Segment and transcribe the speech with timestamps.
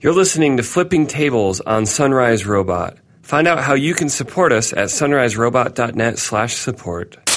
[0.00, 2.98] You're listening to Flipping Tables on Sunrise Robot.
[3.22, 7.27] Find out how you can support us at sunriserobot.net slash support.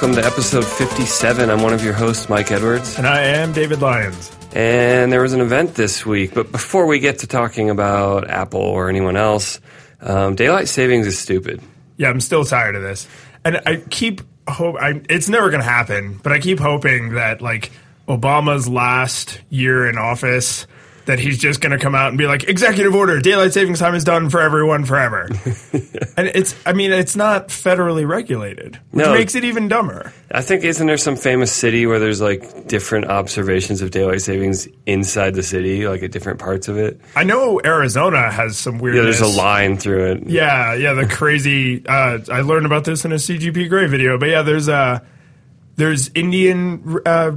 [0.00, 1.50] Welcome to episode 57.
[1.50, 2.96] I'm one of your hosts, Mike Edwards.
[2.98, 4.30] And I am David Lyons.
[4.54, 6.34] And there was an event this week.
[6.34, 9.58] But before we get to talking about Apple or anyone else,
[10.00, 11.60] um, daylight savings is stupid.
[11.96, 13.08] Yeah, I'm still tired of this.
[13.44, 17.42] And I keep hope I, it's never going to happen, but I keep hoping that
[17.42, 17.72] like
[18.06, 20.68] Obama's last year in office
[21.08, 23.94] that he's just going to come out and be like executive order daylight savings time
[23.94, 25.26] is done for everyone forever.
[26.16, 29.14] and it's I mean it's not federally regulated, which No.
[29.14, 30.12] makes it even dumber.
[30.30, 34.68] I think isn't there some famous city where there's like different observations of daylight savings
[34.86, 37.00] inside the city, like at different parts of it?
[37.16, 39.18] I know Arizona has some Yeah, weirdness.
[39.18, 40.26] there's a line through it.
[40.28, 41.84] Yeah, yeah, the crazy.
[41.86, 45.00] Uh, I learned about this in a CGP Grey video, but yeah, there's uh,
[45.76, 46.98] there's Indian.
[47.06, 47.32] Uh,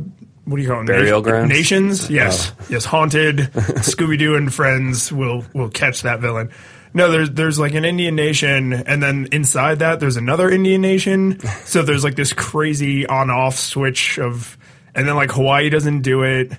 [0.46, 0.88] what do you call them?
[0.88, 1.50] Burial grounds?
[1.50, 2.06] Nations.
[2.06, 2.14] Oh.
[2.14, 3.38] Yes, yes, haunted.
[3.84, 6.52] Scooby Doo and friends will will catch that villain.
[6.94, 11.40] No, there's there's like an Indian nation, and then inside that there's another Indian nation.
[11.64, 14.58] So there's like this crazy on off switch of,
[14.94, 16.52] and then like Hawaii doesn't do it,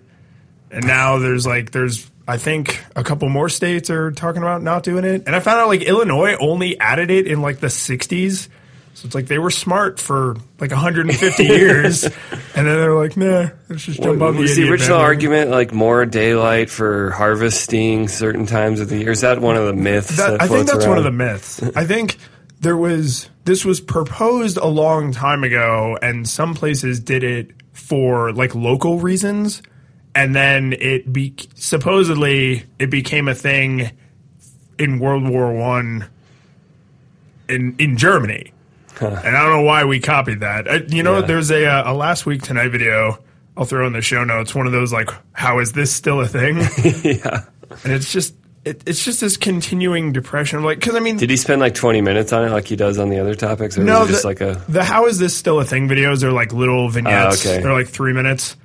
[0.71, 4.85] and now there's like there's I think a couple more states are talking about not
[4.85, 5.25] doing it.
[5.27, 8.49] And I found out like Illinois only added it in like the 60s.
[8.95, 12.05] So it's like they were smart for like 150 years.
[12.05, 12.12] And
[12.55, 16.05] then they're like, nah, let's just jump on the, Was the original argument like more
[16.05, 19.11] daylight for harvesting certain times of the year?
[19.11, 20.17] Is that one of the myths?
[20.19, 21.63] That, That, I think that's one of the myths.
[21.75, 22.19] I think
[22.61, 28.33] there was this was proposed a long time ago, and some places did it for
[28.33, 29.63] like local reasons,
[30.15, 33.91] and then it be supposedly it became a thing
[34.79, 36.09] in World War One
[37.48, 38.53] in in Germany.
[39.01, 40.69] And I don't know why we copied that.
[40.69, 41.27] Uh, you know, Yeah.
[41.27, 43.19] there's a, uh, a last week tonight video.
[43.57, 44.55] I'll throw in the show notes.
[44.55, 46.57] One of those like, how is this still a thing?
[47.05, 47.45] yeah.
[47.85, 51.36] and it's just it, it's just this continuing depression like because i mean Did he
[51.36, 53.77] spend like 20 minutes on it like he does on the other topics?
[53.77, 54.63] Or no it just like a.
[54.69, 57.61] the how is this still a thing videos are like little vignettes Oh, okay.
[57.63, 58.57] they're like three minutes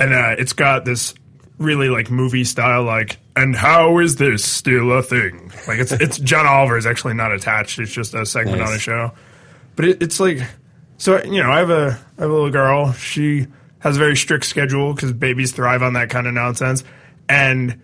[0.00, 1.14] and uh, it's got this
[1.58, 6.18] really like movie style like and how is this still a thing like it's it's
[6.18, 8.68] john oliver is actually not attached it's just a segment Nice.
[8.70, 9.12] on a show
[9.76, 10.38] but it, it's like
[10.96, 12.92] so you know i have a I have a little girl.
[12.92, 13.46] She
[13.80, 16.84] has a very strict schedule because babies thrive on that kind of nonsense.
[17.28, 17.80] And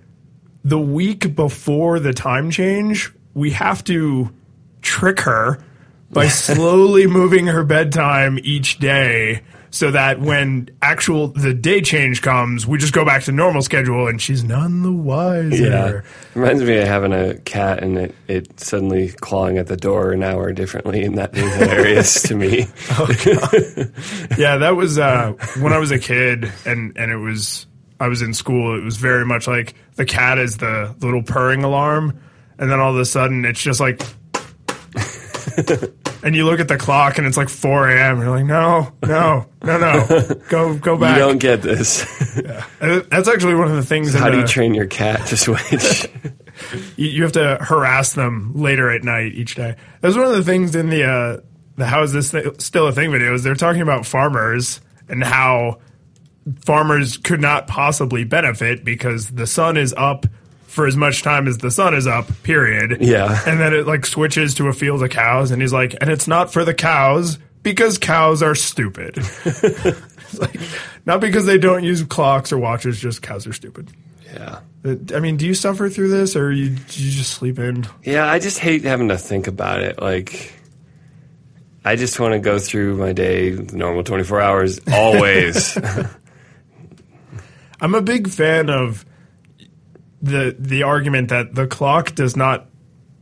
[0.65, 4.31] the week before the time change, we have to
[4.83, 5.63] trick her
[6.11, 12.67] by slowly moving her bedtime each day so that when actual the day change comes,
[12.67, 15.57] we just go back to normal schedule and she's none the wiser.
[15.57, 16.01] Yeah.
[16.35, 20.23] Reminds me of having a cat and it, it suddenly clawing at the door an
[20.23, 22.67] hour differently, and that being hilarious to me.
[24.39, 27.67] Yeah, that was uh, when I was a kid and and it was
[27.99, 28.79] I was in school.
[28.79, 32.19] It was very much like the cat is the little purring alarm,
[32.59, 34.01] and then all of a sudden it's just like,
[36.23, 38.21] and you look at the clock and it's like 4 a.m.
[38.21, 41.17] you're like, no, no, no, no, go go back.
[41.17, 42.05] You don't get this.
[42.81, 44.15] And that's actually one of the things.
[44.15, 46.09] How in do you the- train your cat to switch?
[46.97, 49.77] you, you have to harass them later at night each day.
[50.01, 51.41] That's one of the things in the uh,
[51.77, 53.43] the how is this th- still a thing videos.
[53.43, 55.81] They're talking about farmers and how
[56.65, 60.27] farmers could not possibly benefit because the sun is up
[60.71, 62.27] for as much time as the sun is up.
[62.45, 62.99] Period.
[63.01, 63.41] Yeah.
[63.47, 66.29] and then it like switches to a field of cows, and he's like, and it's
[66.29, 69.19] not for the cows because cows are stupid.
[70.39, 70.61] Like,
[71.07, 73.91] not because they don't use clocks or watches, just cows are stupid.
[74.33, 74.61] yeah.
[75.13, 77.85] I mean, do you suffer through this, or you do you just sleep in?
[78.05, 80.01] Yeah, I just hate having to think about it.
[80.01, 80.55] Like,
[81.85, 85.77] I just want to go through my day, normal 24 hours, always.
[87.81, 89.05] I'm a big fan of
[90.23, 92.67] the the argument that the clock does not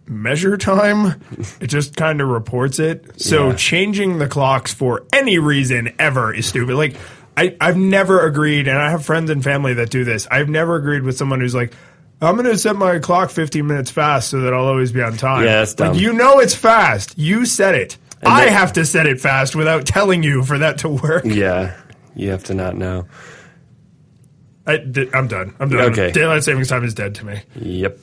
[0.07, 1.21] measure time;
[1.61, 3.21] it just kind of reports it.
[3.21, 3.55] So Yeah.
[3.57, 6.75] changing the clocks for any reason ever is stupid.
[6.77, 6.97] Like
[7.37, 10.27] I, I've never agreed, and I have friends and family that do this.
[10.31, 11.73] I've never agreed with someone who's like.
[12.21, 15.17] I'm going to set my clock 15 minutes fast so that I'll always be on
[15.17, 15.45] time.
[15.45, 15.93] Yeah, that's dumb.
[15.93, 17.17] Like, you know it's fast.
[17.17, 17.97] You set it.
[18.27, 21.23] I then- have to set it fast without telling you for that to work.
[21.25, 21.77] yeah.
[22.17, 23.07] You have to not know.
[24.69, 25.55] I, am done.
[25.59, 25.93] I'm done.
[25.93, 26.13] Okay.
[26.13, 27.41] Daylight savings time is dead to me.
[27.57, 27.99] Yep.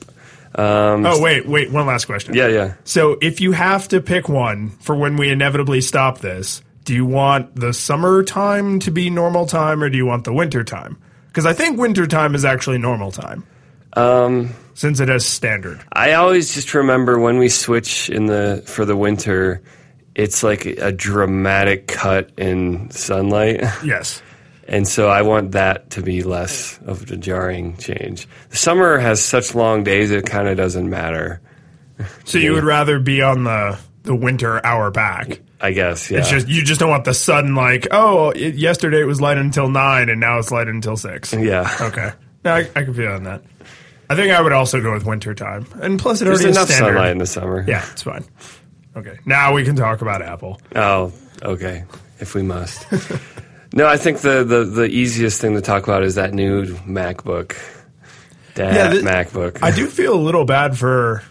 [0.56, 1.70] Um, Oh wait, wait.
[1.70, 2.34] One last question.
[2.34, 2.74] yeah, yeah.
[2.84, 7.04] So if you have to pick one for when we inevitably stop this, do you
[7.06, 10.96] want the summer time to be normal time, or do you want the winter time?
[11.28, 13.44] Because I think winter time is actually normal time.
[13.92, 15.82] Um, since it has standard.
[15.92, 19.62] I always just remember when we switch in the for the winter,
[20.14, 23.62] it's like a dramatic cut in sunlight.
[23.84, 24.22] Yes.
[24.68, 28.26] And so I want that to be less of a jarring change.
[28.50, 31.40] The summer has such long days; it kind of doesn't matter.
[32.26, 35.40] So you would rather be on the the winter hour back.
[35.62, 36.18] I guess, yeah.
[36.18, 39.38] It's just you just don't want the sun like, oh, it, yesterday it was light
[39.38, 41.32] until nine, and now it's light until six.
[41.32, 41.74] yeah.
[41.80, 42.12] Okay,
[42.44, 43.42] no, I, I can feel on that.
[44.10, 46.56] I think I would also go with winter time, and plus it There's already is
[46.56, 46.92] enough standard.
[46.92, 47.64] sunlight in the summer.
[47.66, 48.24] Yeah, it's fine.
[48.94, 50.60] Okay, now we can talk about Apple.
[50.74, 51.84] Oh, okay.
[52.20, 52.86] If we must.
[53.76, 57.56] no, I think the, the, the easiest thing to talk about is that new MacBook.
[58.54, 59.62] That Yeah, th- MacBook.
[59.62, 61.22] I do feel a little bad for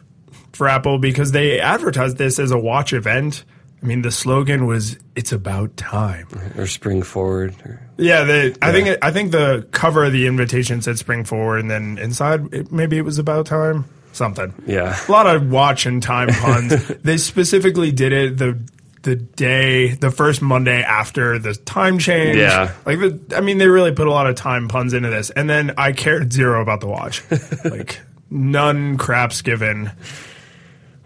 [0.53, 3.43] for Apple because they advertised this as a watch event.
[3.83, 6.27] I mean, the slogan was "It's about time."
[6.57, 7.53] or spring forward.
[7.65, 11.23] Or, Yeah, the, I think it, I think the cover of the invitation said "Spring
[11.25, 13.85] Forward," and then inside it, maybe it was about time.
[14.13, 14.53] Something.
[14.65, 14.97] yeah.
[15.09, 16.87] A lot of watch and time puns.
[17.03, 18.57] they specifically did it the
[19.05, 22.37] the day, the first Monday after the time change.
[22.37, 22.73] Yeah.
[22.85, 25.29] like the, I mean, they really put a lot of time puns into this.
[25.29, 27.23] And then I cared zero about the watch,
[27.65, 29.91] like none craps given.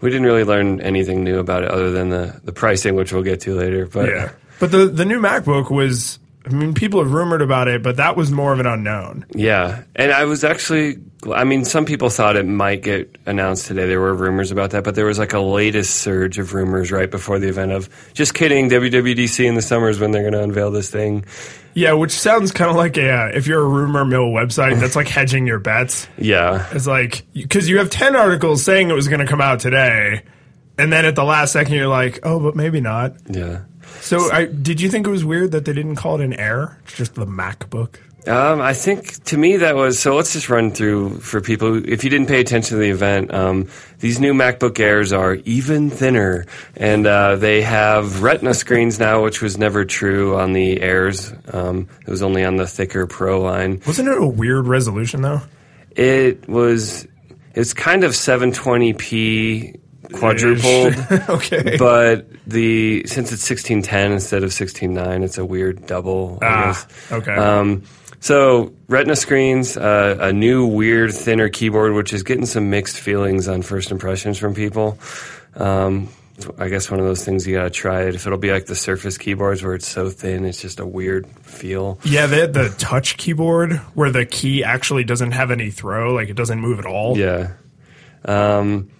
[0.00, 3.22] We didn't really learn anything new about it other than the, the pricing, which we'll
[3.22, 3.86] get to later.
[3.86, 6.18] But Yeah, but the the new MacBook was.
[6.46, 9.26] I mean, people have rumored about it, but that was more of an unknown.
[9.34, 10.96] Yeah, and I was actually.
[11.30, 13.86] I mean, some people thought it might get announced today.
[13.86, 17.10] There were rumors about that, but there was like a latest surge of rumors right
[17.10, 18.70] before the event of just kidding.
[18.70, 21.26] WWDC in the summer is when they're going to unveil this thing.
[21.74, 24.96] Yeah, which sounds kind of like a uh, if you're a rumor mill website, that's
[24.96, 26.08] like hedging your bets.
[26.16, 29.60] Yeah, It's like because you have ten articles saying it was going to come out
[29.60, 30.22] today,
[30.78, 33.12] and then at the last second you're like, oh, but maybe not.
[33.28, 33.60] yeah.
[34.00, 36.78] So, I, did you think it was weird that they didn't call it an Air?
[36.84, 37.96] It's just the MacBook.
[38.26, 40.14] Um, I think to me that was so.
[40.14, 41.88] Let's just run through for people.
[41.88, 43.68] If you didn't pay attention to the event, um,
[44.00, 46.44] these new MacBook Airs are even thinner,
[46.76, 51.32] and uh, they have Retina screens now, which was never true on the Airs.
[51.50, 53.80] Um, it was only on the thicker Pro line.
[53.86, 55.40] Wasn't it a weird resolution though?
[55.96, 57.06] It was.
[57.54, 59.80] It's kind of 720p
[60.12, 60.94] quadrupled.
[61.28, 61.76] okay.
[61.78, 66.38] But the since it's sixteen ten instead of sixteen nine, it's a weird double.
[66.42, 67.34] Ah, okay.
[67.34, 67.84] Um,
[68.20, 73.48] so Retina screens, uh, a new weird thinner keyboard, which is getting some mixed feelings
[73.48, 74.98] on first impressions from people.
[75.54, 76.08] Um,
[76.58, 78.14] I guess one of those things you gotta try it.
[78.14, 81.26] If it'll be like the Surface keyboards where it's so thin, it's just a weird
[81.42, 81.98] feel.
[82.04, 86.28] yeah, they had the touch keyboard where the key actually doesn't have any throw, like
[86.28, 87.16] it doesn't move at all.
[87.18, 87.52] Yeah.
[88.24, 88.90] Um,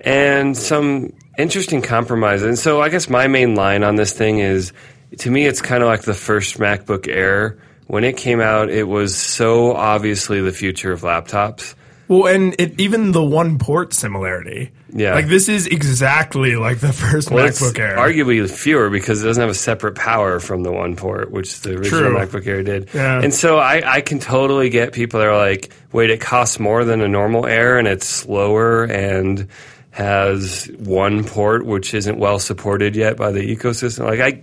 [0.00, 2.46] and some interesting compromises.
[2.46, 4.72] And so I guess my main line on this thing is
[5.18, 7.58] to me, it's kind of like the first MacBook Air.
[7.86, 11.74] When it came out, it was so obviously the future of laptops.
[12.06, 14.72] Well, and it, even the one port similarity.
[14.92, 15.14] Yeah.
[15.14, 17.96] Like this is exactly like the first Well, MacBook Air.
[17.96, 21.76] arguably fewer because it doesn't have a separate power from the one port, which the
[21.76, 22.16] original True.
[22.18, 22.90] MacBook Air did.
[22.92, 23.22] Yeah.
[23.22, 26.84] And so I, I can totally get people that are like, wait, it costs more
[26.84, 29.48] than a normal Air and it's slower and
[29.90, 34.06] has one port which isn't well supported yet by the ecosystem.
[34.06, 34.40] Like I,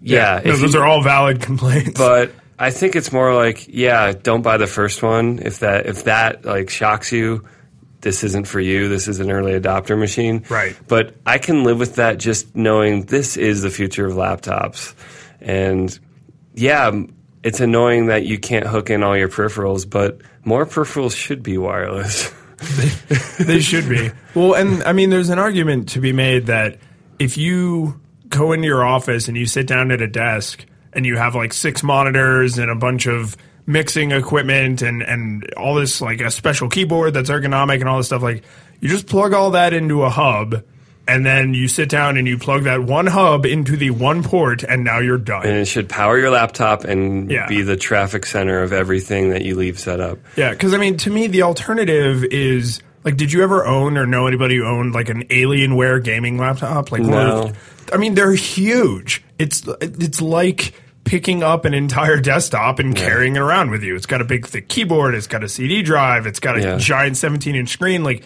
[0.00, 1.98] yeah, No, those you- are all valid complaints.
[1.98, 6.04] but I think it's more like, yeah, don't buy the first one if that if
[6.04, 7.44] that like shocks you.
[8.02, 8.88] This isn't for you.
[8.88, 10.44] This is an early adopter machine.
[10.48, 10.74] Right.
[10.88, 14.94] But I can live with that just knowing this is the future of laptops.
[15.42, 15.98] And
[16.54, 16.90] yeah,
[17.42, 21.58] it's annoying that you can't hook in all your peripherals, but more peripherals should be
[21.58, 22.32] wireless.
[23.40, 24.10] they should be.
[24.34, 26.78] Well, and I mean, there's an argument to be made that
[27.18, 31.16] if you go into your office and you sit down at a desk and you
[31.16, 33.36] have like six monitors and a bunch of
[33.66, 38.06] mixing equipment and and all this like a special keyboard that's ergonomic and all this
[38.06, 38.42] stuff like
[38.80, 40.64] you just plug all that into a hub
[41.10, 44.62] and then you sit down and you plug that one hub into the one port
[44.62, 45.44] and now you're done.
[45.46, 47.46] and it should power your laptop and Yeah.
[47.46, 50.18] be the traffic center of everything that you leave set up.
[50.36, 54.06] Yeah, because I mean, to me, the alternative is like, did you ever own or
[54.06, 56.92] know anybody who owned like an Alienware gaming laptop?
[56.92, 57.52] Like, No.
[57.92, 59.22] I mean, they're huge.
[59.38, 60.74] It's it's like
[61.04, 63.96] picking up an entire desktop and carrying it around with you.
[63.96, 65.14] It's got a big thick keyboard.
[65.14, 66.26] It's got a CD drive.
[66.26, 66.76] It's got a Yeah.
[66.76, 68.04] giant 17 inch screen.
[68.04, 68.22] Like,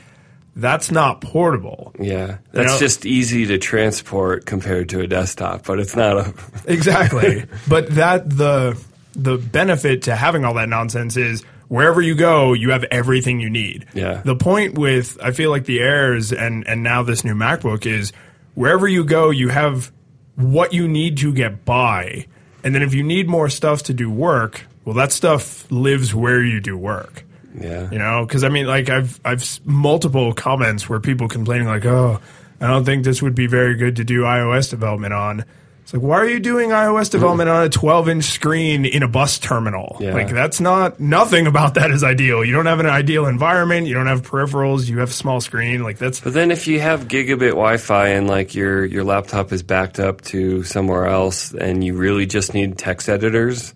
[0.57, 1.93] that's not portable.
[1.99, 6.35] Yeah, that's know- just easy to transport compared to a desktop, but it's not a.
[6.67, 7.45] Exactly.
[7.69, 8.81] but that the
[9.15, 13.51] the benefit to having all that nonsense is wherever you go, you have everything you
[13.51, 13.87] need.
[13.95, 14.23] Yeah.
[14.25, 18.13] The point with I feel like the Airs and and now this new MacBook is
[18.55, 19.91] wherever you go, you have
[20.37, 22.27] what you need to get by.
[22.63, 26.43] And then if you need more stuff to do work, well that stuff lives where
[26.43, 27.24] you do work.
[27.59, 27.91] Yeah.
[27.91, 31.85] You know, because I mean, like I've I've s- multiple comments where people complaining like,
[31.87, 32.21] oh,
[32.61, 35.45] I don't think this would be very good to do iOS development on.
[35.83, 39.09] It's like, why are you doing iOS development on a 12 inch screen in a
[39.09, 39.99] bus terminal?
[40.01, 40.15] Yeah.
[40.15, 42.43] Like, that's not, nothing about that is ideal.
[42.43, 43.87] You don't have an ideal environment.
[43.87, 44.89] You don't have peripherals.
[44.89, 45.83] You have a small screen.
[45.83, 49.63] Like, that's, But then if you have gigabit Wi-Fi and like your your laptop is
[49.63, 53.75] backed up to somewhere else, and you really just need text editors,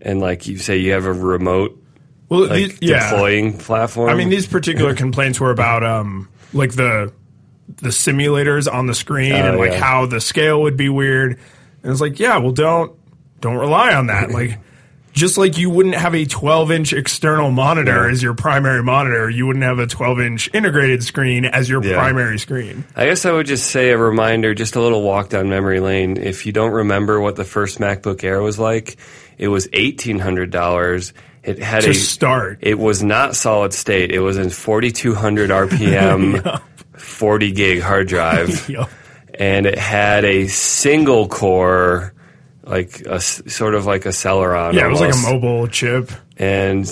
[0.00, 1.82] and like you say you have a remote
[2.40, 3.10] well, like these- yeah.
[3.10, 4.10] deploying platform.
[4.10, 7.12] I mean, these particular complaints were about um, like the
[7.76, 9.80] the simulators on the screen Oh, and like yeah.
[9.80, 11.38] how the scale would be weird.
[11.82, 12.92] And it's like, yeah, well, don't
[13.40, 14.30] don't rely on that.
[14.32, 14.58] like,
[15.12, 18.12] just like you wouldn't have a 12 inch external monitor Yeah.
[18.12, 21.94] as your primary monitor, you wouldn't have a 12 inch integrated screen as your Yeah.
[21.96, 22.84] primary screen.
[22.96, 26.16] I guess I would just say a reminder, just a little walk down memory lane.
[26.16, 28.96] If you don't remember what the first MacBook Air was like,
[29.38, 31.12] it was eighteen hundred dollars.
[31.44, 32.58] It had To a start.
[32.62, 34.10] It was not solid state.
[34.12, 36.60] It was in forty two hundred RPM,
[36.96, 38.68] forty gig hard drive.
[38.68, 38.88] Yup.
[39.38, 42.14] and it had a single core,
[42.64, 44.72] like a sort of like a Celeron.
[44.74, 46.10] Yeah, it was like a mobile chip.
[46.38, 46.86] and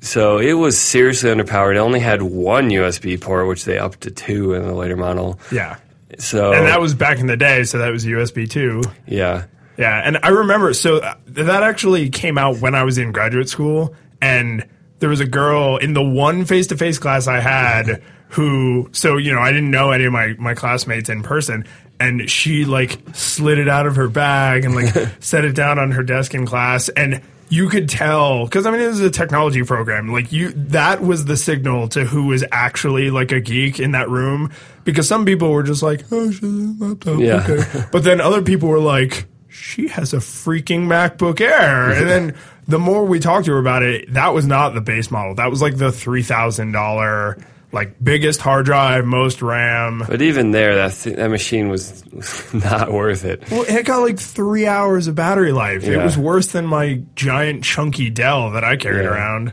[0.00, 1.74] so it was seriously underpowered.
[1.74, 5.38] It only had one USB port, which they upped to two in the later model.
[5.50, 5.76] Yeah.
[6.18, 8.82] So And that was back in the day, so that was USB 2.
[9.06, 9.46] yeah,
[9.78, 13.48] Yeah, and I remember so uh, that actually came out when I was in graduate
[13.48, 14.66] school, and
[15.00, 19.16] there was a girl in the one face to face class I had who, so
[19.18, 21.64] you know, I didn't know any of my my classmates in person,
[22.00, 25.92] and she like slid it out of her bag and like set it down on
[25.92, 29.62] her desk in class, and you could tell because I mean it was a technology
[29.62, 33.92] program, like you that was the signal to who was actually like a geek in
[33.92, 34.50] that room,
[34.84, 36.46] because some people were just like, oh, she's a
[36.84, 37.46] laptop, Yeah.
[37.48, 37.84] okay.
[37.92, 41.90] But then other people were like, she has a freaking MacBook Air.
[41.90, 42.34] And then
[42.68, 45.34] the more we talked to her about it, that was not the base model.
[45.34, 50.02] That was like the $3,000, like biggest hard drive, most RAM.
[50.06, 52.04] but even there, that th- that machine was
[52.54, 53.50] not worth it.
[53.50, 55.84] Well, it got like three hours of battery life.
[55.84, 59.10] It was worse than my giant chunky Dell that I carried Yeah.
[59.10, 59.52] around.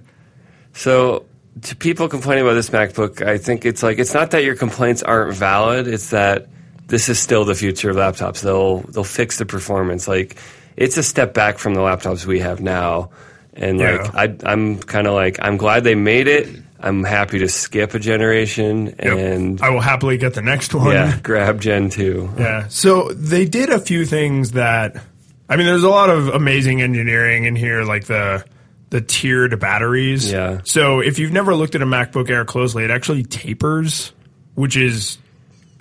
[0.73, 1.25] So
[1.63, 5.03] to people complaining about this MacBook, I think it's like it's not that your complaints
[5.03, 5.87] aren't valid.
[5.87, 6.47] It's that
[6.87, 8.41] this is still the future of laptops.
[8.41, 10.07] They'll they'll fix the performance.
[10.07, 10.37] Like
[10.75, 13.11] it's a step back from the laptops we have now.
[13.53, 16.49] And like I, I'm kind of like I'm glad they made it.
[16.79, 19.17] I'm happy to skip a generation Yep.
[19.17, 20.91] and I will happily get the next one.
[20.91, 22.29] yeah, grab Gen two.
[22.37, 22.67] Yeah.
[22.67, 25.01] So they did a few things that
[25.47, 28.43] I mean there's a lot of amazing engineering in here like the
[28.89, 30.31] the tiered batteries.
[30.31, 30.61] Yeah.
[30.65, 34.11] So if you've never looked at a MacBook Air closely, it actually tapers,
[34.55, 35.17] which is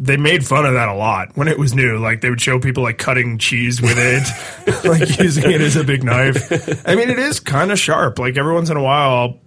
[0.03, 1.97] they made fun of that a lot when it was new.
[1.99, 5.85] Like they would show people like cutting cheese with it, like using it as a
[5.85, 6.51] big knife.
[6.87, 8.19] I mean, it is kind of sharp.
[8.19, 9.41] Like every once in a while, I'll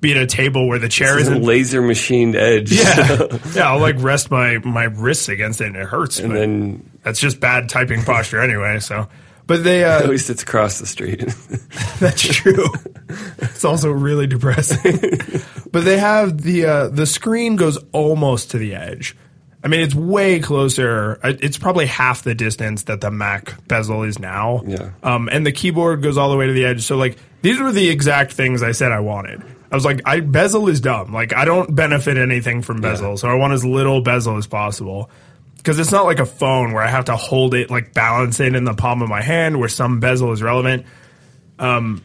[0.00, 2.72] be at a table where the chair It's a laser machined edge.
[2.72, 3.72] Yeah, yeah.
[3.72, 6.18] I'll like rest my my wrists against it, and it hurts.
[6.18, 8.80] and then that's just bad typing posture anyway.
[8.80, 9.08] So,
[9.46, 11.20] but they at uh, least it's across the street.
[12.00, 12.66] that's true.
[13.38, 14.98] it's also really depressing.
[15.70, 19.16] but they have the uh, the screen goes almost to the edge.
[19.64, 21.20] I mean, it's way closer.
[21.22, 24.62] It's probably half the distance that the Mac bezel is now.
[24.66, 24.90] Yeah.
[25.02, 26.82] Um, and the keyboard goes all the way to the edge.
[26.82, 29.42] So like these were the exact things I said I wanted.
[29.70, 31.12] I was like, I bezel is dumb.
[31.12, 35.10] Like I don't benefit anything from bezel, so I want as little bezel as possible.
[35.56, 38.56] Because it's not like a phone where I have to hold it, like balance it
[38.56, 40.86] in the palm of my hand, where some bezel is relevant.
[41.60, 42.02] Um,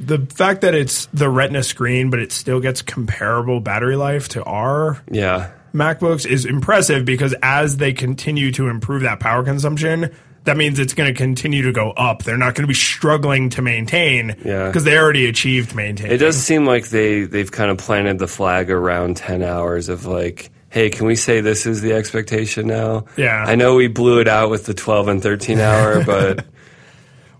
[0.00, 4.42] the fact that it's the Retina screen, but it still gets comparable battery life to
[4.42, 5.52] our yeah.
[5.76, 10.10] MacBooks is impressive because as they continue to improve that power consumption,
[10.44, 12.22] that means it's going to continue to go up.
[12.22, 14.66] They're not going to be struggling to maintain Yeah.
[14.68, 16.10] because they already achieved maintain.
[16.10, 20.06] It does seem like they they've kind of planted the flag around ten hours of
[20.06, 23.06] like, hey, can we say this is the expectation now?
[23.16, 23.44] Yeah.
[23.46, 26.44] I know we blew it out with the twelve and thirteen hour, but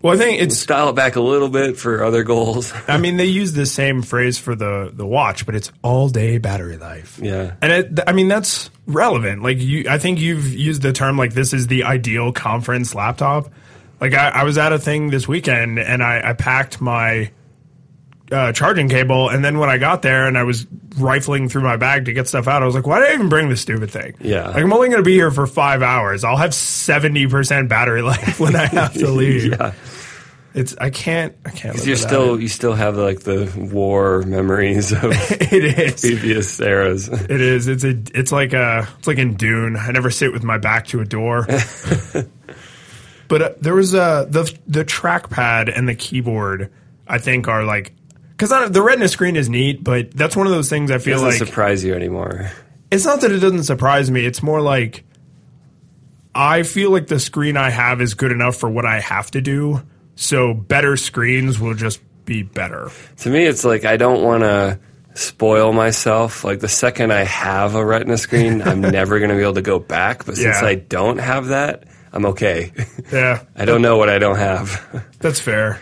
[0.06, 0.64] Well, I think it's.
[0.66, 2.72] dial it back a little bit for other goals.
[2.88, 6.38] I mean, they use the same phrase for the the watch, but it's all day
[6.38, 7.18] battery life.
[7.20, 9.42] yeah, And it, I mean, that's relevant.
[9.42, 13.50] Like you, I think you've used the term like this is the ideal conference laptop.
[14.00, 17.32] Like I, I was at a thing this weekend and I, I packed my
[18.33, 20.66] uh, charging cable, and then when I got there and I was
[20.99, 23.28] rifling through my bag to get stuff out, I was like, "Why did I even
[23.28, 24.49] bring this stupid thing?" Yeah.
[24.49, 26.25] like I'm only going to be here for five hours.
[26.25, 29.47] I'll have seventy percent battery life when I have to leave.
[29.52, 29.73] yeah.
[30.54, 31.76] It's I can't I can't.
[31.85, 35.52] You're without still you still have like the war memories of it.
[35.78, 36.00] is.
[36.00, 37.09] previous eras.
[37.09, 37.68] It is.
[37.68, 37.90] It's a.
[38.14, 38.88] It's like a.
[38.99, 39.76] It's like in Dune.
[39.76, 41.47] I never sit with my back to a door.
[43.28, 46.73] but uh, there was uh, the the trackpad and the keyboard.
[47.06, 47.92] I think are like
[48.36, 51.14] because the Retina screen is neat, but that's one of those things I It feel
[51.14, 52.50] doesn't like surprise you anymore.
[52.90, 54.24] it's not that it doesn't surprise me.
[54.26, 55.04] It's more like
[56.34, 59.40] I feel like the screen I have is good enough for what I have to
[59.40, 59.82] do.
[60.16, 62.90] So better screens will just be better.
[63.18, 64.78] To me, it's like I don't want to
[65.14, 66.44] spoil myself.
[66.44, 69.62] Like the second I have a Retina screen, I'm never going to be able to
[69.62, 70.26] go back.
[70.26, 70.66] But since Yeah.
[70.68, 72.72] I don't have that, I'm okay.
[73.12, 75.06] Yeah, I don't know what I don't have.
[75.20, 75.80] that's fair.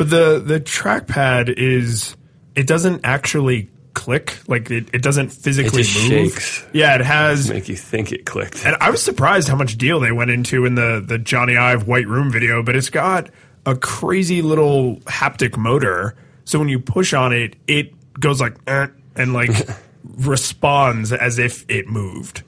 [0.00, 2.16] But the the trackpad is
[2.54, 6.32] it doesn't actually click like it, it doesn't physically It move.
[6.32, 6.64] shakes.
[6.72, 8.64] Yeah, it has Make you think it clicked.
[8.64, 11.86] And I was surprised how much deal they went into in the the Jony Ive
[11.86, 13.28] White Room video, but it's got
[13.66, 16.16] a crazy little haptic motor.
[16.46, 19.50] So when you push on it, it goes like "Eh," and like
[20.16, 22.42] responds as if it moved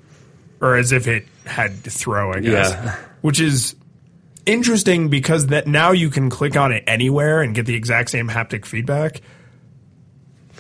[0.63, 2.33] or as if it had to throw.
[2.33, 2.97] I guess, Yeah.
[3.21, 3.75] which is
[4.47, 8.29] interesting because that now you can click on it anywhere and get the exact same
[8.29, 9.21] haptic feedback.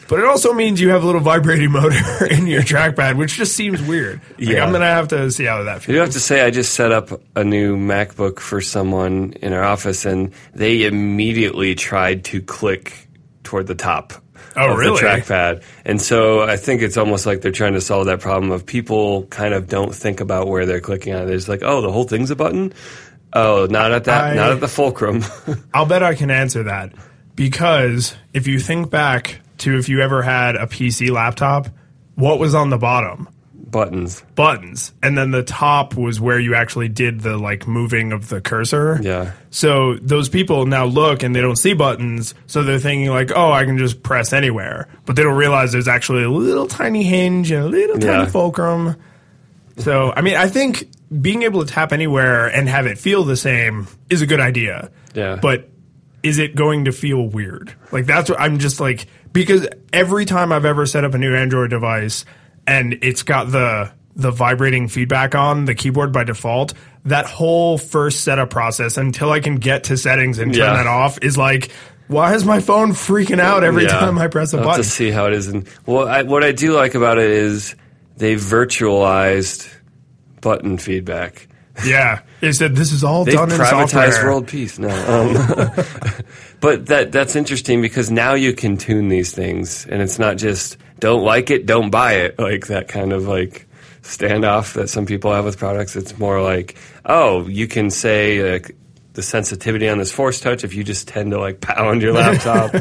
[0.09, 3.55] But it also means you have a little vibrating motor in your trackpad, which just
[3.55, 4.21] seems weird.
[4.39, 4.65] Like, Yeah.
[4.65, 5.95] I'm gonna have to see how that feels.
[5.97, 9.63] do have to say, I just set up a new MacBook for someone in our
[9.63, 13.09] office, and they immediately tried to click
[13.45, 14.13] toward the top
[14.55, 15.01] Oh, of really?
[15.01, 15.63] the trackpad.
[15.87, 19.25] And so I think it's almost like they're trying to solve that problem of people
[19.27, 21.27] kind of don't think about where they're clicking on.
[21.27, 22.75] They're just like, oh, the whole thing's a button.
[23.35, 25.25] Oh, not at that, I- not at the fulcrum.
[25.75, 26.93] I'll bet I can answer that
[27.35, 31.69] because if you think back to if you ever had a PC laptop,
[32.15, 33.29] what was on the bottom?
[33.55, 34.23] Buttons.
[34.35, 38.43] Buttons, and then the top was where you actually did the like moving of the
[38.43, 38.99] cursor.
[39.03, 39.33] Yeah.
[39.49, 43.51] So those people now look and they don't see buttons, so they're thinking like, "Oh,
[43.51, 47.51] I can just press anywhere," but they don't realize there's actually a little tiny hinge
[47.51, 48.27] and a little tiny Yeah.
[48.27, 48.97] fulcrum.
[49.79, 53.37] So, I mean, I think being able to tap anywhere and have it feel the
[53.37, 54.91] same is a good idea.
[55.15, 55.37] Yeah.
[55.41, 55.69] But
[56.23, 57.75] is it going to feel weird?
[57.91, 61.35] Like that's what I'm just like because every time I've ever set up a new
[61.35, 62.25] Android device
[62.67, 66.75] and it's got the the vibrating feedback on the keyboard by default,
[67.07, 70.75] that whole first setup process until I can get to settings and turn Yeah.
[70.75, 71.71] that off is like
[72.09, 73.89] why is my phone freaking out every Yeah.
[73.99, 74.83] time I press a I'll button?
[74.83, 75.49] to see how it is.
[75.49, 77.75] And well, I, what I do like about it is
[78.19, 79.69] they virtualized
[80.43, 81.49] button feedback.
[81.87, 82.21] Yeah.
[82.41, 84.27] They said this is all done in privatized software.
[84.27, 84.79] world peace.
[84.79, 85.33] No, um,
[86.61, 90.77] but that that's interesting because now you can tune these things, and it's not just
[90.99, 93.67] don't like it, don't buy it, like that kind of like
[94.03, 95.97] standoff that some people have with products.
[95.97, 96.77] It's more like,
[97.07, 98.77] oh, you can say like
[99.15, 102.75] the sensitivity on this force touch if you just tend to like pound your laptop.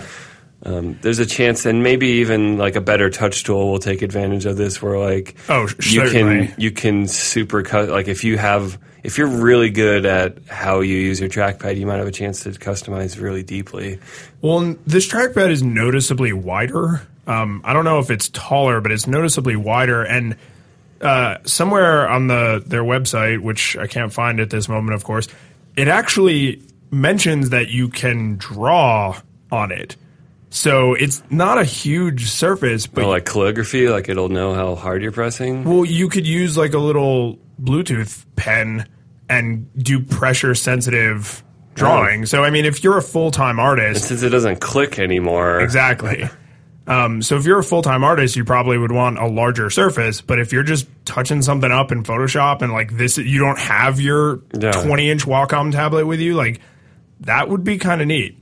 [0.64, 4.82] Um, there's a chance, and maybe even like a BetterTouchTool will take advantage of this.
[4.82, 5.68] Where like, Oh, you
[6.06, 6.48] certainly.
[6.48, 10.82] can you can super cut like if you have if you're really good at how
[10.82, 14.00] you use your trackpad, you might have a chance to customize really deeply.
[14.42, 17.02] Well, this trackpad is noticeably wider.
[17.26, 20.04] Um, I don't know if it's taller, but it's noticeably wider.
[20.04, 20.36] And
[21.02, 25.28] uh, somewhere on the their website, which I can't find at this moment, of course,
[25.76, 29.20] it actually mentions that you can draw
[29.52, 29.96] on it.
[30.54, 35.12] So it's not a huge surface, but like calligraphy, like it'll know how hard you're
[35.14, 35.64] pressing.
[35.64, 38.88] well, you could use like a little Bluetooth pen
[39.30, 41.42] and do pressure sensitive
[41.74, 42.26] drawing.
[42.26, 46.30] So I mean, if you're a full time artist, Since it doesn't click anymore, Exactly.
[46.86, 50.20] Um, so if you're a full time artist, you probably would want a larger surface.
[50.20, 54.02] But if you're just touching something up in Photoshop and like this, you don't have
[54.02, 54.72] your Yeah.
[54.72, 56.60] 20 inch Wacom tablet with you, like
[57.22, 58.38] that would be kind of neat.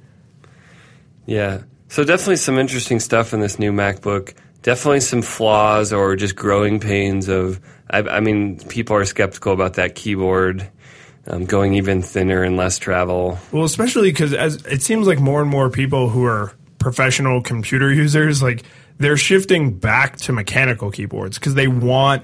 [1.28, 1.60] Yeah.
[1.90, 4.34] So definitely some interesting stuff in this new MacBook.
[4.62, 7.60] Definitely some flaws or just growing pains of.
[7.90, 10.70] I, I mean, people are skeptical about that keyboard
[11.28, 13.40] um, going even thinner and less travel.
[13.52, 17.92] Well, especially because as it seems like more and more people who are professional computer
[17.94, 18.64] users, like
[18.98, 22.24] they're shifting back to mechanical keyboards because they want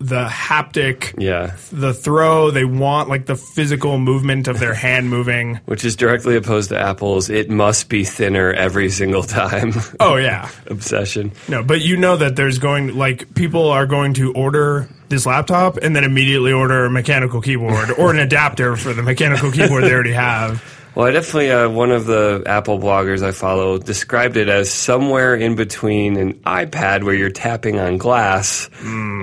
[0.00, 1.54] the haptic, Yeah.
[1.72, 2.50] the throw.
[2.50, 5.56] They want like the physical movement of their hand moving.
[5.66, 7.30] Which is directly opposed to Apple's.
[7.30, 9.72] It must be thinner every single time.
[10.00, 10.50] Oh yeah.
[10.66, 11.32] Obsession.
[11.48, 15.76] No, but you know that there's going like people are going to order this laptop
[15.76, 19.92] and then immediately order a mechanical keyboard or an adapter for the mechanical keyboard they
[19.92, 20.62] already have.
[20.94, 25.34] Well, I definitely, uh, one of the Apple bloggers I follow described it as somewhere
[25.34, 28.70] in between an iPad where you're tapping on glass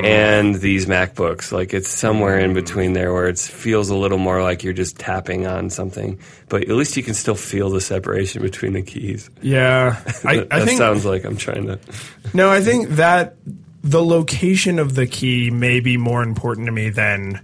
[0.04, 1.54] and these MacBooks.
[1.54, 5.00] Like it's somewhere in between there where it feels a little more like you're just
[5.00, 9.30] tapping on something, but at least you can still feel the separation between the keys.
[9.42, 11.80] Yeah, I, that I think sounds like I'm trying to.
[12.34, 13.38] no, I think that
[13.82, 17.42] the location of the key may be more important to me than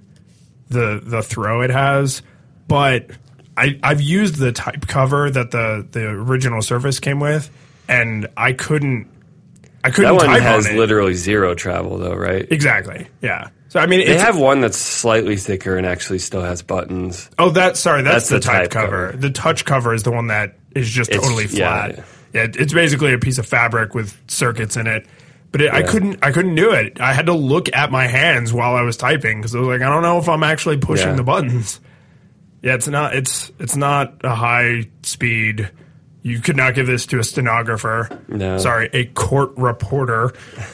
[0.68, 2.22] the the throw it has,
[2.68, 3.10] but
[3.58, 7.50] I I've used the type cover that the the original Surface came with,
[7.90, 9.08] and I couldn't.
[9.84, 10.78] I couldn't That one type has on it.
[10.78, 12.46] literally zero travel, though, right?
[12.52, 13.08] exactly.
[13.22, 13.50] Yeah.
[13.70, 17.30] So I mean, They have one that's slightly thicker and actually still has buttons.
[17.38, 19.08] Oh, that sorry, that's, That's the, the type type cover.
[19.08, 19.18] cover.
[19.18, 22.06] The touch cover is the one that is just It's- totally yeah, flat.
[22.34, 22.48] Yeah.
[22.56, 25.06] it's basically a piece of fabric with circuits in it.
[25.52, 27.00] But it, I couldn't, I couldn't do it.
[27.00, 29.82] I had to look at my hands while I was typing because I was like,
[29.82, 31.16] I don't know if I'm actually pushing Yeah.
[31.16, 31.80] the buttons.
[32.68, 35.72] Yeah, it's not, it's, it's not a high speed.
[36.22, 38.10] You could not give this to a stenographer.
[38.28, 38.58] No.
[38.58, 40.34] Sorry, a court reporter,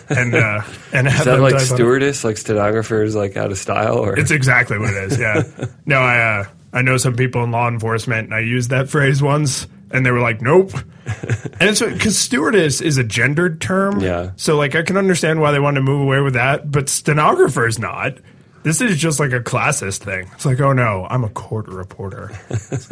[0.09, 3.99] and uh, and have Is that like stewardess, like stenographers, like out of style?
[3.99, 5.19] Or It's exactly what it is.
[5.19, 5.43] Yeah.
[5.85, 9.21] no, I uh, I know some people in law enforcement, and I used that phrase
[9.21, 10.73] once, and they were like, "Nope."
[11.05, 13.99] and it's because stewardess is a gendered term.
[13.99, 14.31] Yeah.
[14.37, 17.67] So like, I can understand why they want to move away with that, but stenographer
[17.67, 18.17] is not.
[18.63, 20.29] This is just like a classist thing.
[20.33, 22.31] It's like, oh no, I'm a court reporter.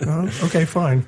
[0.05, 1.05] Oh, okay, fine.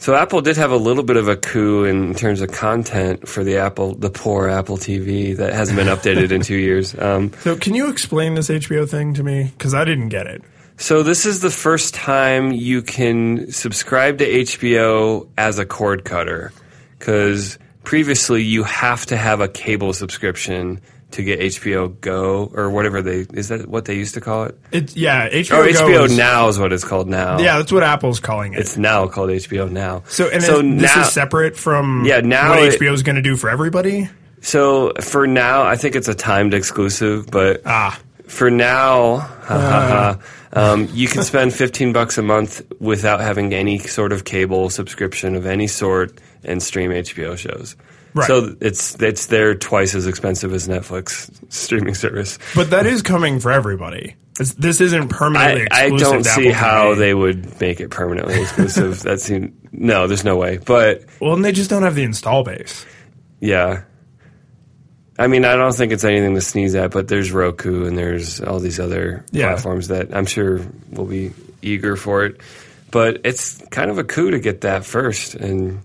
[0.00, 3.42] So Apple did have a little bit of a coup in terms of content for
[3.42, 6.96] the Apple, the poor Apple TV that hasn't been updated in two years.
[6.96, 9.50] Um, So, can you explain this HBO thing to me?
[9.58, 10.42] Because I didn't get it.
[10.76, 16.52] so this is the first time you can subscribe to HBO as a cord cutter,
[16.98, 20.80] because previously you have to have a cable subscription
[21.12, 24.58] to get HBO Go or whatever they is that what they used to call it?
[24.72, 25.52] It yeah, HBO.
[25.52, 27.38] Oh, Go HBO is- Now is what it's called now.
[27.38, 28.60] Yeah, that's what Apple's calling it.
[28.60, 30.02] it's now called HBO Now.
[30.08, 33.16] So, and so is, this now, is separate from Yeah, now what HBO is going
[33.16, 34.08] to do for everybody.
[34.40, 40.18] So for now, I think it's a timed exclusive, but Ah, for now, ha,
[40.52, 45.34] um, you can spend 15 bucks a month without having any sort of cable subscription
[45.34, 47.74] of any sort and stream HBO shows.
[48.18, 48.26] Right.
[48.26, 52.38] So it's it's there twice as expensive as Netflix streaming service.
[52.54, 54.14] but that is coming for everybody.
[54.40, 59.02] It's, this isn't permanently I, I don't see how they would make it permanently exclusive.
[59.02, 60.58] that seems no, there's no way.
[60.58, 62.86] But Well, and they just don't have the install base.
[63.40, 63.82] Yeah.
[65.18, 68.40] I mean, I don't think it's anything to sneeze at, but there's Roku and there's
[68.40, 69.48] all these other Yeah.
[69.52, 72.40] platforms that I'm sure will be eager for it.
[72.90, 75.34] But it's kind of a coup to get that first.
[75.34, 75.80] And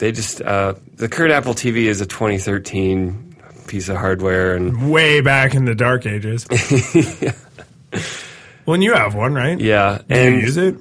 [0.00, 3.36] they just, uh, the current Apple TV is a 2013
[3.68, 4.56] piece of hardware.
[4.56, 6.46] And Way back in the dark ages.
[8.66, 9.58] Well, and you have one, right?
[9.58, 9.98] yeah.
[10.08, 10.76] Do and you use it?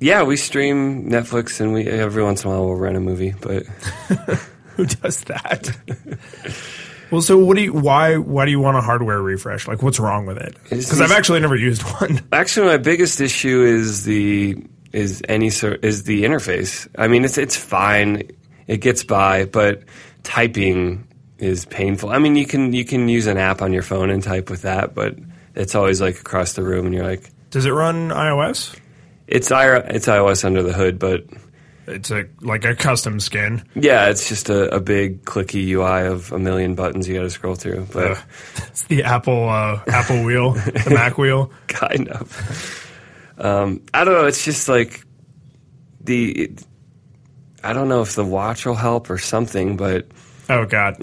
[0.00, 3.34] yeah, we stream Netflix and we every once in a while we'll rent a movie.
[3.38, 3.64] But
[4.76, 5.76] Who does that?
[7.10, 7.72] well, so what do you?
[7.74, 8.16] Why?
[8.16, 9.68] Why do you want a hardware refresh?
[9.68, 10.56] Like, what's wrong with it?
[10.64, 12.20] Because I've actually never used one.
[12.32, 14.56] Actually, my biggest issue is the
[14.92, 16.88] is any sort is the interface.
[16.96, 18.30] I mean, it's it's fine,
[18.66, 19.82] it gets by, but
[20.22, 21.06] typing
[21.38, 22.10] is painful.
[22.10, 24.62] I mean, you can you can use an app on your phone and type with
[24.62, 25.16] that, but
[25.54, 28.76] it's always like across the room, and you're like, Does it run iOS?
[29.26, 31.24] it's it's iOS under the hood, but
[31.86, 33.62] It's a like a custom skin.
[33.74, 37.30] yeah, it's just a, a big clicky UI of a million buttons you got to
[37.30, 38.12] scroll through, but.
[38.12, 38.18] Ugh.
[38.68, 41.52] It's the Apple uh, Apple wheel, the Mac wheel.
[41.68, 42.90] kind of.
[43.38, 44.26] Um, I don't know.
[44.26, 45.04] It's just like
[46.00, 46.30] the.
[46.32, 46.64] It,
[47.64, 50.06] I don't know if the watch will help or something, but
[50.48, 50.96] Oh God!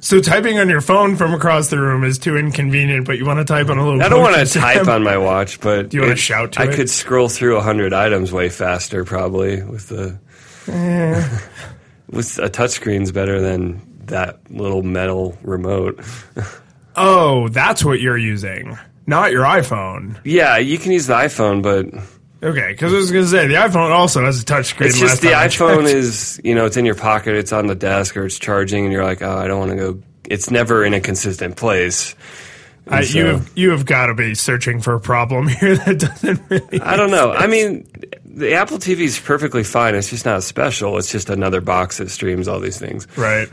[0.00, 3.38] so typing on your phone from across the room is too inconvenient, but you want
[3.40, 4.00] to type on a little.
[4.00, 5.58] I don't want to type on my watch.
[5.60, 6.74] But Do you wanna shout to I it?
[6.76, 10.18] could scroll through hundred items way faster, probably with the.
[10.68, 11.38] Eh.
[12.10, 16.00] with a touchscreen's better than that little metal remote.
[16.98, 20.18] Oh, that's what you're using, not your iPhone.
[20.24, 21.84] yeah, you can use the iPhone, but
[22.42, 24.86] Okay, because I was going to say the iPhone also has a touchscreen.
[24.86, 28.16] it's just the iPhone is you know it's in your pocket, it's on the desk,
[28.16, 30.02] or it's charging, and you're like, oh, I don't want to go.
[30.28, 32.14] It's never in a consistent place.
[32.88, 35.98] I, And you have you have got to be searching for a problem here that
[35.98, 36.80] doesn't really.
[36.80, 37.32] I don't know.
[37.32, 37.88] I mean,
[38.24, 39.94] the Apple TV is perfectly fine.
[39.94, 40.98] It's just not special.
[40.98, 43.08] It's just another box that streams all these things.
[43.16, 43.48] Right.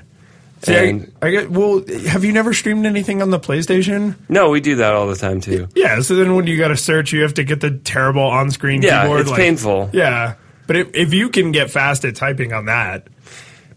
[0.63, 1.51] See, And- I, I get.
[1.51, 4.15] Well, have you never streamed anything on the PlayStation?
[4.29, 5.67] No, we do that all the time too.
[5.75, 6.01] Yeah.
[6.01, 9.01] So then, when you got to search, you have to get the terrible on-screen Yeah,
[9.03, 9.21] keyboard.
[9.21, 9.89] it's like- painful.
[9.93, 10.35] Yeah,
[10.67, 13.07] but if, if you can get fast at typing on that,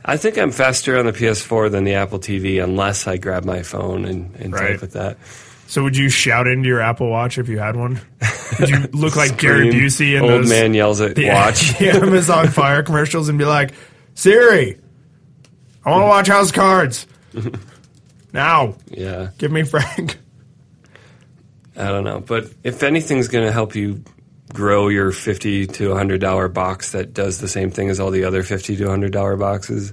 [0.04, 3.62] I think I'm faster on the PS4 than the Apple TV, unless I grab my
[3.62, 4.72] phone and, and Right.
[4.72, 5.16] type with that.
[5.66, 8.00] so would you shout into your Apple Watch if you had one?
[8.60, 11.76] Would you look like Gary Busey and old those man yells at the, watch.
[11.80, 13.72] the Amazon Fire commercials and be like,
[14.14, 14.78] Siri,
[15.86, 17.06] I want to watch House of Cards
[18.32, 18.74] now.
[18.90, 20.18] yeah, Give me Frank.
[21.76, 24.02] I don't know, but if anything's going to help you
[24.52, 28.24] grow your fifty to hundred dollar box that does the same thing as all the
[28.24, 29.92] other fifty to hundred dollar boxes,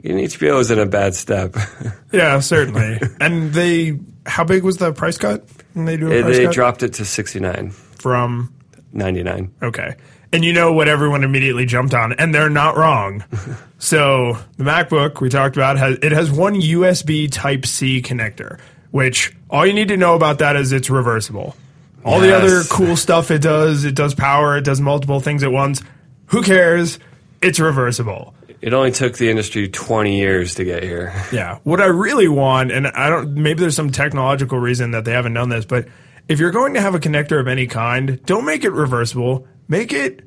[0.00, 1.54] getting HBO is in a bad step.
[2.12, 2.98] Yeah, certainly.
[3.20, 5.46] and they, how big was the price cut?
[5.74, 8.52] And they do a price they cut dropped it to sixty nine from
[8.92, 9.52] ninety nine.
[9.62, 9.96] okay.
[10.32, 13.24] And you know what everyone immediately jumped on, and they're not wrong.
[13.78, 18.60] so the MacBook we talked about has it has one USB Type C connector,
[18.90, 21.56] which all you need to know about that is it's reversible.
[22.04, 25.52] All the other cool stuff it does, it does power, it does multiple things at
[25.52, 25.82] once.
[26.26, 26.98] Who cares?
[27.42, 28.34] It's reversible.
[28.60, 31.12] It only took the industry 20 years to get here.
[31.32, 31.58] Yeah.
[31.64, 35.34] What I really want, and I don't, maybe there's some technological reason that they haven't
[35.34, 35.86] done this, but
[36.26, 39.46] if you're going to have a connector of any kind, don't make it reversible.
[39.68, 40.20] Make it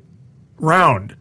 [0.58, 1.16] round.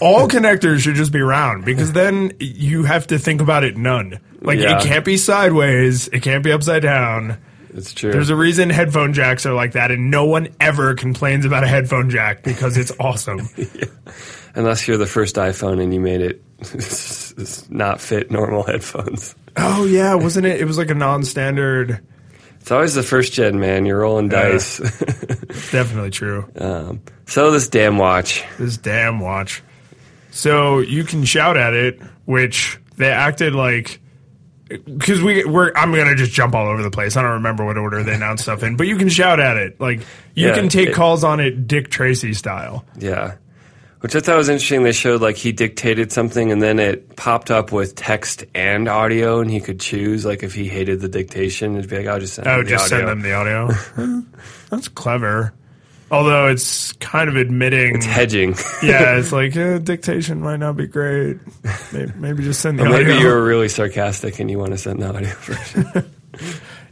[0.00, 4.18] All connectors should just be round because then you have to think about it none.
[4.40, 4.78] Like Yeah.
[4.78, 6.08] it can't be sideways.
[6.08, 7.38] It can't be upside down.
[7.72, 8.10] It's true.
[8.10, 11.66] There's a reason headphone jacks are like that, and no one ever complains about a
[11.68, 13.48] headphone jack because it's awesome.
[14.54, 16.42] Unless you're the first iPhone and you made it
[17.70, 19.34] not fit normal headphones.
[19.58, 20.58] oh yeah, wasn't it?
[20.58, 22.00] It was like a non-standard.
[22.66, 23.86] It's always the first gen, man.
[23.86, 24.78] You're rolling dice.
[25.70, 26.50] Definitely true.
[26.58, 28.42] um, so this damn watch.
[28.58, 29.62] this damn watch.
[30.32, 34.00] So you can shout at it, which they acted like
[34.68, 37.16] because we we're I'm gonna just jump all over the place.
[37.16, 39.80] I don't remember what order they announced stuff in, but you can shout at it.
[39.80, 40.00] Like
[40.34, 42.84] you Yeah, can take it- calls on it Dick Tracy style.
[42.98, 43.36] Yeah.
[44.06, 44.84] Which I thought was interesting.
[44.84, 49.40] They showed like he dictated something and then it popped up with text and audio
[49.40, 52.34] and he could choose like if he hated the dictation, it'd be like, I'll just
[52.34, 52.98] send Oh, him the just audio.
[52.98, 54.22] send them the audio.
[54.70, 55.54] That's clever.
[56.12, 58.50] Although it's kind of admitting, it's hedging.
[58.80, 61.38] yeah, it's like eh, dictation might not be great.
[61.92, 63.16] Maybe, maybe just send the Or maybe audio.
[63.16, 66.12] you were really sarcastic and you want to send the audio version.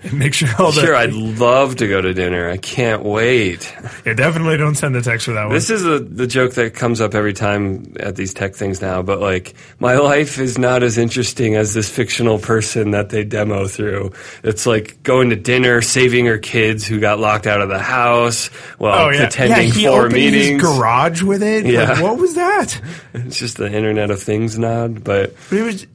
[0.04, 2.48] And make sure all the sure, I'd love to go to dinner.
[2.48, 3.74] I can't wait.
[4.06, 5.54] yeah, definitely don't send the text for that one.
[5.54, 9.02] This is the the joke that comes up every time at these tech things now.
[9.02, 13.66] But like, my life is not as interesting as this fictional person that they demo
[13.66, 14.12] through.
[14.42, 18.46] It's like going to dinner, saving her kids who got locked out of the house,
[18.78, 19.90] while Oh yeah, attending yeah.
[19.90, 20.60] Four meetings.
[20.62, 21.66] garage with it.
[21.66, 21.92] Yeah.
[21.94, 22.80] Like, what was that?
[23.14, 25.04] It's just the Internet of Things nod.
[25.04, 25.86] But But it was.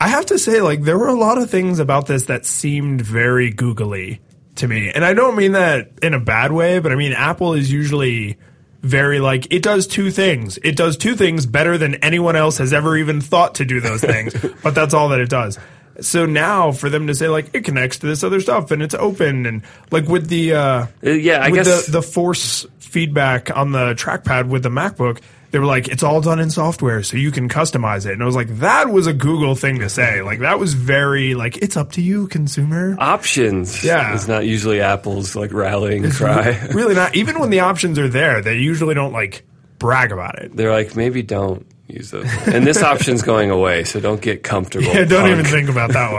[0.00, 3.00] I have to say, like, there were a lot of things about this that seemed
[3.00, 4.20] very googly
[4.56, 7.54] to me, and I don't mean that in a bad way, but I mean Apple
[7.54, 8.38] is usually
[8.82, 10.58] very like it does two things.
[10.62, 14.00] It does two things better than anyone else has ever even thought to do those
[14.00, 15.58] things, but that's all that it does.
[16.00, 18.94] So now for them to say like it connects to this other stuff and it's
[18.94, 23.56] open and like with the uh, uh, yeah, I with guess the, the force feedback
[23.56, 25.20] on the trackpad with the MacBook,
[25.52, 28.14] they were like, it's all done in software, so you can customize it.
[28.14, 30.22] And I was like, that was a Google thing to say.
[30.22, 32.96] Like that was very like, it's up to you, consumer.
[32.98, 33.84] options.
[33.84, 34.14] Yeah.
[34.14, 36.58] It's not usually Apple's like rallying cry.
[36.72, 37.14] really not.
[37.14, 39.44] Even when the options are there, they usually don't like
[39.78, 40.56] brag about it.
[40.56, 42.26] They're like, maybe don't use those.
[42.48, 44.86] And this option's going away, so don't get comfortable.
[44.86, 45.32] Yeah, don't punk.
[45.32, 46.12] even think about that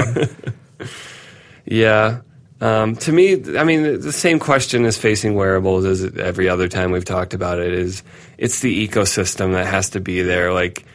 [0.79, 0.89] one.
[1.65, 2.21] Yeah.
[2.63, 6.91] Um, to me, I mean, the same question is facing wearables as every other time
[6.91, 7.73] we've talked about it.
[7.73, 8.03] Is
[8.37, 10.53] it's the ecosystem that has to be there.
[10.53, 10.85] Like,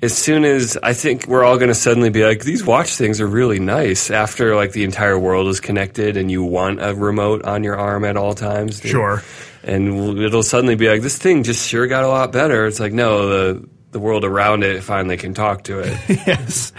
[0.00, 3.20] as soon as I think we're all going to suddenly be like, these watch things
[3.20, 7.44] are really nice after like the entire world is connected and you want a remote
[7.44, 8.80] on your arm at all times.
[8.80, 9.24] Sure.
[9.64, 12.66] And it'll suddenly be like, this thing just sure got a lot better.
[12.66, 15.98] It's like, no, the the world around it finally can talk to it.
[16.08, 16.72] yes.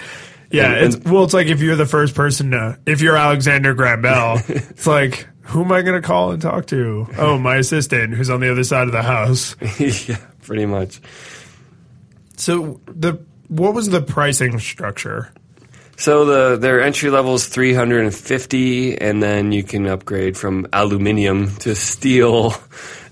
[0.52, 3.74] Yeah, And- it's well, it's like if you're the first person to, if you're Alexander
[3.74, 7.08] Graham Bell, it's like, who am I going to call and talk to?
[7.18, 9.56] Oh, my assistant, who's on the other side of the house.
[9.80, 11.00] yeah, pretty much.
[12.38, 15.32] So the what was the pricing structure?
[15.98, 21.76] So the their entry level is 350 and then you can upgrade from aluminium to
[21.76, 22.56] steel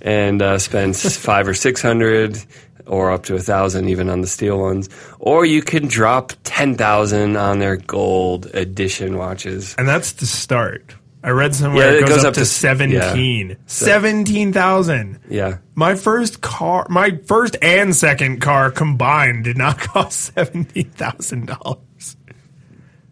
[0.02, 2.44] and uh, spend 5 or 600
[2.90, 7.38] or up to a 1000 even on the steel ones or you can drop 10,000
[7.38, 9.76] on their gold edition watches.
[9.78, 10.96] And that's the start.
[11.22, 13.50] I read somewhere Yeah, it goes, up, to, 17.
[13.50, 13.56] yeah.
[13.66, 15.20] 17,000.
[15.30, 15.58] Yeah.
[15.76, 22.16] My first car, my first and second car combined did not cost $17,000.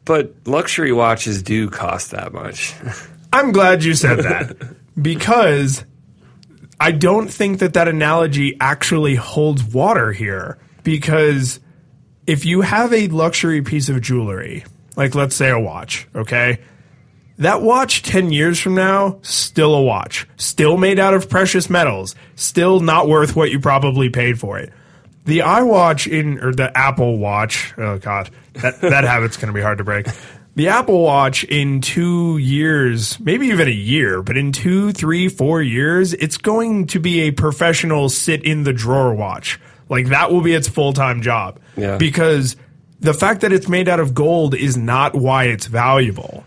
[0.05, 2.73] But luxury watches do cost that much.
[3.33, 4.55] I'm glad you said that
[5.01, 5.83] because
[6.79, 10.57] I don't think that that analogy actually holds water here.
[10.83, 11.59] Because
[12.25, 14.63] if you have a luxury piece of jewelry,
[14.95, 16.59] like let's say a watch, okay?
[17.39, 22.15] That watch 10 years from now, still a watch, still made out of precious metals,
[22.35, 24.71] still not worth what you probably paid for it.
[25.25, 29.79] The iWatch in, or the Apple Watch, oh god, that, that habit's gonna be hard
[29.79, 30.07] to break.
[30.57, 35.61] The Apple Watch in two years, maybe even a year, but in two, three, four
[35.61, 39.59] years, it's going to be a professional sit in the drawer watch.
[39.87, 41.59] Like that will be its full time job.
[41.75, 41.97] Yeah.
[41.97, 42.55] Because
[42.99, 46.43] the fact that it's made out of gold is not why it's valuable.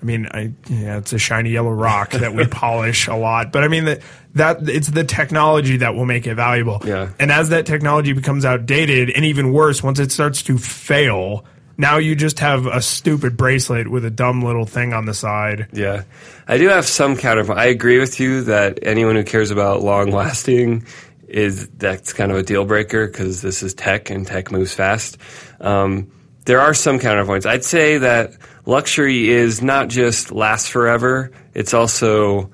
[0.00, 3.62] I mean, I, yeah, it's a shiny yellow rock that we polish a lot, but
[3.62, 4.00] I mean that
[4.36, 6.80] that it's the technology that will make it valuable.
[6.82, 7.10] Yeah.
[7.18, 11.44] And as that technology becomes outdated, and even worse, once it starts to fail,
[11.76, 15.68] now you just have a stupid bracelet with a dumb little thing on the side.
[15.72, 16.04] Yeah,
[16.46, 17.58] I do have some counterpoint.
[17.58, 20.84] I agree with you that anyone who cares about long lasting
[21.28, 25.18] is that's kind of a deal breaker because this is tech and tech moves fast.
[25.60, 26.10] Um,
[26.44, 27.46] there are some counterpoints.
[27.46, 28.32] I'd say that
[28.66, 31.32] luxury is not just lasts forever.
[31.54, 32.50] It's also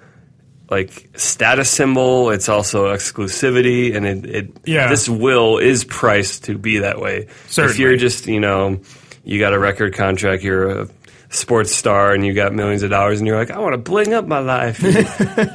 [0.70, 2.30] like status symbol.
[2.30, 4.88] It's also exclusivity, and it, it Yeah.
[4.88, 7.26] this will is priced to be that way.
[7.56, 8.80] If you're just you know
[9.24, 10.88] you got a record contract, you're a
[11.30, 14.12] sports star, and you got millions of dollars, and you're like, I want to bling
[14.14, 14.82] up my life.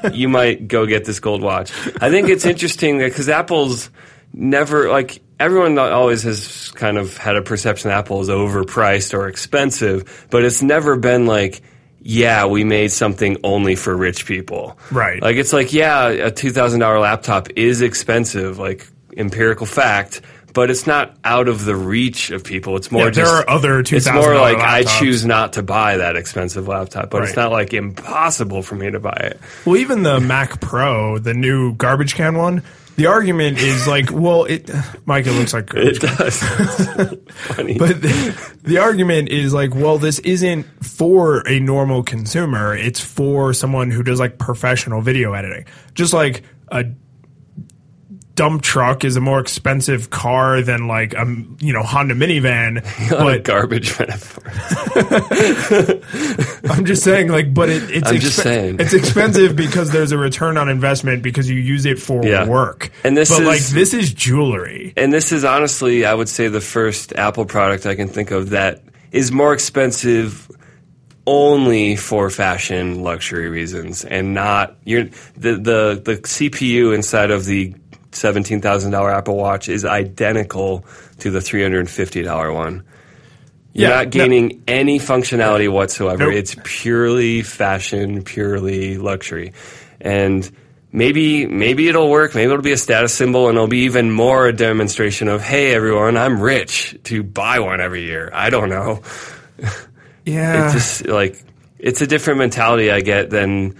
[0.13, 1.71] you might go get this gold watch.
[2.01, 3.89] I think it's interesting because Apple's
[4.33, 9.27] never like everyone always has kind of had a perception that Apple is overpriced or
[9.27, 11.61] expensive, but it's never been like.
[12.07, 14.77] Yeah, we made something only for rich people.
[14.91, 15.19] Right.
[15.19, 20.21] Like it's like, yeah, a two thousand dollar laptop is expensive, like empirical fact,
[20.55, 22.77] but it's not out of the reach of people.
[22.77, 23.97] It's more Yeah, there are other two.
[23.97, 27.73] It's more like I choose not to buy that expensive laptop, but it's not like
[27.73, 29.39] impossible for me to buy it.
[29.65, 32.63] Well, even the Mac Pro, the new garbage can one,
[32.95, 34.71] the argument is like, well, it,
[35.05, 36.39] Mike, it looks like garbage It does.
[37.33, 37.77] Funny.
[37.77, 42.73] But the, the argument is like, well, this isn't for a normal consumer.
[42.73, 45.65] It's for someone who does like professional video editing.
[45.93, 46.85] Just like a
[48.35, 51.25] dump truck is a more expensive car than like a
[51.59, 52.83] you know Honda minivan.
[53.25, 54.43] But garbage metaphor.
[56.71, 58.77] I'm just saying, like, but it, it's I'm just saying.
[58.79, 62.45] it's expensive because there's a return on investment because you use it for Yeah.
[62.47, 62.91] work.
[63.03, 64.93] And this but is- like this is jewelry.
[64.97, 68.51] And this is honestly, I would say, the first Apple product I can think of
[68.51, 70.49] that is more expensive
[71.27, 77.73] only for fashion luxury reasons and not you're the the, the CPU inside of the
[78.15, 80.85] seventeen thousand dollar Apple Watch is identical
[81.19, 82.83] to the three hundred and fifty dollar one.
[83.73, 86.25] You're Yeah, not no- gaining any functionality whatsoever.
[86.25, 86.33] Nope.
[86.33, 89.53] It's purely fashion, purely luxury.
[89.99, 90.49] And
[90.91, 92.35] maybe maybe it'll work.
[92.35, 95.73] Maybe it'll be a status symbol and it'll be even more a demonstration of, hey
[95.73, 98.29] everyone, I'm rich to buy one every year.
[98.33, 99.01] I don't know.
[100.25, 100.65] Yeah.
[100.65, 101.39] It's just like
[101.77, 103.75] it's a different mentality I get than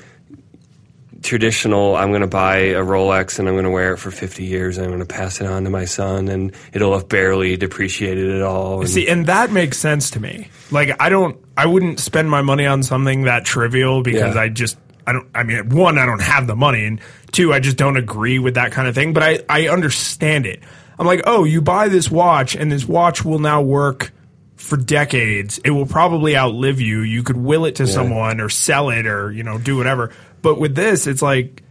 [1.26, 4.44] traditional I'm going to buy a Rolex and I'm going to wear it for 50
[4.44, 7.58] years and I'm going to pass it on to my son and it'll have barely
[7.58, 8.82] depreciated at all.
[8.82, 10.50] And- See, and that makes sense to me.
[10.72, 14.42] Like, I don't, I wouldn't spend my money on something that trivial because Yeah.
[14.42, 17.00] I just, I don't, I mean, one, I don't have the money, and
[17.32, 19.14] two, I just don't agree with that kind of thing.
[19.14, 20.62] But I, I understand it.
[20.98, 24.12] I'm like, oh, you buy this watch, and this watch will now work
[24.56, 25.60] for decades.
[25.64, 27.02] It will probably outlive you.
[27.02, 30.12] You could will it to someone or sell it or you know do whatever.
[30.46, 31.64] But with this, it's like.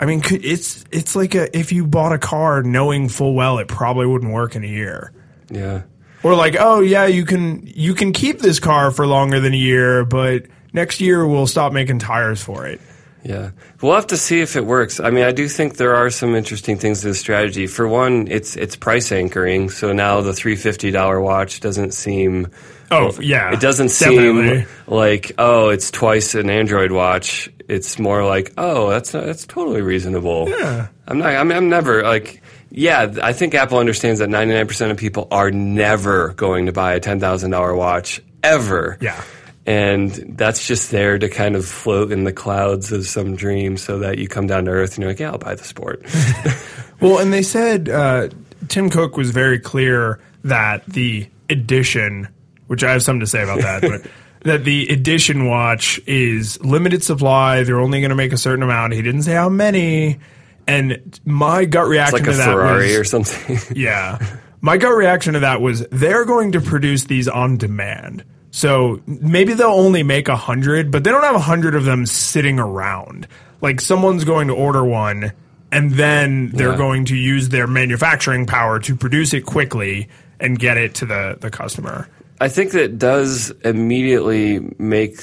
[0.00, 3.68] I mean, it's it's like a, if you bought a car knowing full well it
[3.68, 5.12] probably wouldn't work in a year.
[5.50, 5.82] yeah.
[6.22, 9.56] Or like, oh yeah, you can you can keep this car for longer than a
[9.56, 12.80] year, but next year we'll stop making tires for it.
[13.22, 13.52] Yeah.
[13.80, 15.00] We'll have to see if it works.
[15.00, 17.66] I mean, I do think there are some interesting things to the strategy.
[17.68, 19.70] For one, it's it's price anchoring.
[19.70, 22.48] So now the $350 watch doesn't seem
[22.90, 24.58] Oh yeah, it doesn't definitely.
[24.64, 27.48] seem like oh, it's twice an Android watch.
[27.68, 30.48] It's more like oh, that's that's totally reasonable.
[30.48, 30.88] Yeah.
[31.06, 31.34] I'm not.
[31.34, 32.42] I'm, I'm never like.
[32.70, 37.00] Yeah, I think Apple understands that 99% of people are never going to buy a
[37.00, 38.98] $10,000 watch ever.
[39.00, 39.22] Yeah.
[39.64, 44.00] And that's just there to kind of float in the clouds of some dream so
[44.00, 46.04] that you come down to earth and you're like, yeah, I'll buy the sport.
[47.00, 48.28] Well, and they said uh,
[48.68, 52.28] Tim Cook was very clear that the edition,
[52.66, 54.06] which I have something to say about that, but
[54.44, 57.62] that the edition watch is limited supply.
[57.64, 58.92] They're only going to make a certain amount.
[58.92, 60.18] He didn't say how many.
[60.66, 63.58] And my gut reaction like to that Ferrari was, or something.
[63.76, 64.18] Yeah.
[64.60, 68.24] My gut reaction to that was they're going to produce these on demand.
[68.50, 72.06] So maybe they'll only make a hundred, but they don't have a hundred of them
[72.06, 73.26] sitting around.
[73.60, 75.32] Like someone's going to order one
[75.72, 76.76] and then they're Yeah.
[76.76, 80.08] going to use their manufacturing power to produce it quickly
[80.40, 82.08] and get it to the, the customer.
[82.40, 85.20] I think that does immediately make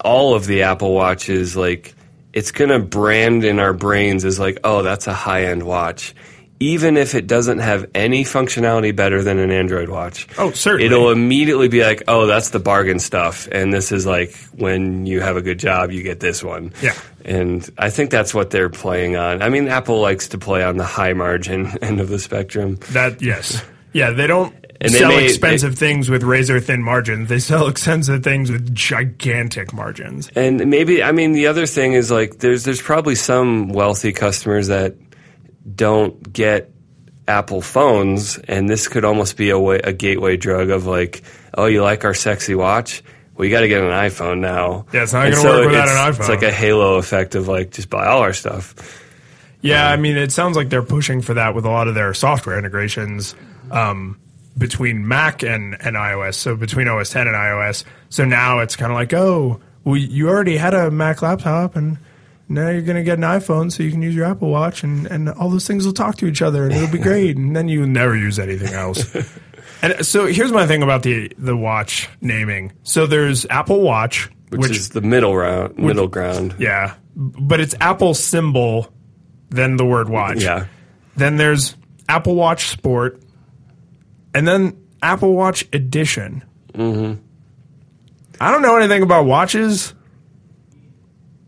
[0.00, 1.94] all of the Apple Watches like
[2.32, 6.14] it's going to brand in our brains as like, oh, that's a high end watch.
[6.58, 10.26] Even if it doesn't have any functionality better than an Android watch.
[10.38, 10.86] Oh, certainly.
[10.86, 13.46] It'll immediately be like, oh, that's the bargain stuff.
[13.52, 16.72] And this is like when you have a good job, you get this one.
[16.80, 16.94] Yeah.
[17.26, 19.42] And I think that's what they're playing on.
[19.42, 22.76] I mean, Apple likes to play on the high margin end of the spectrum.
[22.92, 23.62] That yes.
[23.92, 24.54] Yeah, they don't
[24.86, 27.28] And they sell made- expensive things with razor thin margins.
[27.28, 30.30] They sell expensive things with gigantic margins.
[30.34, 34.68] And maybe I mean the other thing is like there's there's probably some wealthy customers
[34.68, 34.94] that
[35.74, 36.70] don't get
[37.28, 41.22] Apple phones, and this could almost be a way, a gateway drug of like,
[41.54, 43.02] oh, you like our sexy watch?
[43.34, 44.86] Well, you got to get an iPhone now.
[44.92, 46.20] Yeah, it's not gonna work without an iPhone.
[46.20, 49.02] It's like a halo effect of like just buy all our stuff.
[49.60, 52.14] Yeah, I mean, it sounds like they're pushing for that with a lot of their
[52.14, 53.34] software integrations
[53.72, 54.20] um,
[54.58, 56.34] between Mac and, and iOS.
[56.34, 57.84] So between OS 10 and iOS.
[58.08, 61.98] So now it's kind of like, oh, well, you already had a Mac laptop, and
[62.48, 65.06] now you're going to get an iPhone, so you can use your Apple Watch, and,
[65.06, 67.36] and all those things will talk to each other, and it'll be great.
[67.36, 69.14] and then you never use anything else.
[69.82, 72.72] and so here's my thing about the the watch naming.
[72.82, 76.54] So there's Apple Watch, Which, which is the middle round, middle ground.
[76.58, 78.92] yeah, but it's Apple symbol,
[79.50, 80.42] then the word watch.
[80.42, 80.66] Yeah.
[81.16, 81.76] Then there's
[82.08, 83.22] Apple Watch Sport,
[84.36, 86.44] and then Apple Watch Edition.
[86.74, 87.20] Mm-hmm.
[88.40, 89.94] I don't know anything about watches,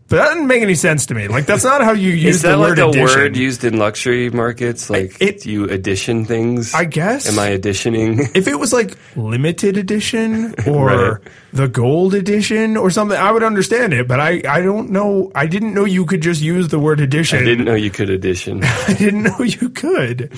[0.07, 1.27] but that doesn't make any sense to me.
[1.27, 3.05] Like that's not how you use Is that the like word a edition.
[3.05, 4.89] word used in luxury markets?
[4.89, 6.73] Like, It- do you addition things?
[6.73, 7.29] I guess.
[7.31, 8.21] Am I additioning?
[8.33, 11.17] if it was like limited edition or Right.
[11.53, 14.07] the gold edition or something, I would understand it.
[14.07, 15.31] But I, I don't know.
[15.35, 17.37] I didn't know you could just use the word edition.
[17.37, 18.63] I didn't know you could addition.
[18.87, 20.31] I didn't know you could.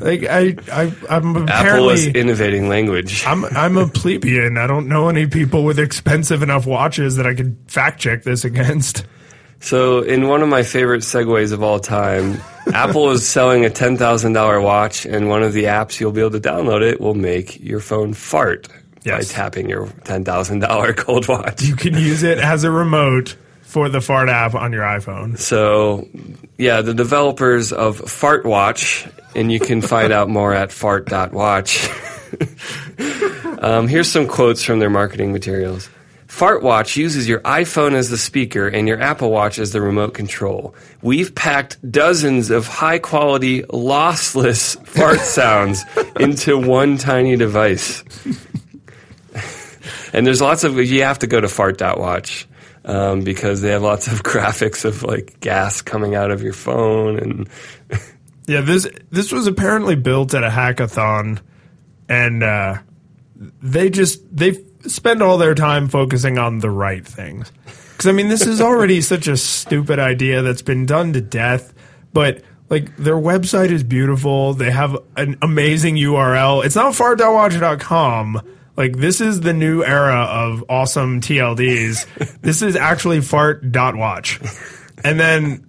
[0.00, 3.24] Like I, I I'm Apple is innovating language.
[3.26, 4.58] I'm I'm a plebeian.
[4.58, 8.44] I don't know any people with expensive enough watches that I could fact check this
[8.44, 9.06] against.
[9.60, 12.38] So, in one of my favorite segues of all time,
[12.74, 16.20] Apple is selling a ten thousand dollar watch, and one of the apps you'll be
[16.20, 18.68] able to download it will make your phone fart
[19.04, 19.28] Yes.
[19.28, 21.62] by tapping your ten thousand dollar gold watch.
[21.62, 23.36] You can use it as a remote
[23.74, 25.36] for the fart app on your iPhone.
[25.36, 26.06] So,
[26.56, 29.04] yeah, the developers of Fart Watch,
[29.34, 31.88] and you can find out more at fart.watch.
[33.58, 35.90] um, here's some quotes from their marketing materials.
[36.28, 40.14] Fart Watch uses your iPhone as the speaker and your Apple Watch as the remote
[40.14, 40.76] control.
[41.02, 45.82] We've packed dozens of high quality, lossless fart sounds
[46.20, 48.04] into one tiny device.
[50.12, 52.46] and there's lots of, you have to go to fart.watch
[52.84, 57.18] um, because they have lots of graphics of like gas coming out of your phone
[57.18, 57.48] and
[58.46, 61.40] Yeah, this this was apparently built at a hackathon,
[62.08, 62.78] and uh,
[63.62, 67.50] they just they spend all their time focusing on the right things.
[67.92, 71.72] Because I mean, this is already such a stupid idea that's been done to death.
[72.12, 74.52] But like, their website is beautiful.
[74.52, 76.64] They have an amazing URL.
[76.64, 78.42] It's not fart.watch.com.
[78.76, 82.40] Like, this is the new era of awesome TLDs.
[82.40, 84.40] this is actually fart.watch.
[85.04, 85.66] And then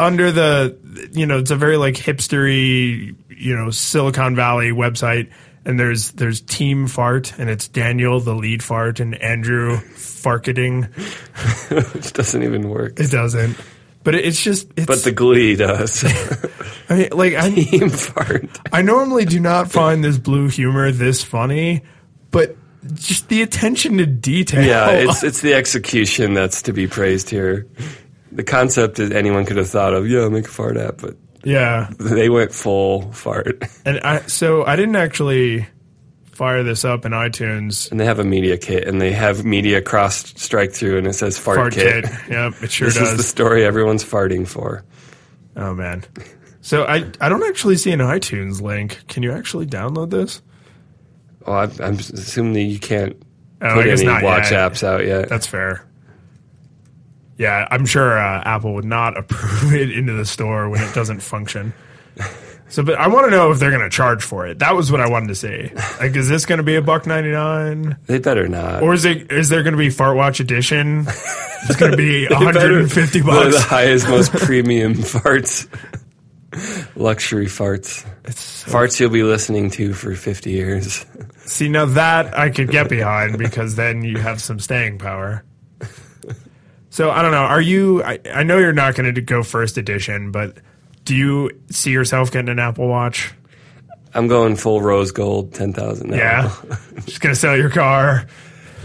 [0.00, 0.76] under the
[1.12, 5.30] you know it's a very like hipstery you know Silicon Valley website
[5.64, 10.88] and there's there's team fart and it's Daniel the lead fart and Andrew farketing
[11.94, 12.98] which doesn't even work.
[12.98, 13.56] it doesn't
[14.02, 16.04] but it's just it's But the glee does.
[16.88, 18.48] I mean, like I Team fart.
[18.72, 21.82] I normally do not find this blue humor this funny
[22.30, 22.56] but
[22.94, 27.66] just the attention to detail Yeah, it's it's the execution that's to be praised here.
[28.32, 31.90] The concept that anyone could have thought of, yeah, make a fart app, but yeah
[31.98, 33.62] they went full fart.
[33.86, 35.66] and I so I didn't actually
[36.32, 39.82] fire this up in iTunes And they have a media kit, and they have media
[39.82, 42.04] cross strike through, and it says fart, fart kit.
[42.04, 44.84] kit yep it sure This does is the story everyone's farting for.
[45.56, 46.04] Oh man.
[46.62, 49.02] So I I don't actually see an iTunes link.
[49.08, 50.40] Can you actually download this?
[51.50, 53.20] Well, I'm, I'm assuming that you can't
[53.62, 54.72] Oh, I put any not watch yet.
[54.72, 55.28] apps out yet.
[55.28, 55.84] That's fair.
[57.36, 61.20] Yeah, I'm sure uh, Apple would not approve it into the store when it doesn't
[61.20, 61.72] function.
[62.72, 64.60] So, but I want to know if they're going to charge for it.
[64.60, 65.72] That was what I wanted to see.
[65.98, 68.84] Like, is this going to be a buck ninety nine, they better not.
[68.84, 71.04] or is it is there going to be Fart Watch Edition?
[71.08, 72.44] It's going to be They better-
[72.78, 75.66] 150 One of the highest, most premium farts.
[76.94, 78.06] Luxury farts.
[78.24, 81.04] It's Farts you'll be listening to for 50 years.
[81.50, 85.44] See, now that I could get behind because then you have some staying power.
[86.90, 87.38] So I don't know.
[87.38, 88.04] Are you?
[88.04, 90.58] I, I know you're not going to go first edition, but
[91.04, 93.34] do you see yourself getting an Apple Watch?
[94.14, 96.16] I'm going full rose gold, 10,000 now.
[96.16, 96.56] Yeah,
[97.04, 98.26] just going to sell your car.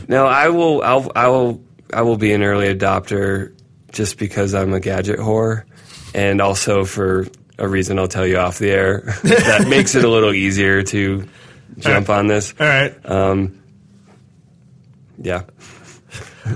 [0.08, 0.82] No, I will.
[0.82, 1.64] I'll, I will.
[1.94, 3.56] I will be an early adopter,
[3.92, 5.66] just because I'm a gadget whore,
[6.16, 7.28] and also for
[7.60, 11.28] a reason I'll tell you off the air that makes it a little easier to
[11.78, 12.54] jump on this.
[12.60, 12.94] All right.
[13.06, 13.62] Um,
[15.18, 15.44] yeah,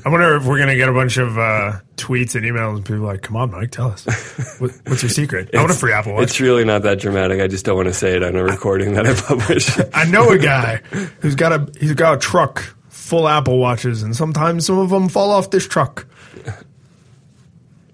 [0.05, 2.85] I wonder if we're going to get a bunch of uh, tweets and emails, and
[2.85, 4.05] people like, "Come on, Mike, tell us
[4.59, 5.49] what, what's your secret?
[5.53, 7.41] I want a free Apple Watch." It's really not that dramatic.
[7.41, 9.69] I just don't want to say it on a recording that I publish.
[9.93, 10.77] I know a guy
[11.21, 15.09] who's got a he's got a truck full Apple watches, and sometimes some of them
[15.09, 16.05] fall off this truck.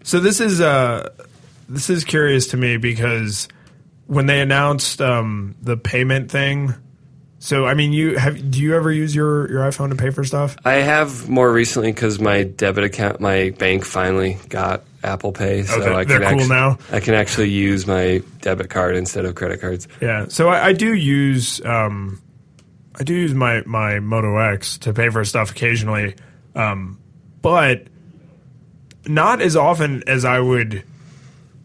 [0.03, 1.09] So this is uh
[1.69, 3.47] this is curious to me because
[4.07, 6.75] when they announced um, the payment thing.
[7.45, 10.23] So I mean, you have do you ever use your your iPhone to pay for
[10.23, 10.57] stuff?
[10.65, 15.79] I have more recently because my debit account, my bank finally got Apple Pay, so
[15.79, 16.79] they're- I they're can cool actually, now?
[16.91, 19.87] I can actually use my debit card instead of credit cards.
[20.01, 20.25] Yeah.
[20.27, 22.19] So I, I do use um,
[22.99, 26.15] I do use my my Moto X to pay for stuff occasionally,
[26.55, 26.97] um,
[27.43, 27.83] but
[29.05, 30.81] not as often as I would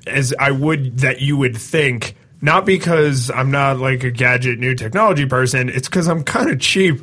[0.07, 2.17] as I would that you would think.
[2.43, 5.69] Not because I'm not like a gadget new technology person.
[5.69, 6.99] It's because I'm kind of cheap,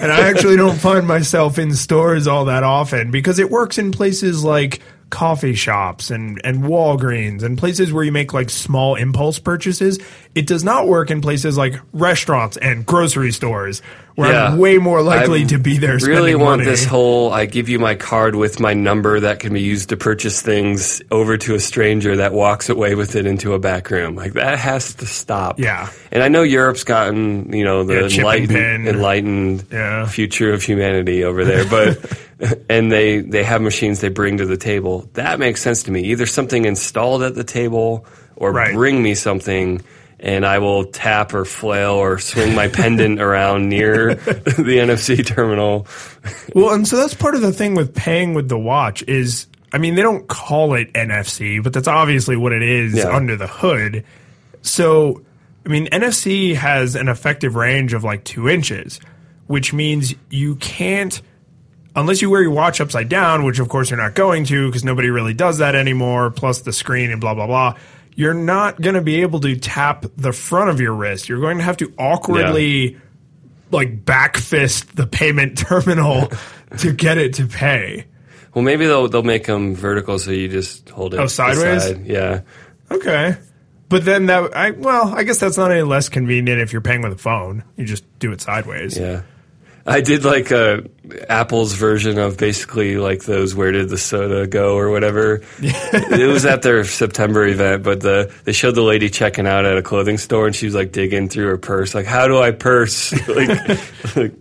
[0.00, 3.92] and I actually don't find myself in stores all that often because it works in
[3.92, 4.80] places like
[5.10, 10.00] coffee shops and and Walgreens and places where you make like small impulse purchases.
[10.34, 13.82] It does not work in places like restaurants and grocery stores
[14.14, 15.96] where I'm way more likely I to be there.
[15.98, 16.70] Really want money.
[16.70, 19.96] this whole I give you my card with my number that can be used to
[19.96, 24.14] purchase things over to a stranger that walks away with it into a back room.
[24.16, 25.58] Like that has to stop.
[25.58, 25.90] Yeah.
[26.10, 30.06] And I know Europe's gotten, you know, the and enlightened, enlightened Yeah.
[30.06, 32.18] future of humanity over there, but
[32.68, 35.08] and they they have machines they bring to the table.
[35.14, 36.02] That makes sense to me.
[36.10, 38.04] Either something installed at the table
[38.36, 38.74] or Right.
[38.74, 39.80] bring me something
[40.22, 45.86] and I will tap or flail or swing my pendant around near the NFC terminal.
[46.54, 49.78] Well, and so that's part of the thing with paying with the watch is, I
[49.78, 53.08] mean, they don't call it NFC, but that's obviously what it is Yeah.
[53.14, 54.04] under the hood.
[54.62, 55.22] So,
[55.66, 59.00] I mean, NFC has an effective range of like two inches,
[59.48, 61.20] which means you can't,
[61.96, 64.84] unless you wear your watch upside down, which of course you're not going to because
[64.84, 67.74] nobody really does that anymore, plus the screen and blah, blah, blah.
[68.14, 71.28] You're not going to be able to tap the front of your wrist.
[71.28, 72.98] You're going to have to awkwardly
[73.70, 76.30] like back fist the payment terminal
[76.78, 78.06] to get it to pay.
[78.54, 81.84] Well, maybe they'll they'll make them vertical so you just hold it Oh, sideways?
[81.86, 82.06] aside.
[82.06, 82.40] Yeah.
[82.90, 83.36] Okay.
[83.88, 87.00] But then that I well, I guess that's not any less convenient if you're paying
[87.00, 87.64] with a phone.
[87.76, 88.98] You just do it sideways.
[88.98, 89.22] Yeah.
[89.86, 90.82] I did like uh,
[91.28, 95.42] Apple's version of basically like those "Where did the soda go?" or whatever.
[95.58, 99.76] it was at their September event, but the they showed the lady checking out at
[99.76, 102.52] a clothing store, and she was like digging through her purse, like, "How do I
[102.52, 103.48] purse?" like,
[104.16, 104.32] like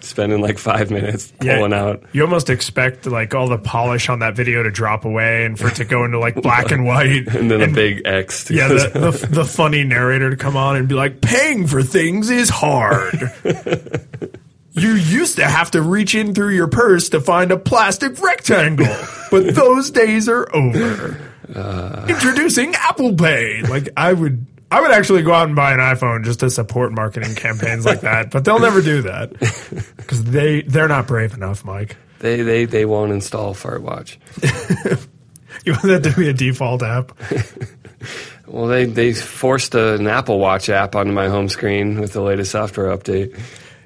[0.00, 1.56] spending like five minutes Yeah.
[1.56, 2.02] pulling out.
[2.12, 5.68] You almost expect like all the polish on that video to drop away and for
[5.68, 7.26] it to go into like black and white.
[7.34, 8.44] And then a big X.
[8.44, 11.82] to yeah, the, the, the funny narrator to come on and be like, paying for
[11.82, 13.30] things is hard.
[14.82, 18.94] You used to have to reach in through your purse to find a plastic rectangle,
[19.30, 21.20] but those days are over.
[21.54, 22.06] Uh.
[22.08, 23.62] Introducing Apple Pay.
[23.62, 26.92] Like I would, I would actually go out and buy an iPhone just to support
[26.92, 29.30] marketing campaigns like that, but they'll never do that
[29.96, 31.96] because they they're not brave enough, Mike.
[32.18, 34.16] They they they won't install FartWatch.
[35.64, 37.12] You want that to be a default app?
[38.46, 42.52] Well, they they forced an Apple Watch app onto my home screen with the latest
[42.52, 43.38] software update.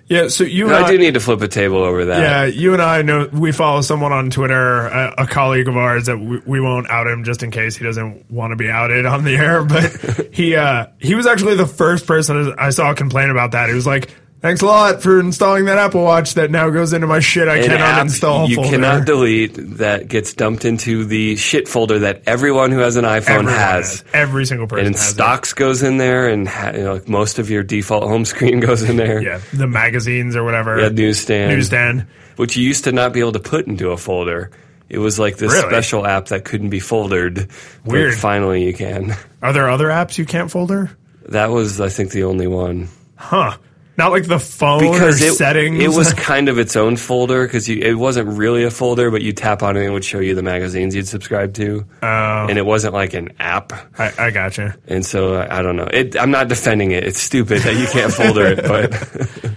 [0.06, 0.28] Yeah.
[0.28, 2.20] So you and I I, do need to flip a table over that.
[2.20, 6.06] Yeah, you and I know we follow someone on Twitter, a, a colleague of ours
[6.06, 9.06] that we, we won't out him just in case he doesn't want to be outed
[9.06, 9.64] on the air.
[9.64, 13.68] But he uh, he was actually the first person I saw complain about that.
[13.68, 14.10] He was like,
[14.42, 17.56] "Thanks a lot for installing that Apple Watch that now goes into my shit I
[17.58, 22.00] An cannot app install you folder." cannot delete that gets dumped into the shit folder
[22.00, 24.04] that everyone who has an iPhone Everyone has.
[24.12, 27.38] every single person And has stocks goes in there, and ha- you know, like most
[27.38, 29.22] of your default home screen goes in there.
[29.22, 30.78] Yeah, the magazines or whatever.
[30.80, 32.06] Yeah, newsstand, newsstand.
[32.36, 34.50] which you used to not be able to put into a folder.
[34.88, 35.68] It was like this Really?
[35.70, 37.48] special app that couldn't be foldered.
[37.84, 38.14] but Weird.
[38.14, 39.16] finally, you can.
[39.40, 40.90] Are there other apps you can't folder?
[41.28, 42.88] That was, I think, the only one.
[43.16, 43.56] Huh?
[43.98, 45.82] Not like the phone because or it, settings.
[45.82, 49.32] it was kind of its own folder because it wasn't really a folder, but you
[49.32, 52.56] tap on it and it would show you the magazines you'd subscribe to, Oh, and
[52.58, 53.72] it wasn't like an app.
[53.98, 54.76] I, I gotcha.
[54.86, 55.88] And so I, I don't know.
[55.92, 57.04] It, I'm not defending it.
[57.04, 59.52] It's stupid that you can't folder it, but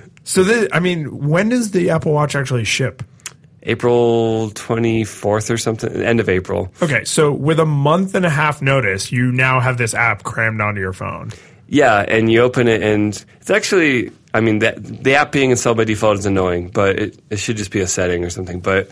[0.24, 3.04] So, the, I mean, when does the Apple Watch actually ship?
[3.62, 6.72] April 24th or something, end of April.
[6.82, 10.60] Okay, so with a month and a half notice, you now have this app crammed
[10.60, 11.30] onto your phone.
[11.68, 15.76] Yeah, and you open it, and it's actually, I mean, the, the app being installed
[15.76, 18.60] by default is annoying, but it, it should just be a setting or something.
[18.60, 18.88] But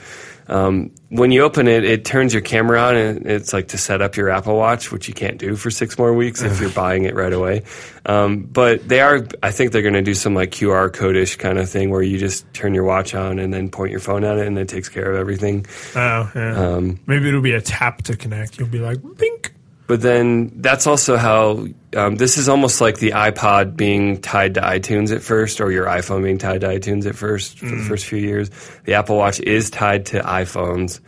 [0.49, 4.03] um, when you open it, it turns your camera on, and it's like to set
[4.03, 7.05] up your Apple Watch, which you can't do for six more weeks if you're buying
[7.05, 7.63] it right away.
[8.07, 11.37] Um, but they are, I think they're going to do some like QR code ish
[11.37, 14.25] kind of thing where you just turn your watch on and then point your phone
[14.25, 15.65] at it, and it takes care of everything.
[15.95, 16.75] Oh, yeah.
[16.75, 18.59] Um, Maybe it'll be a tap to connect.
[18.59, 19.55] You'll be like, bink.
[19.87, 24.63] But then that's also how um, this is almost like the iPod being tied to
[24.63, 28.07] iTunes at first, or your iPhone being tied to iTunes at first for the first
[28.07, 28.51] few years.
[28.85, 31.01] The Apple Watch is tied to iPhones,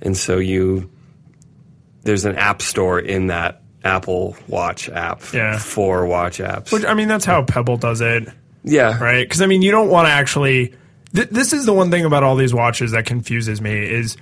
[0.00, 0.90] and so you
[2.04, 5.58] there's an app store in that Apple Watch app Yeah.
[5.58, 6.72] for watch apps.
[6.72, 8.28] Which, I mean, that's how Pebble does it.
[8.64, 9.24] yeah, right?
[9.28, 10.72] Because I mean, you don't want to actually.
[11.14, 14.16] Th- this is the one thing about all these watches that confuses me is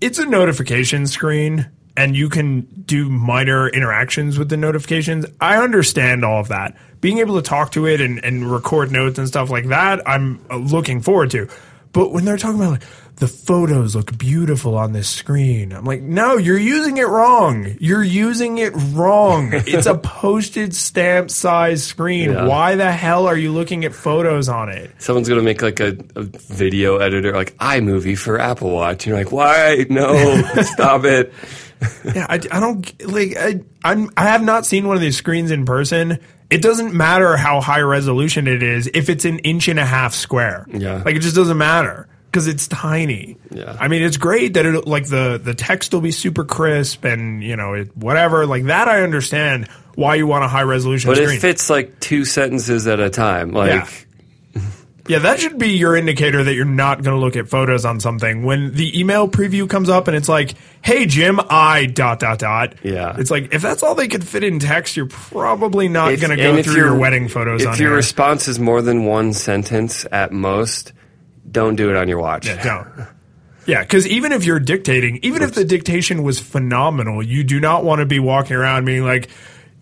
[0.00, 5.26] it's a notification screen and you can do minor interactions with the notifications.
[5.40, 6.76] I understand all of that.
[7.00, 10.44] Being able to talk to it and, and record notes and stuff like that, I'm
[10.50, 11.48] uh, looking forward to.
[11.92, 12.82] But when they're talking about like
[13.16, 17.76] the photos look beautiful on this screen, I'm like, no, you're using it wrong.
[17.80, 19.50] You're using it wrong.
[19.52, 22.30] it's a postage stamp size screen.
[22.30, 22.46] Yeah.
[22.46, 24.90] Why the hell are you looking at photos on it?
[24.98, 29.06] Someone's gonna make like a, a video editor, like iMovie for Apple Watch.
[29.06, 29.86] You're like, why?
[29.90, 31.32] No, stop it.
[32.14, 33.36] Yeah, I, I don't like.
[33.36, 36.18] I, I'm I have not seen one of these screens in person.
[36.50, 40.14] It doesn't matter how high resolution it is if it's an inch and a half
[40.14, 40.66] square.
[40.68, 41.02] Yeah.
[41.04, 43.36] like it just doesn't matter because it's tiny.
[43.50, 43.76] Yeah.
[43.78, 47.42] I mean it's great that it like the the text will be super crisp and
[47.42, 48.88] you know it, whatever like that.
[48.88, 51.36] I understand why you want a high resolution But screen.
[51.36, 53.52] it fits like two sentences at a time.
[53.52, 53.88] Like, Yeah.
[55.10, 58.00] Yeah, that should be your indicator that you're not going to look at photos on
[58.00, 58.42] something.
[58.44, 62.74] When the email preview comes up and it's like, "Hey Jim, I dot dot dot."
[62.82, 63.16] Yeah.
[63.18, 66.36] it's like if that's all they could fit in text, you're probably not going to
[66.36, 67.96] go through your- wedding photos If your here.
[67.96, 70.92] response is more than one sentence at most,
[71.50, 72.46] don't do it on your watch.
[72.46, 73.06] Yeah, Don't.
[73.66, 77.84] Yeah, because even if you're dictating, even if the dictation was phenomenal, you do not
[77.84, 79.28] want to be walking around being like,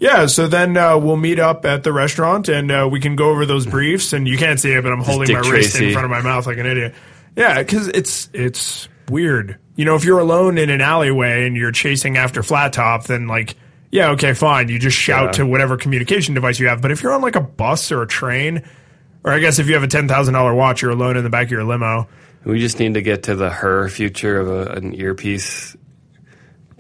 [0.01, 3.31] yeah, so then uh, we'll meet up at the restaurant and uh, we can go
[3.31, 4.13] over those briefs.
[4.13, 6.21] And you can't see it, but I'm holding my Dick wrist in front of my
[6.21, 6.95] mouth like an idiot.
[7.37, 9.59] Yeah, because it's it's weird.
[9.77, 13.29] You know, if you're alone in an alleyway and you're chasing after flat top, then
[13.29, 13.57] like,
[13.91, 14.69] yeah, okay, fine.
[14.69, 15.31] You just shout Yeah.
[15.33, 16.83] to whatever communication device you have.
[16.83, 18.63] But if you're on like a bus or a train,
[19.25, 21.31] or I guess if you have a ten thousand dollar watch, you're alone in the
[21.31, 22.09] back of your limo.
[22.45, 25.77] We just need to get to the her future of a, an earpiece,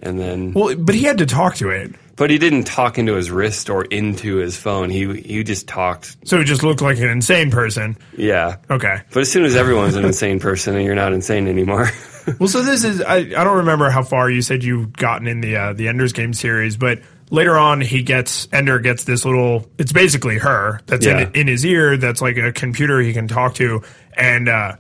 [0.00, 0.52] and then.
[0.52, 1.92] Well, but he had to talk to it.
[2.18, 4.90] But he didn't talk into his wrist or into his phone.
[4.90, 6.16] He he just talked.
[6.28, 7.96] So he just looked like an insane person.
[8.16, 8.56] Yeah.
[8.68, 9.00] Okay.
[9.12, 11.88] But as soon as everyone's an insane person, and you're not insane anymore.
[12.38, 15.40] Well, so this is I, I don't remember how far you said you've gotten in
[15.40, 17.00] the uh, the Ender's Game series, but
[17.30, 19.66] later on he gets Ender gets this little.
[19.78, 21.20] It's basically her that's Yeah.
[21.20, 21.96] in in his ear.
[21.96, 23.80] That's like a computer he can talk to,
[24.14, 24.76] and uh,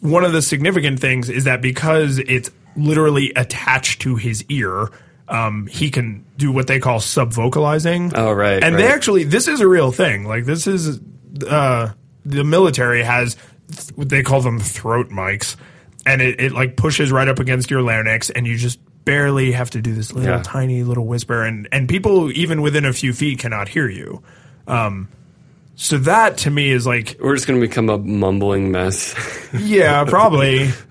[0.00, 4.88] one of the significant things is that because it's literally attached to his ear.
[5.28, 8.12] Um, he can do what they call subvocalizing.
[8.14, 8.92] Oh, right, And they right.
[8.94, 10.24] actually, this is a real thing.
[10.24, 11.00] Like this is,
[11.48, 11.90] uh,
[12.24, 13.34] the military has
[13.96, 15.56] what they call them throat mics,
[16.06, 19.70] and it, it like pushes right up against your larynx, and you just barely have
[19.70, 20.42] to do this little Yeah.
[20.44, 24.22] tiny little whisper, and and people even within a few feet cannot hear you.
[24.68, 25.08] Um,
[25.74, 29.14] so that to me is like, We're just going to become a mumbling mess.
[29.52, 30.70] yeah, probably.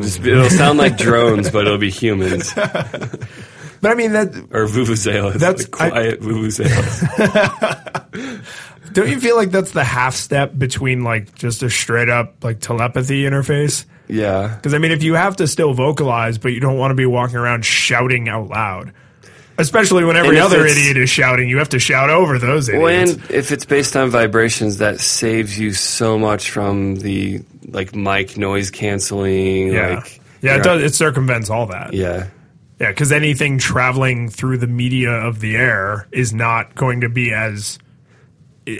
[0.00, 2.52] Just- it'll sound like drones, but it'll be humans
[3.82, 5.34] But I mean that or vuvuzelas.
[5.34, 7.02] That's- like quiet vuvuzelas.
[8.92, 12.60] don't you feel like that's the half step between like just a straight up like
[12.60, 13.84] telepathy interface?
[14.08, 14.54] Yeah.
[14.56, 17.06] Because I mean, if you have to still vocalize, but you don't want to be
[17.06, 18.92] walking around shouting out loud,
[19.58, 23.12] especially when every other idiot is shouting, you have to shout over those Well, idiots.
[23.12, 28.36] and if it's based on vibrations, that saves you so much from the like mic
[28.36, 29.72] noise canceling.
[29.72, 30.82] yeah, Like, yeah, it does.
[30.82, 31.92] It circumvents all that.
[31.94, 32.28] Yeah.
[32.78, 37.32] Yeah, because anything traveling through the media of the air is not going to be
[37.32, 37.78] as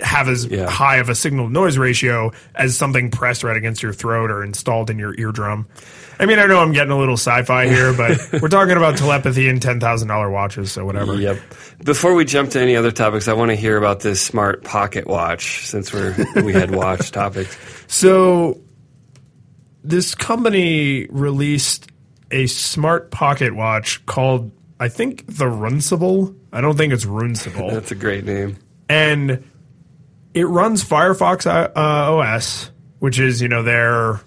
[0.03, 0.69] have as Yeah.
[0.69, 4.43] high of a signal to noise ratio as something pressed right against your throat or
[4.43, 5.65] installed in your eardrum.
[6.19, 9.47] I mean, I know I'm getting a little sci-fi here, but we're talking about telepathy
[9.49, 11.15] and ten thousand dollar watches, so whatever.
[11.15, 11.39] Yep.
[11.83, 15.05] Before we jump to any other topics, I want to hear about this smart pocket
[15.07, 17.57] watch since we're we had watch topics.
[17.87, 18.59] So,
[19.83, 21.89] this company released
[22.31, 26.35] a smart pocket watch called, I think, the Runcible.
[26.51, 27.71] I don't think it's Runcible.
[27.71, 28.57] That's a great name.
[28.89, 29.43] and
[30.33, 34.19] it runs Firefox uh, OS, which is you know their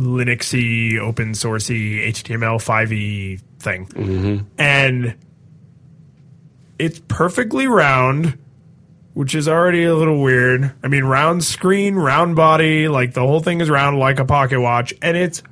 [0.00, 4.44] Linuxy, open sourcey HTML5e thing, mm-hmm.
[4.58, 5.16] and
[6.78, 8.38] it's perfectly round,
[9.14, 10.72] which is already a little weird.
[10.82, 14.60] I mean, round screen, round body, like the whole thing is round like a pocket
[14.60, 15.42] watch, and it's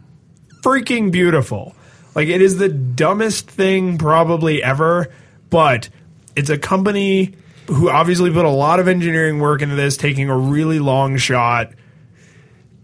[0.63, 1.75] freaking beautiful.
[2.15, 5.13] Like it is the dumbest thing probably ever,
[5.51, 5.89] but
[6.35, 7.35] it's a company
[7.67, 11.73] who obviously put a lot of engineering work into this, taking a really long shot.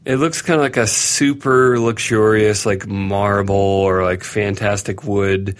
[0.05, 5.57] It looks kind of like a super luxurious, like marble or like fantastic wood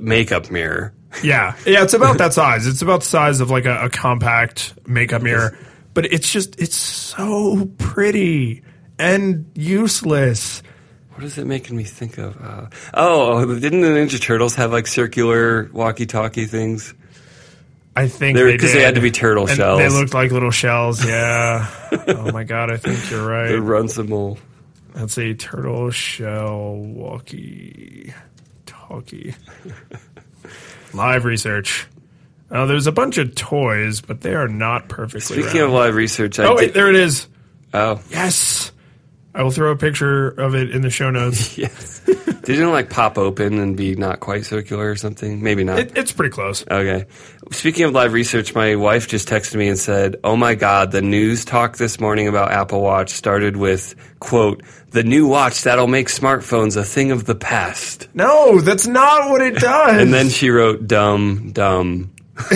[0.00, 0.92] makeup mirror.
[1.22, 2.66] Yeah, yeah, it's about that size.
[2.66, 5.56] It's about the size of like a, a compact makeup mirror,
[5.94, 8.64] but it's just it's so pretty
[8.98, 10.60] and useless.
[11.10, 12.36] What is it making me think of?
[12.42, 16.92] Uh, oh, didn't the Ninja Turtles have like circular walkie-talkie things?
[17.96, 19.78] I think They were- they they had to be turtle And shells.
[19.78, 21.04] They looked like little shells.
[21.04, 21.66] Yeah.
[22.08, 23.48] oh my god, I think you're right.
[23.52, 23.58] The.
[23.58, 24.38] Runcible.
[24.94, 28.12] That's a turtle shell walkie
[28.66, 29.34] talkie.
[30.94, 31.86] Live research.
[32.50, 35.42] Oh, there's a bunch of toys, but they are not perfectly.
[35.42, 37.26] Speaking of live research, I oh wait, did, there it is.
[37.72, 38.70] oh Yes.
[39.34, 41.58] I will throw a picture of it in the show notes.
[41.58, 45.42] yes, didn't it like pop open and be not quite circular or something?
[45.42, 45.80] Maybe not.
[45.80, 46.64] It, it's pretty close.
[46.70, 47.06] Okay.
[47.50, 51.02] Speaking of live research, my wife just texted me and said, "Oh my God, the
[51.02, 56.06] news talk this morning about Apple Watch started with quote the new watch that'll make
[56.08, 60.00] smartphones a thing of the past." No, that's not what it does.
[60.00, 62.12] And then she wrote dumb, dumb.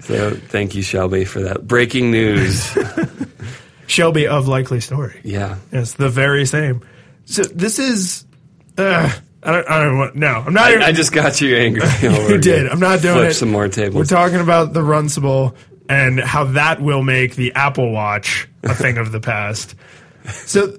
[0.00, 2.76] so thank you, Shelby, for that breaking news.
[3.90, 5.20] Shelby of Likely Story.
[5.24, 5.56] Yeah.
[5.72, 6.82] Yes, the very same.
[7.24, 8.24] So this is.
[8.78, 9.10] Uh,
[9.42, 9.68] I don't.
[9.68, 10.14] I don't want.
[10.16, 10.70] No, I'm not.
[10.70, 11.82] I, I just got you angry.
[12.02, 12.68] you did.
[12.68, 13.34] I'm not doing Flip it.
[13.34, 13.96] some more tables.
[13.96, 15.56] We're talking about the Runcible
[15.88, 19.74] and how that will make the Apple Watch a thing of the past.
[20.28, 20.78] So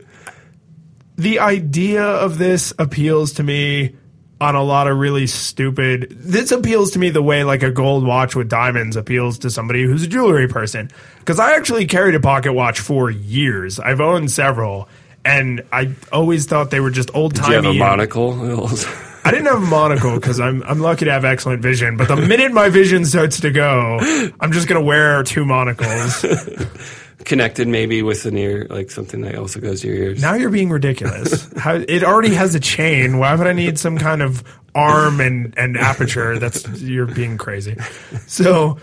[1.18, 3.96] the idea of this appeals to me
[4.42, 6.08] on a lot of really stupid.
[6.10, 9.84] This appeals to me the way like a gold watch with diamonds appeals to somebody
[9.84, 10.90] who's a jewelry person.
[11.20, 13.80] Because I actually carried a pocket watch for years.
[13.80, 14.90] I've owned several,
[15.24, 17.78] and I always thought they were just old Do you have timey.
[17.78, 18.34] a monocle?
[19.24, 21.96] I didn't have a monocle because I'm I'm lucky to have excellent vision.
[21.96, 24.00] But the minute my vision starts to go,
[24.40, 26.26] I'm just gonna wear two monocles.
[27.26, 30.22] Connected maybe with an ear, like something that also goes to your ears.
[30.22, 31.52] Now you're being ridiculous.
[31.58, 33.18] How, it already has a chain.
[33.18, 34.44] Why would I need some kind of
[34.76, 36.40] arm and, and aperture?
[36.40, 37.78] That's you're being crazy.
[38.28, 38.78] So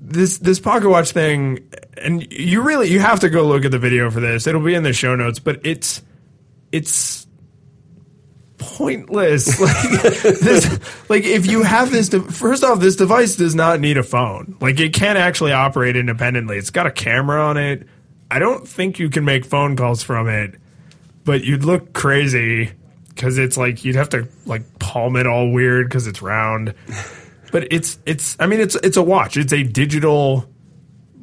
[0.00, 3.78] this this pocket watch thing, and you really you have to go look at the
[3.78, 4.46] video for this.
[4.46, 6.02] It'll be in the show notes, but it's
[6.72, 7.26] it's
[8.62, 9.60] pointless.
[9.62, 13.96] Like this, like if you have this, de- first off, this device does not need
[13.96, 14.56] a phone.
[14.60, 16.56] Like it can't actually operate independently.
[16.56, 17.86] It's got a camera on it.
[18.30, 20.54] I don't think you can make phone calls from it,
[21.24, 22.72] but you'd look crazy
[23.08, 26.74] because it's like you'd have to like palm it all weird because it's round.
[27.50, 29.36] But it's it's I mean it's it's a watch.
[29.36, 30.48] It's a digital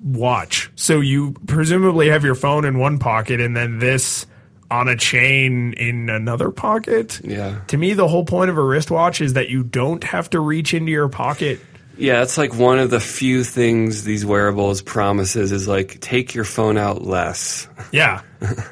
[0.04, 0.72] watch.
[0.76, 4.26] So you presumably have your phone in one pocket and then this
[4.72, 7.22] on a chain in another pocket.
[7.24, 7.62] Yeah.
[7.68, 10.74] To me, the whole point of a wristwatch is that you don't have to reach
[10.74, 11.60] into your pocket.
[11.98, 16.46] Yeah, it's like one of the few things these wearables promises is like take your
[16.46, 17.68] phone out less.
[17.92, 18.22] Yeah.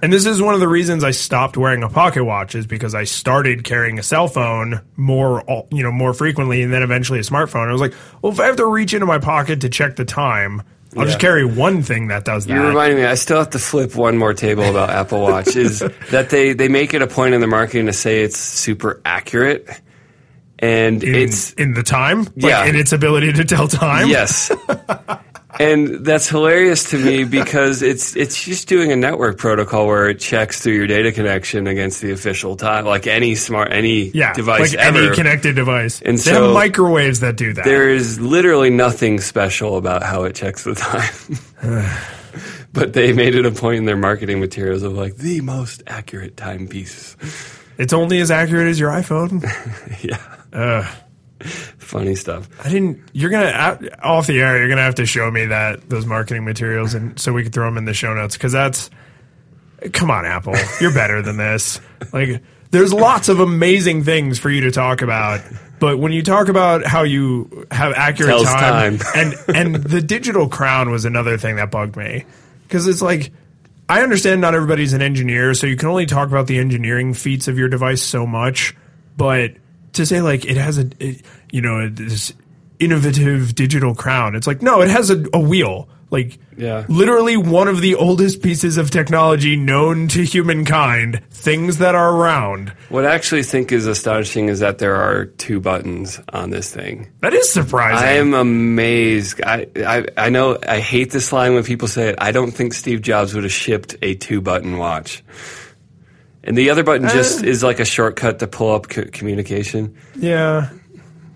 [0.04, 2.94] and this is one of the reasons I stopped wearing a pocket watch is because
[2.94, 7.24] I started carrying a cell phone more, you know, more frequently and then eventually a
[7.24, 7.68] smartphone.
[7.68, 10.06] I was like, well, if I have to reach into my pocket to check the
[10.06, 10.62] time,
[10.98, 12.54] I'll just carry one thing that does that.
[12.54, 15.56] You're reminding me, I still have to flip one more table about Apple Watch.
[15.56, 15.80] Is
[16.12, 19.68] that they, they make it a point in the marketing to say it's super accurate.
[20.60, 22.66] And in, it's, in the time, like Yeah.
[22.66, 24.08] in its ability to tell time.
[24.08, 24.52] yes.
[25.60, 30.20] and that's hilarious to me because it's it's just doing a network protocol where it
[30.20, 34.74] checks through your data connection against the official time, like any smart, any yeah, device
[34.74, 35.00] like ever.
[35.00, 36.02] any connected device.
[36.02, 37.66] And they so- have microwaves that do that.
[37.66, 41.92] There is literally nothing special about how it checks the time.
[42.74, 46.38] but they made it a point in their marketing materials of like the most accurate
[46.38, 47.16] timepiece.
[47.78, 49.44] It's only as accurate as your iPhone.
[50.54, 50.94] Yeah.
[51.78, 52.50] Funny stuff.
[52.66, 53.00] I didn't.
[53.14, 54.58] You're gonna out- off the air.
[54.58, 57.66] You're gonna have to show me that those marketing materials, and so we can throw
[57.66, 58.90] them in the show notes because that's.
[59.94, 60.56] Come on, Apple.
[60.82, 61.80] You're better than this.
[62.12, 65.42] Like, there's lots of amazing things for you to talk about,
[65.80, 69.08] but when you talk about how you have accurate time, time.
[69.48, 72.26] and and the digital crown was another thing that bugged me
[72.64, 73.32] because it's like.
[73.90, 77.48] I understand not everybody's an engineer, so you can only talk about the engineering feats
[77.48, 78.76] of your device so much.
[79.16, 79.54] But
[79.94, 81.22] to say like it has a, it,
[81.52, 82.34] you know, this
[82.80, 85.90] innovative digital crown, it's like no, it has a, a wheel.
[86.10, 86.86] Like, Yeah.
[86.88, 91.22] literally one of the oldest pieces of technology known to humankind.
[91.32, 92.70] Things that are around.
[92.88, 97.10] What I actually think is astonishing is that there are two buttons on this thing.
[97.20, 98.08] That is surprising.
[98.08, 99.42] I am amazed.
[99.44, 102.16] I, I I know I hate this line when people say it.
[102.20, 105.26] I don't think Steve Jobs would have shipped a two button watch.
[106.48, 107.48] And the other button just Uh.
[107.48, 109.96] is like a shortcut to pull up co- communication.
[110.16, 110.70] yeah,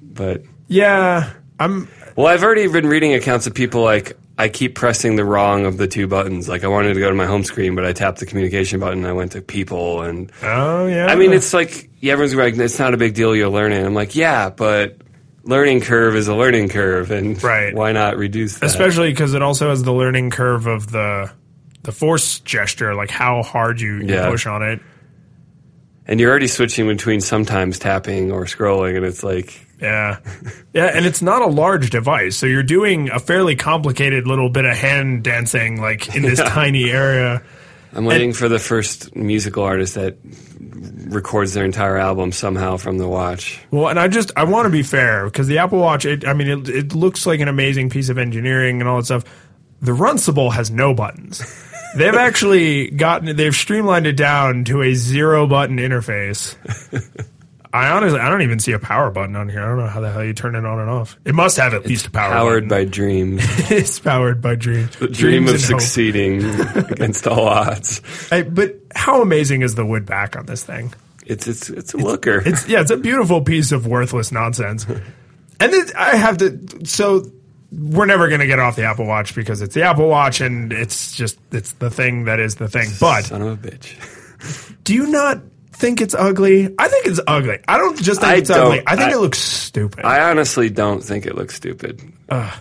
[0.01, 1.30] But yeah.
[1.59, 1.88] I'm.
[2.16, 5.78] well, I've already been reading accounts of people like I keep pressing the wrong of
[5.78, 6.47] the two buttons.
[6.49, 8.99] Like I wanted to go to my home screen, but I tapped the communication button.
[8.99, 11.07] and I went to people, and Oh yeah.
[11.07, 13.36] I mean, it's like yeah, everyone's like, it's not a big deal.
[13.36, 13.86] You're learning.
[13.86, 14.97] I'm like, yeah, but
[15.43, 17.76] learning curve is a learning curve, and Right.
[17.76, 18.66] why not reduce that?
[18.68, 21.30] especially because it also has the learning curve of the
[21.84, 24.30] the force gesture, like how hard you, you Yeah.
[24.30, 24.80] push on it.
[26.07, 30.19] And you're already switching between sometimes tapping or scrolling, and it's like Yeah.
[30.73, 32.35] Yeah, and it's not a large device.
[32.37, 36.45] So you're doing a fairly complicated little bit of hand dancing like in this Yeah.
[36.49, 37.41] tiny area.
[37.93, 40.15] I'm waiting for the first musical artist that
[41.09, 43.59] records their entire album somehow from the watch.
[43.69, 46.33] Well, and I just I want to be fair because the Apple Watch, it, I
[46.33, 49.23] mean, it, it looks like an amazing piece of engineering and all that stuff.
[49.81, 51.41] The Runcible has no buttons.
[51.95, 56.55] They've actually gotten they've streamlined it down to a zero button interface.
[57.73, 59.61] I honestly I don't even see a power button on here.
[59.61, 61.17] I don't know how the hell you turn it on and off.
[61.25, 62.31] It must have at least a power.
[62.31, 62.85] Powered button.
[62.87, 64.95] by dreams, it's powered by dreams.
[64.97, 66.43] the dream Dreams of succeeding
[66.75, 68.01] against all odds.
[68.29, 70.93] Hey, but how amazing is the wood back on this thing?
[71.25, 72.41] It's it's it's a looker.
[72.45, 74.85] It's yeah, it's a beautiful piece of worthless nonsense.
[75.61, 76.87] And it, I have to.
[76.87, 77.23] So
[77.72, 80.74] we're never going to get off the Apple Watch because it's the Apple Watch, and
[80.74, 82.89] it's just it's the thing that is the thing.
[82.99, 84.76] But Son of a bitch.
[84.84, 85.41] do you not
[85.72, 86.74] think it's ugly?
[86.78, 87.59] I think it's ugly.
[87.67, 88.84] I don't just think I it's ugly.
[88.86, 90.03] I think I- it looks stupid.
[90.05, 92.01] I honestly don't think it looks stupid.
[92.30, 92.51] I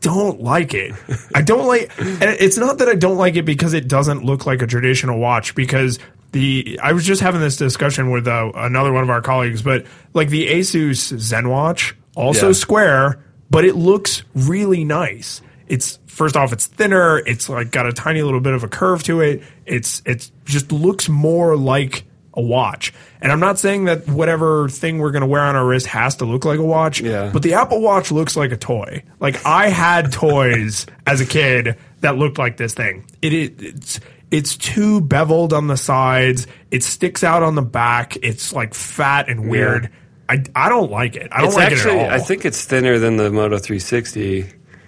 [0.00, 0.92] don't like it.
[1.34, 4.44] I don't like, and it's not that I don't like it because it doesn't look
[4.46, 5.54] like a traditional watch.
[5.54, 5.98] Because
[6.32, 9.86] the I was just having this discussion with uh, another one of our colleagues, but
[10.14, 12.52] like the Asus ZenWatch, also Yeah.
[12.54, 13.24] square,
[13.54, 15.40] but it looks really nice.
[15.68, 17.18] It's first off, it's thinner.
[17.20, 19.44] It's like got a tiny little bit of a curve to it.
[19.64, 22.92] It's it's just looks more like a watch.
[23.22, 26.16] And I'm not saying that whatever thing we're going to wear on our wrist has
[26.16, 27.30] to look like a watch, Yeah.
[27.32, 29.04] but the Apple Watch looks like a toy.
[29.20, 33.04] Like I had toys as a kid that looked like this thing.
[33.22, 34.00] It, it it's
[34.32, 36.48] it's too beveled on the sides.
[36.72, 38.16] It sticks out on the back.
[38.20, 39.90] It's like fat and weird.
[40.28, 41.28] I, I don't like it.
[41.32, 42.14] I don't It's like actually, it at all.
[42.14, 44.46] I think it's thinner than the Moto 360.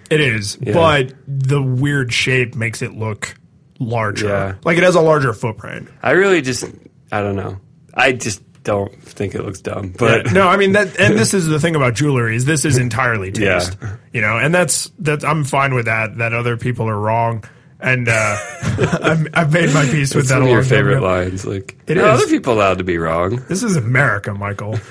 [0.09, 3.35] it is, but the weird shape makes it look
[3.79, 4.27] larger.
[4.29, 4.55] Yeah.
[4.63, 5.89] Like it has a larger footprint.
[6.01, 6.63] I really just,
[7.11, 7.59] I don't know.
[7.93, 9.93] I just don't think it looks dumb.
[9.97, 12.77] But no, I mean that, and this is the thing about jewelry is this is
[12.79, 13.59] entirely Yeah.
[13.59, 13.77] taste,
[14.11, 15.23] you know, and that's that.
[15.23, 16.17] I'm fine with that.
[16.17, 17.43] That other people are wrong,
[17.79, 18.37] and uh,
[19.01, 20.39] I've, I've made my peace with it's that.
[20.39, 21.45] one of your favorite lines.
[21.45, 22.21] Like, It are is.
[22.21, 23.37] other people allowed to be wrong?
[23.47, 24.77] This is America, Michael.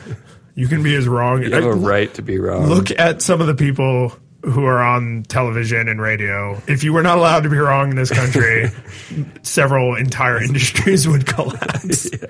[0.56, 1.42] You can be as wrong.
[1.42, 2.66] You have I- a right to be wrong.
[2.66, 6.60] Look at some of the people who are on television and radio.
[6.66, 8.70] If you were not allowed to be wrong in this country,
[9.42, 12.10] several entire industries would collapse.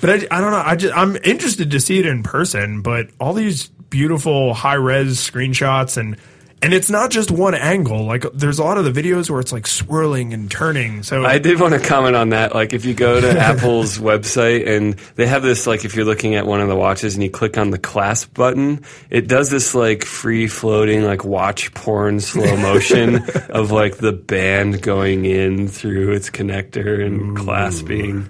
[0.00, 0.62] But I, I don't know.
[0.64, 2.80] I just I'm interested to see it in person.
[2.82, 6.16] But all these beautiful high res screenshots and
[6.62, 8.04] and it's not just one angle.
[8.04, 11.02] Like there's a lot of the videos where it's like swirling and turning.
[11.02, 12.54] So I did want to comment on that.
[12.54, 16.34] Like, if you go to Apple's website and they have this, like, if you're looking
[16.34, 19.74] at one of the watches and you click on the clasp button, it does this,
[19.74, 23.16] like, free floating, like, watch porn slow motion
[23.50, 28.28] of, like, the band going in through its connector and clasping.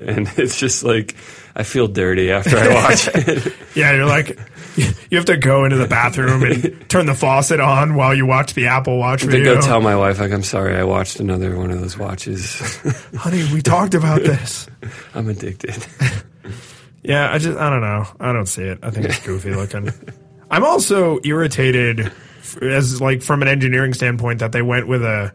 [0.00, 1.14] And it's just like,
[1.54, 3.52] I feel dirty after I watch it.
[3.74, 4.38] Yeah, you're like,
[4.76, 8.54] you have to go into the bathroom and turn the faucet on while you watch
[8.54, 9.54] the Apple Watch to video.
[9.56, 12.56] go tell my wife, like, I'm sorry, I watched another one of those watches.
[13.16, 14.66] Honey, we talked about this.
[15.14, 15.84] I'm addicted.
[17.04, 18.06] Yeah, I just, I don't know.
[18.20, 18.78] I don't see it.
[18.80, 19.90] I think it's goofy looking.
[20.52, 22.12] I'm also irritated
[22.60, 25.34] as like from an engineering standpoint that they went with a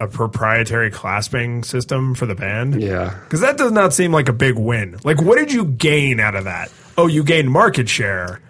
[0.00, 2.82] a proprietary clasping system for the band.
[2.82, 3.16] Yeah.
[3.24, 4.98] Because that does not seem like a big win.
[5.04, 6.72] Like, what did you gain out of that?
[6.96, 8.40] Oh, you gained market share.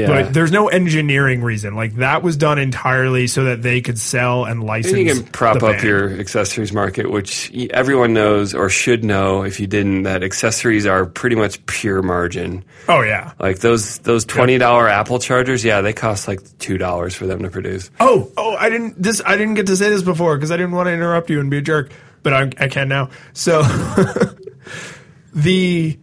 [0.00, 0.22] Yeah.
[0.22, 1.74] But there's no engineering reason.
[1.74, 4.94] Like that was done entirely so that they could sell and license.
[4.94, 9.60] And you can prop up your accessories market, which everyone knows or should know if
[9.60, 12.64] you didn't that accessories are pretty much pure margin.
[12.88, 13.32] Oh yeah.
[13.38, 17.42] Like those those twenty dollar Apple chargers, yeah, they cost like two dollars for them
[17.42, 17.90] to produce.
[18.00, 20.72] Oh, oh, I didn't this I didn't get to say this before because I didn't
[20.72, 21.92] want to interrupt you and be a jerk,
[22.22, 23.10] but I, I can now.
[23.32, 23.62] So
[25.34, 25.98] the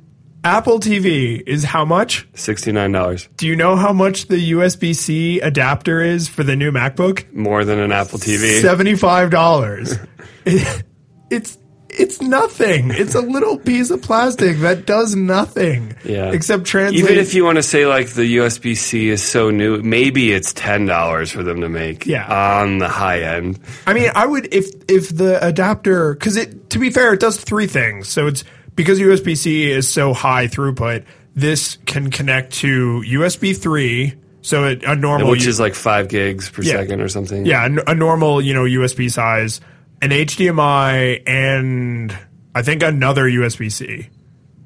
[0.47, 2.25] Apple TV is how much?
[2.33, 6.55] Sixty nine dollars Do you know how much the USB C adapter is for the
[6.55, 7.33] new MacBook?
[7.33, 8.61] more than an Apple TV.
[8.61, 9.97] Seventy-five dollars.
[10.45, 11.57] it's
[11.89, 12.91] it's nothing.
[12.91, 15.97] It's a little piece of plastic that does nothing.
[16.05, 16.31] Yeah.
[16.31, 17.03] Except translate.
[17.03, 20.53] Even if you want to say like the USB C is so new, maybe it's
[20.53, 22.05] ten dollars for them to make.
[22.05, 22.25] Yeah.
[22.61, 23.59] on the high end.
[23.85, 27.35] I mean, I would if if the adapter because it to be fair, it does
[27.35, 28.07] three things.
[28.07, 28.45] So it's
[28.77, 31.03] because USB C is so high throughput.
[31.35, 34.15] This can connect to USB three.
[34.41, 37.45] So it, a normal which is like five gigs per second or something.
[37.45, 39.59] Yeah, a normal, you know, USB size,
[40.01, 42.17] an HDMI, and
[42.55, 44.07] I think another USB C.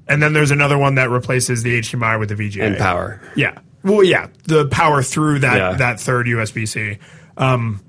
[0.07, 2.61] And then there's another one that replaces the HDMI with the VGA.
[2.63, 3.21] and power.
[3.35, 3.57] Yeah.
[3.83, 5.73] Well, yeah, the power through that Yeah.
[5.77, 6.99] that third USB C.
[7.37, 7.81] Um,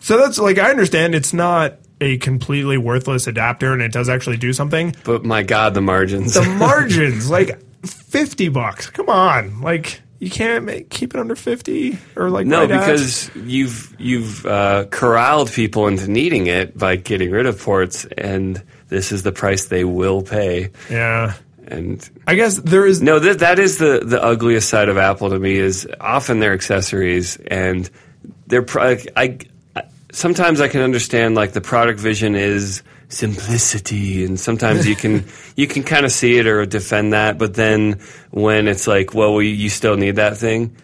[0.00, 4.36] so that's like I understand it's not a completely worthless adapter, and it does actually
[4.36, 4.94] do something.
[5.04, 6.34] But my God, the margins.
[6.34, 8.90] The margins, like fifty bucks.
[8.90, 12.80] Come on, like you can't make, keep it under fifty or like no, right at-
[12.86, 18.62] because you've you've uh, corralled people into needing it by getting rid of ports, and
[18.88, 20.70] this is the price they will pay.
[20.90, 21.34] yeah.
[21.66, 25.30] And I guess there is no, that that is the the ugliest side of Apple
[25.30, 27.88] to me is often their accessories and
[28.66, 29.38] pro- I, I
[30.14, 35.24] sometimes I can understand like the product vision is simplicity and sometimes you can
[35.56, 38.00] you can kind of see it or defend that but then
[38.30, 40.74] when it's like well we, you still need that thing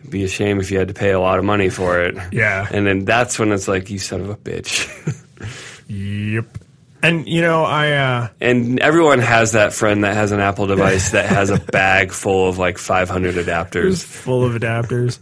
[0.00, 2.16] it'd be a shame if you had to pay a lot of money for it
[2.32, 2.66] Yeah.
[2.72, 4.88] and then that's when it's like you son of a bitch
[5.88, 6.46] Yep.
[7.02, 11.10] And you know, I uh and everyone has that friend that has an Apple device
[11.12, 15.18] that has a bag full of like 500 adapters full of adapters.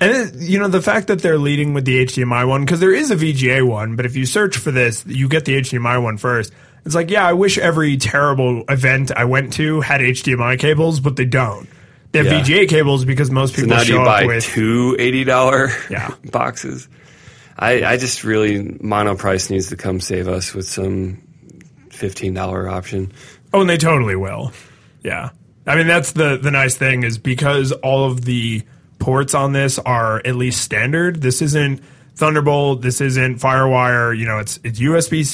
[0.00, 2.94] And it, you know the fact that they're leading with the HDMI one because there
[2.94, 6.16] is a VGA one, but if you search for this, you get the HDMI one
[6.16, 6.52] first.
[6.86, 11.16] It's like, yeah, I wish every terrible event I went to had HDMI cables, but
[11.16, 11.68] they don't.
[12.12, 12.40] They have Yeah.
[12.40, 14.44] VGA cables because most people now do show you buy up with.
[14.44, 16.14] two eighty dollar Yeah.
[16.32, 16.88] boxes?
[17.58, 21.20] I, I just really Monoprice needs to come save us with some
[21.90, 23.12] fifteen dollar option.
[23.52, 24.52] Oh, and they totally will.
[25.02, 25.30] Yeah.
[25.66, 28.62] I mean, that's the the nice thing is because all of the
[29.00, 31.20] ports on this are at least standard.
[31.20, 31.80] This isn't
[32.14, 32.82] Thunderbolt.
[32.82, 34.16] This isn't FireWire.
[34.16, 35.24] You know, it's it's USB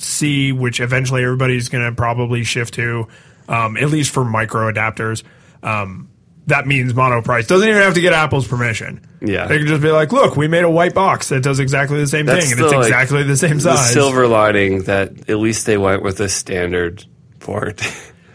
[0.00, 3.08] C, which eventually everybody's going to probably shift to,
[3.48, 5.22] um, at least for micro adapters.
[5.62, 6.08] Um,
[6.48, 7.46] that means Monoprice.
[7.46, 9.00] Doesn't even have to get Apple's permission.
[9.20, 9.46] Yeah.
[9.46, 12.08] They can just be like, look, we made a white box that does exactly the
[12.08, 15.38] same That's thing, and it's like, exactly the same size." The silver lining that at
[15.38, 17.04] least they went with a standard
[17.38, 17.80] port.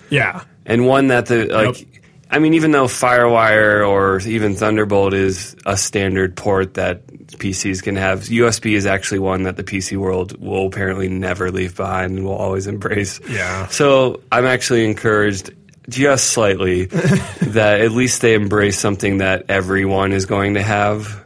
[0.10, 0.44] Yeah.
[0.66, 1.97] and one that the like.
[2.30, 7.96] I mean even though FireWire or even Thunderbolt is a standard port that PCs can
[7.96, 12.26] have, USB is actually one that the PC world will apparently never leave behind and
[12.26, 13.20] will always embrace.
[13.30, 13.68] Yeah.
[13.68, 15.52] So I'm actually encouraged
[15.90, 21.26] just slightly that at least they embrace something that everyone is going to have.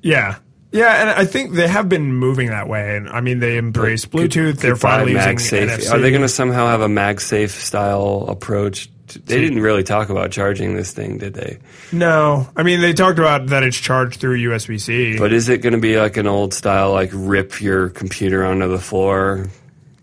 [0.00, 0.38] Yeah.
[0.72, 2.96] Yeah, and I think they have been moving that way.
[2.96, 4.56] And I mean, they embrace Bluetooth.
[4.56, 5.68] They're Goodbye, finally using MagSafe.
[5.68, 5.92] NFC.
[5.92, 8.88] Are they going to somehow have a MagSafe style approach?
[9.08, 11.58] They didn't really talk about charging this thing, did they?
[11.92, 15.18] No, I mean they talked about that it's charged through USB C.
[15.18, 18.68] But is it going to be like an old style, like rip your computer onto
[18.68, 19.48] the floor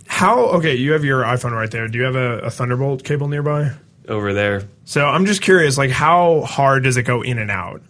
[0.08, 0.40] How?
[0.58, 1.88] Okay, you have your iPhone right there.
[1.88, 3.72] Do you have a, a Thunderbolt cable nearby?
[4.08, 7.82] over there So I'm just curious, like how hard does it go in and out?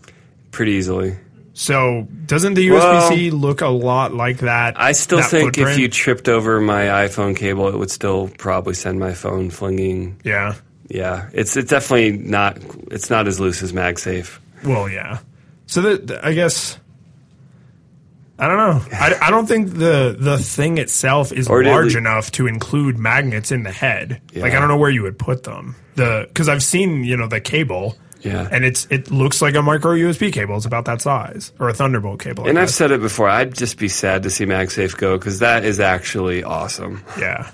[0.51, 1.16] pretty easily?
[1.53, 4.80] So doesn't the USB C look a lot like that?
[4.80, 8.74] I still that think if you tripped over my iPhone cable, it would still probably
[8.74, 10.20] send my phone flinging.
[10.24, 10.55] yeah.
[10.89, 12.57] Yeah, it's it's definitely not.
[12.91, 14.39] It's not as loose as MagSafe.
[14.65, 15.19] Well, yeah.
[15.67, 16.79] So that I guess
[18.37, 18.85] I don't know.
[18.97, 22.97] I, I don't think the the thing itself is Or large we- enough to include
[22.97, 24.21] magnets in the head.
[24.35, 25.75] Like I don't know where you would put them.
[25.95, 27.97] The because I've seen you know the cable.
[28.21, 28.49] Yeah.
[28.51, 30.57] And it's it looks like a micro USB cable.
[30.57, 32.47] It's about that size, or a Thunderbolt cable.
[32.49, 33.29] And I've said it before.
[33.29, 37.03] I'd just be sad to see MagSafe go because that is actually awesome.
[37.17, 37.49] yeah.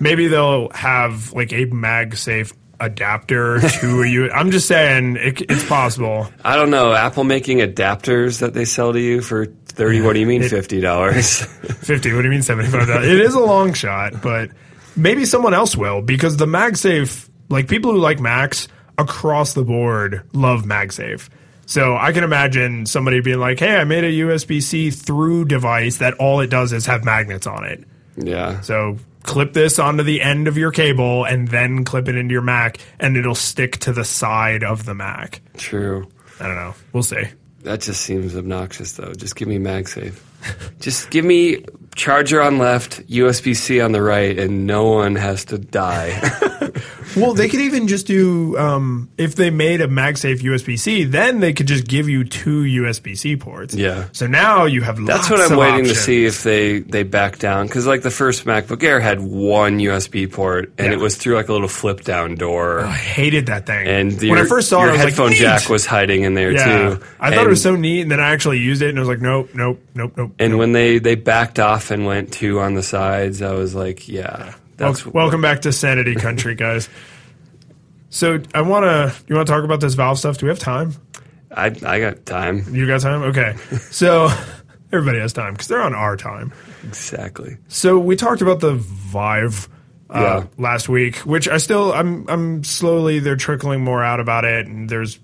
[0.00, 4.30] Maybe they'll have like a MagSafe adapter to a U.
[4.30, 6.28] I'm just saying it, it's possible.
[6.44, 6.92] I don't know.
[6.92, 10.00] Apple making adapters that they sell to you for thirty.
[10.00, 11.42] What do you mean fifty dollars?
[11.86, 13.06] 50 what do you mean seventy five dollars?
[13.06, 14.50] it is a long shot but
[14.96, 18.66] maybe someone else will because the magsafe like people who like macs
[18.98, 21.28] across the board love magsafe
[21.66, 26.14] so i can imagine somebody being like hey i made a usb-c through device that
[26.14, 27.84] all it does is have magnets on it
[28.16, 28.60] yeah.
[28.62, 28.96] so
[29.26, 32.78] clip this onto the end of your cable and then clip it into your mac
[32.98, 36.08] and it'll stick to the side of the mac True.
[36.40, 37.24] i don't know we'll see
[37.62, 39.12] That just seems obnoxious, though.
[39.12, 40.14] Just give me MagSafe.
[40.80, 45.44] just give me charger on left, USB C on the right, and no one has
[45.46, 46.20] to die.
[47.16, 51.40] Well, they could even just do um, if they made a MagSafe USB C, then
[51.40, 53.74] they could just give you two USB C ports.
[53.74, 54.08] Yeah.
[54.12, 57.04] So now you have That's lots what I'm of waiting to see if they they
[57.04, 60.92] back down because like the first MacBook Air had one USB port and Yeah.
[60.92, 62.80] it was through like a little flip down door.
[62.80, 63.86] I hated that thing.
[63.86, 66.52] and when your, I first saw your it, headphone like, jack was hiding in there
[66.52, 66.64] Yeah,
[66.96, 67.04] too.
[67.18, 69.00] I thought And- it was so neat, and then I actually used it, and I
[69.00, 70.32] was like, nope, nope, nope, nope.
[70.38, 74.06] And when they they backed off and went two on the sides, I was like,
[74.08, 76.88] yeah, that's Wel- welcome back to Sanity Country, guys.
[78.10, 79.14] So I want to.
[79.26, 80.38] You want to talk about this Valve stuff?
[80.38, 80.94] Do we have time?
[81.50, 83.22] I I got time You got time?
[83.22, 83.54] Okay.
[83.90, 84.28] So
[84.92, 86.52] everybody has time because they're on our time.
[86.84, 87.56] exactly.
[87.68, 89.68] So we talked about the Vive
[90.10, 90.46] uh, Yeah.
[90.62, 94.88] last week, which I still I'm I'm slowly they're trickling more out about it, and
[94.88, 95.18] there's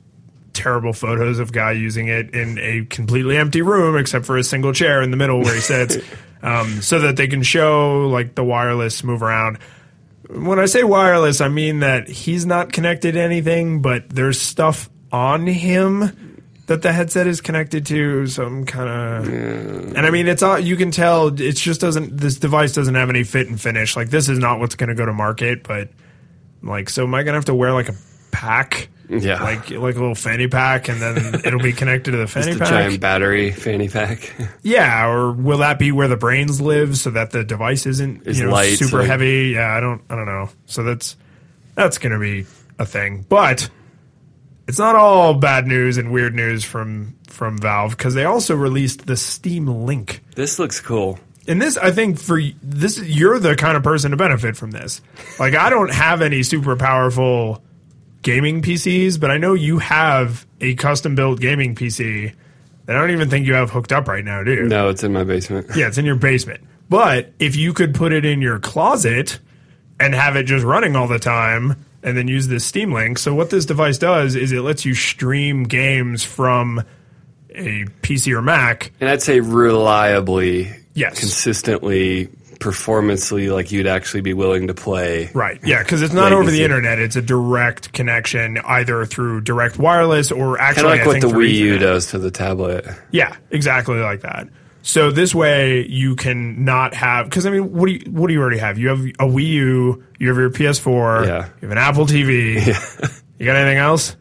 [0.53, 4.72] terrible photos of guy using it in a completely empty room except for a single
[4.72, 5.96] chair in the middle where he sits,
[6.42, 9.59] um, so that they can show like the wireless move around.
[10.28, 14.88] When I say wireless, I mean that he's not connected to anything, but there's stuff
[15.11, 16.32] on him
[16.66, 18.26] that the headset is connected to.
[18.26, 19.28] Some kind of,
[19.94, 21.28] and I mean, it's all you can tell.
[21.28, 22.16] It just doesn't.
[22.16, 23.96] This device doesn't have any fit and finish.
[23.96, 25.64] Like this is not what's going to go to market.
[25.64, 25.90] But
[26.62, 27.94] like, so am I going to have to wear like a
[28.30, 28.88] pack?
[29.20, 29.42] Yeah.
[29.42, 32.68] like like a little fanny pack, and then it'll be connected to the fanny pack.
[32.68, 34.32] giant battery fanny pack.
[34.62, 38.38] Yeah, or will that be where the brains live so that the device isn't Is
[38.40, 39.52] you know, light, super like- heavy?
[39.54, 40.48] Yeah, I don't I don't know.
[40.66, 41.16] So that's
[41.74, 42.46] that's going to be
[42.78, 43.24] a thing.
[43.28, 43.68] But
[44.68, 49.06] it's not all bad news and weird news from from Valve cuz they also released
[49.06, 50.20] the Steam Link.
[50.36, 51.18] this looks cool.
[51.48, 55.00] And this I think for this you're the kind of person to benefit from this.
[55.40, 57.62] Like I don't have any super powerful
[58.22, 62.32] gaming PCs, but I know you have a custom built gaming PC
[62.86, 64.62] that I don't even think you have hooked up right now, do you?
[64.64, 65.66] No, it's in my basement.
[65.76, 66.62] Yeah, it's in your basement.
[66.88, 69.38] But if you could put it in your closet
[70.00, 73.18] and have it just running all the time and then use this Steam Link.
[73.18, 76.82] So what this device does is it lets you stream games from
[77.54, 78.90] a PC or Mac.
[79.00, 81.18] And I'd say reliably, Yes.
[81.20, 82.28] consistently,
[82.62, 85.30] performancely, like you'd actually be willing to play.
[85.34, 85.60] Right.
[85.64, 86.98] Yeah, because it's not over the internet.
[86.98, 91.20] It's a direct connection either through direct wireless or Kind actually of like I what
[91.20, 92.86] the Wii U does to the tablet.
[93.10, 94.48] Yeah, exactly like that.
[94.84, 98.34] So this way you can not have because I mean, what do you what do
[98.34, 98.78] you already have?
[98.78, 101.46] You have a Wii U, you have your PS4, Yeah.
[101.60, 103.18] you have an Apple TV.
[103.38, 104.14] You got anything else?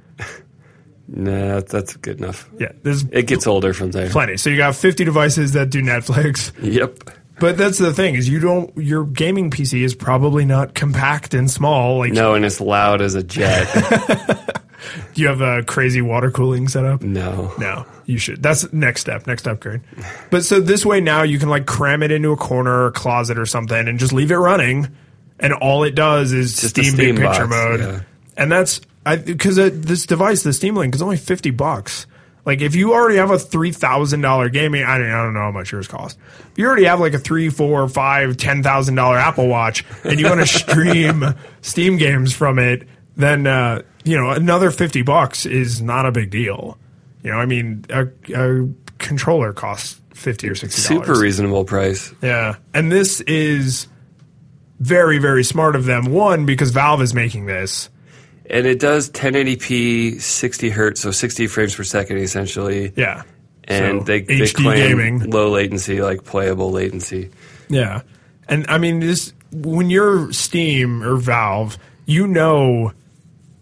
[1.08, 2.50] Nah, that's good enough.
[2.58, 4.10] Yeah, It gets older from there.
[4.10, 4.38] plenty.
[4.38, 6.52] So you got 50 devices that do Netflix.
[6.62, 7.10] Yep.
[7.42, 11.50] But that's the thing is you don't your gaming PC is probably not compact and
[11.50, 11.98] small.
[11.98, 13.68] Like No, and it's loud as a jet.
[15.14, 17.02] do you have a crazy water cooling setup?
[17.02, 17.52] no.
[17.58, 18.44] No, you should.
[18.44, 19.82] That's next step, next upgrade.
[20.30, 23.40] But so this way now you can like cram it into a corner or closet
[23.40, 24.90] or something and just leave it running,
[25.40, 28.02] and all it does is Just Steam, Steam Big Picture mode, yeah.
[28.38, 32.06] and that's I because uh, this device, the Steam Link, is only fifty bucks.
[32.46, 35.42] Like if you already have a three thousand dollar gaming, I don't, I don't know
[35.42, 36.18] how much yours cost.
[36.52, 40.20] If you already have like a three, four, five, ten thousand dollar Apple Watch, and
[40.20, 41.24] you want to stream
[41.62, 46.32] Steam games from it, then uh, you know another fifty bucks is not a big
[46.32, 46.78] deal.
[47.24, 48.68] You know, I mean, a, a
[48.98, 50.82] controller costs fifty or sixty.
[50.82, 52.12] Super reasonable price.
[52.24, 53.88] Yeah, and this is
[54.80, 56.06] very, very smart of them.
[56.06, 57.91] One because Valve is making this.
[58.52, 62.92] And it does 1080p, 60 hertz, so 60 frames per second essentially.
[62.96, 63.24] Yeah,
[63.64, 65.30] And So, they, they claim gaming.
[65.32, 67.30] low latency, like playable latency.
[67.70, 68.02] Yeah.
[68.50, 72.92] And I mean this when you're Steam or Valve, you know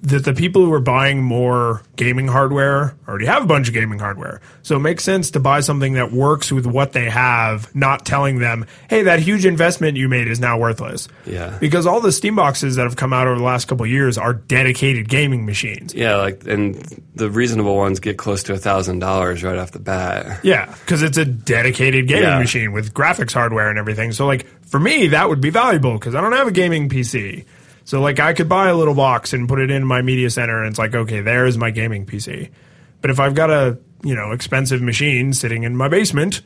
[0.01, 3.99] that the people who are buying more gaming hardware already have a bunch of gaming
[3.99, 4.39] hardware.
[4.63, 8.39] So it makes sense to buy something that works with what they have, not telling
[8.39, 11.57] them, "Hey, that huge investment you made is now worthless." Yeah.
[11.59, 14.17] Because all the Steam boxes that have come out over the last couple of years
[14.17, 15.93] are dedicated gaming machines.
[15.93, 16.81] Yeah, like, and
[17.15, 20.39] the reasonable ones get close to a thousand dollars right off the bat.
[20.43, 22.39] Yeah, because it's a dedicated gaming Yeah.
[22.39, 24.13] machine with graphics hardware and everything.
[24.13, 27.43] So, like, for me, that would be valuable because I don't have a gaming PC.
[27.89, 30.59] So, like, I could buy a little box and put it in my media center,
[30.59, 32.51] and it's like, okay, there's my gaming PC.
[33.01, 36.43] But if I've got a you know expensive machine sitting in my basement,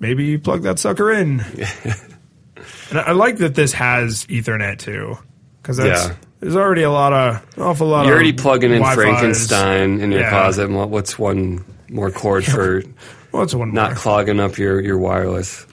[0.00, 1.40] maybe plug that sucker in.
[2.90, 5.18] and I, like that this has Ethernet too,
[5.60, 6.14] because that's Yeah.
[6.40, 8.00] there's already a lot of awful lot.
[8.00, 9.02] Of you're already plugging in Wi-Fis.
[9.04, 10.30] Frankenstein in your Yeah.
[10.30, 10.70] closet.
[10.70, 12.82] and What's one more cord for
[13.32, 13.96] What's one not more?
[13.98, 15.66] clogging up your, your wireless?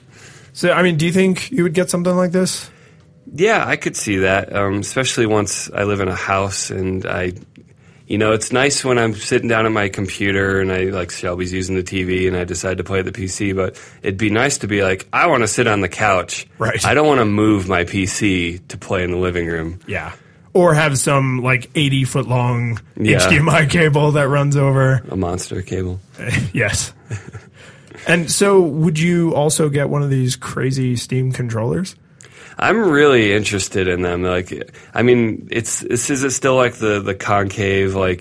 [0.52, 2.70] So, I mean, do you think you would get something like this?
[3.32, 7.32] Yeah, I could see that, um, especially once I live in a house and I,
[8.06, 11.52] you know, it's nice when I'm sitting down at my computer and I like Shelby's
[11.52, 14.66] using the TV and I decide to play the PC, but it'd be nice to
[14.68, 16.46] be like, I want to sit on the couch.
[16.58, 16.84] Right.
[16.84, 19.80] I don't want to move my PC to play in the living room.
[19.86, 20.12] Yeah.
[20.52, 23.18] or have some like 80 foot long Yeah.
[23.18, 25.02] HDMI cable that runs over.
[25.08, 25.98] A monster cable.
[26.52, 26.92] yes.
[28.06, 31.96] and so, would you also get one of these crazy Steam controllers?
[32.58, 34.22] I'm really interested in them.
[34.22, 34.52] Like,
[34.94, 38.20] I mean, it's this is it still like the the concave like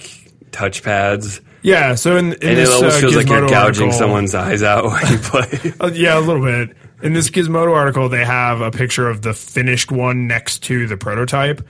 [0.52, 1.96] touchpads, Yeah.
[1.96, 4.36] So in, in and this it almost uh, feels like you're Gizmodo gouging article- someone's
[4.36, 5.74] eyes out when you play.
[5.80, 6.76] Uh, yeah, a little bit.
[7.02, 10.96] In this Gizmodo article, they have a picture of the finished one next to the
[10.98, 11.66] prototype,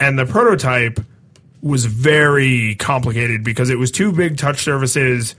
[0.00, 1.00] and the prototype
[1.62, 5.34] was very complicated because it was two big touch surfaces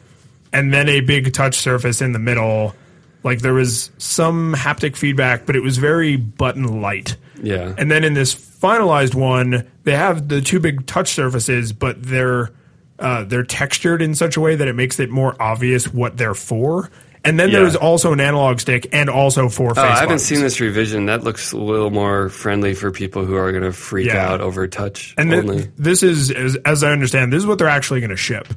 [0.51, 2.75] and then a big touch surface in the middle.
[3.23, 7.17] Like there was some haptic feedback, but it was very button light.
[7.41, 12.01] yeah, And then in this finalized one, they have the two big touch surfaces, but
[12.01, 12.51] they're
[12.99, 16.33] uh, they're textured in such a way that it makes it more obvious what they're
[16.33, 16.89] for.
[17.23, 17.59] And then Yeah.
[17.59, 20.25] there's also an analog stick and also four face Oh, I haven't buttons.
[20.25, 21.05] seen this revision.
[21.05, 24.29] That looks a little more friendly for people who are going to freak Yeah.
[24.29, 25.57] out over touch And only.
[25.59, 28.47] th- this is, as, as I understand, this is what they're actually going to ship.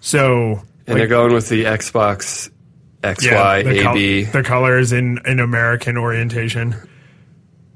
[0.00, 2.50] So, and they're going with the Xbox
[3.14, 4.24] XY the, col- AB.
[4.24, 6.74] the colors in, in American orientation.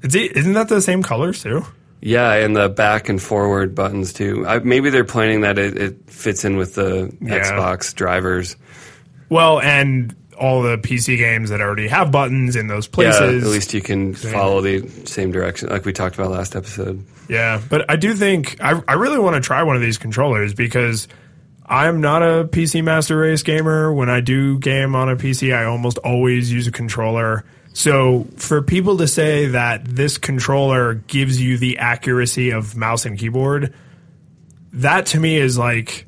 [0.01, 1.65] Is it, isn't that the same colors too?
[2.01, 4.45] Yeah, and the back and forward buttons too.
[4.47, 7.39] I, maybe they're planning that it, it fits in with the Yeah.
[7.39, 8.55] Xbox drivers.
[9.29, 13.21] Well, and all the PC games that already have buttons in those places.
[13.21, 17.05] Yeah, at least you can follow the same direction, like we talked about last episode.
[17.29, 20.55] Yeah, but I do think I, I really want to try one of these controllers
[20.55, 21.07] because
[21.71, 23.93] I'm not a PC Master Race gamer.
[23.93, 27.45] When I do game on a PC, I almost always use a controller.
[27.71, 33.17] So for people to say that this controller gives you the accuracy of mouse and
[33.17, 33.73] keyboard,
[34.73, 36.07] that to me is like,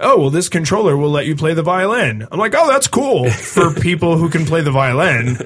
[0.00, 2.26] oh, well, this controller will let you play the violin.
[2.32, 5.36] I'm like, oh, that's cool for people who can play the violin,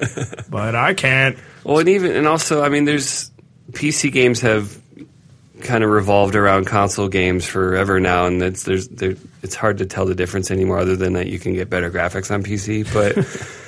[0.49, 1.37] but I can't.
[1.65, 3.31] Well, and even and also, I mean, there's
[3.73, 4.80] PC games have
[5.63, 9.85] kind of revolved around console games forever now, and it's there's there, it's hard to
[9.85, 12.91] tell the difference anymore, other than that you can get better graphics on PC.
[12.93, 13.17] But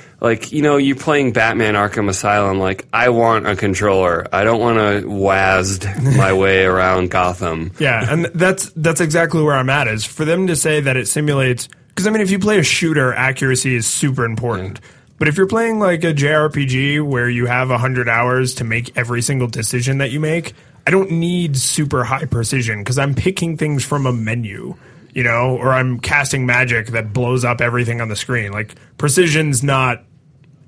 [0.20, 2.58] like you know, you're playing Batman Arkham Asylum.
[2.58, 4.26] Like I want a controller.
[4.32, 7.72] I don't want to WASD my way around Gotham.
[7.78, 9.88] Yeah, and that's that's exactly where I'm at.
[9.88, 12.64] Is for them to say that it simulates because I mean, if you play a
[12.64, 14.80] shooter, accuracy is super important.
[15.16, 19.22] But if you're playing like a JRPG where you have hundred hours to make every
[19.22, 20.54] single decision that you make,
[20.86, 24.76] I don't need super high precision because I'm picking things from a menu,
[25.14, 28.52] you know, or I'm casting magic that blows up everything on the screen.
[28.52, 30.04] Like precision's not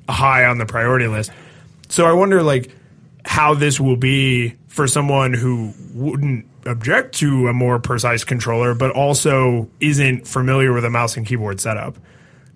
[0.09, 1.31] high on the priority list.
[1.89, 2.71] So I wonder like
[3.25, 8.91] how this will be for someone who wouldn't object to a more precise controller, but
[8.91, 11.97] also isn't familiar with a mouse and keyboard setup.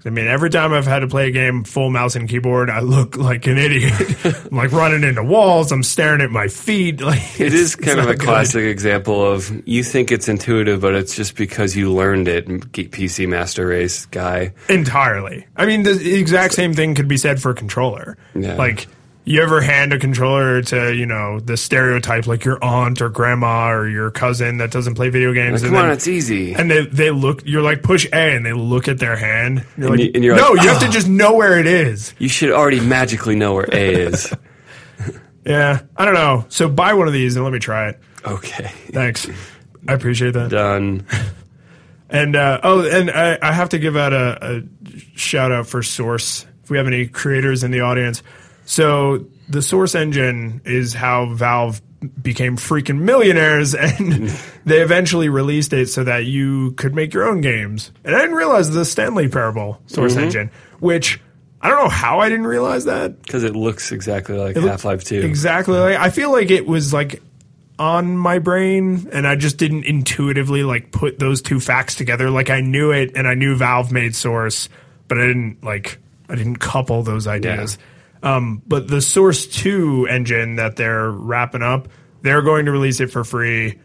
[0.04, 2.80] I mean, every time I've had to play a game full mouse and keyboard, I
[2.80, 3.92] look like an idiot.
[4.50, 5.72] I'm like running into walls.
[5.72, 7.00] I'm staring at my feet.
[7.10, 8.20] Like It is kind of a classic.
[8.24, 12.46] classic example of you think it's intuitive, but it's just because you learned it.
[12.48, 14.52] PC Master Race guy.
[14.68, 15.46] entirely.
[15.56, 18.16] I mean, the exact same thing could be said for a controller.
[18.34, 18.54] Yeah.
[18.54, 18.86] Like,
[19.24, 23.70] you ever hand a controller to you know the stereotype like your aunt or grandma
[23.70, 25.62] or your cousin that doesn't play video games?
[25.62, 26.54] Like, and come on, it's easy.
[26.54, 27.42] and they they look.
[27.46, 29.64] You're like push A, and they look at their hand.
[29.76, 31.66] You're And like, you- you're no, like, you have to "Ah." just know where it
[31.66, 32.14] is.
[32.18, 34.32] You should already magically know where A is.
[35.44, 36.44] Yeah, I don't know.
[36.50, 37.98] So buy one of these and let me try it.
[38.26, 38.70] Okay.
[38.90, 39.26] Thanks,
[39.88, 40.50] I appreciate that.
[40.50, 41.06] Done.
[42.12, 44.62] And uh, oh, and I, I have to give out a, a
[45.16, 46.44] shout out for Source.
[46.64, 48.24] If we have any creators in the audience,
[48.64, 51.80] so the Source engine is how Valve
[52.22, 54.28] became freaking millionaires, and
[54.64, 57.92] they eventually released it so that you could make your own games.
[58.04, 60.24] And I didn't realize the Stanley Parable Source mm-hmm.
[60.24, 61.20] engine, which
[61.60, 63.20] I don't know how I didn't realize that.
[63.22, 65.20] Because it looks exactly like Half Life 2.
[65.20, 65.78] Exactly.
[65.78, 67.22] Like, I feel like it was like
[67.78, 72.30] on my brain and I just didn't intuitively like put those two facts together.
[72.30, 74.68] Like I knew it and I knew Valve made Source,
[75.08, 77.78] but I didn't like I didn't couple those ideas.
[78.22, 81.88] Um, but the Source 2 engine that they're wrapping up,
[82.22, 83.78] they're going to release it for free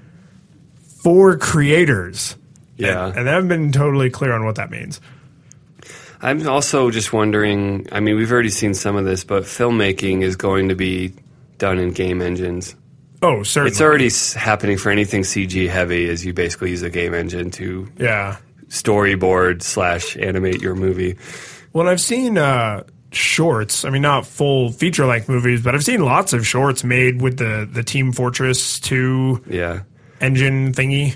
[1.05, 2.35] for creators.
[2.77, 3.07] Yeah.
[3.07, 4.99] And they haven't been totally clear on what that means.
[6.21, 10.35] I'm also just wondering I mean, we've already seen some of this, but filmmaking is
[10.35, 11.13] going to be
[11.57, 12.75] done in game engines.
[13.21, 13.71] Oh, certainly.
[13.71, 14.09] It's already
[14.39, 18.37] happening for anything CG heavy, as you basically use a game engine to yeah.
[18.67, 21.17] storyboard slash animate your movie.
[21.73, 22.83] Well, I've seen uh,
[23.15, 23.85] shorts.
[23.85, 27.37] I mean, not full feature length movies, but I've seen lots of shorts made with
[27.37, 29.81] the the Team Fortress Two Yeah.
[30.21, 31.15] engine thingy.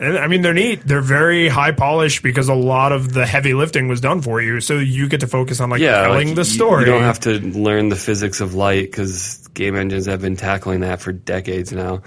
[0.00, 0.82] And I mean, they're neat.
[0.86, 4.60] They're very high polished because a lot of the heavy lifting was done for you,
[4.60, 6.84] so you get to focus on like Yeah, telling like, the story.
[6.84, 10.80] You don't have to learn the physics of light because game engines have been tackling
[10.80, 12.02] that for decades now.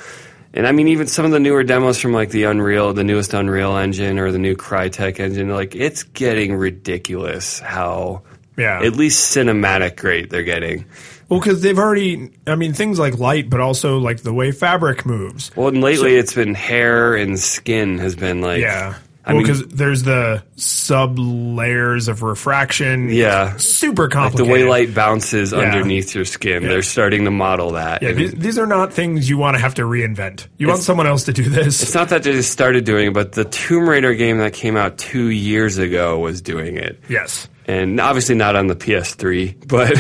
[0.54, 3.34] And I mean, even some of the newer demos from like the Unreal, the newest
[3.34, 8.24] Unreal engine or the new Crytek engine, like it's getting ridiculous how
[8.62, 8.82] Yeah.
[8.82, 10.86] at least cinematic great they're getting.
[11.30, 15.06] Well, because they've already, I mean, things like light, but also like the way fabric
[15.06, 15.50] moves.
[15.56, 18.96] Well, and lately it's been hair and skin has been like Yeah.
[19.24, 23.10] I well, because there's the sub layers of refraction.
[23.10, 23.56] Yeah.
[23.58, 24.48] Super complicated.
[24.50, 26.64] the way light bounces underneath your skin.
[26.64, 26.70] Yeah.
[26.70, 28.02] They're starting to model that.
[28.02, 30.48] Yeah, these, these are not things you want to have to reinvent.
[30.58, 31.84] You want someone else to do this.
[31.84, 34.76] It's not that they just started doing it, but the Tomb Raider game that came
[34.76, 37.00] out two years ago was doing it.
[37.08, 37.48] Yes.
[37.68, 39.96] And obviously not on the PS3, but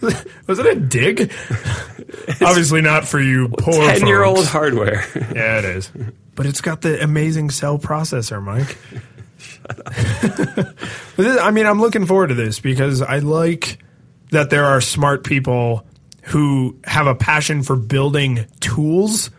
[0.46, 1.32] Was it a dig?
[2.40, 5.04] Obviously not for you poor 10 year old hardware.
[5.14, 5.90] Yeah, it is.
[6.34, 8.78] But it's got the amazing cell processor, Mike.
[11.16, 13.78] this, I mean, I'm looking forward to this because I like
[14.30, 15.86] that there are smart people
[16.22, 19.30] who have a passion for building tools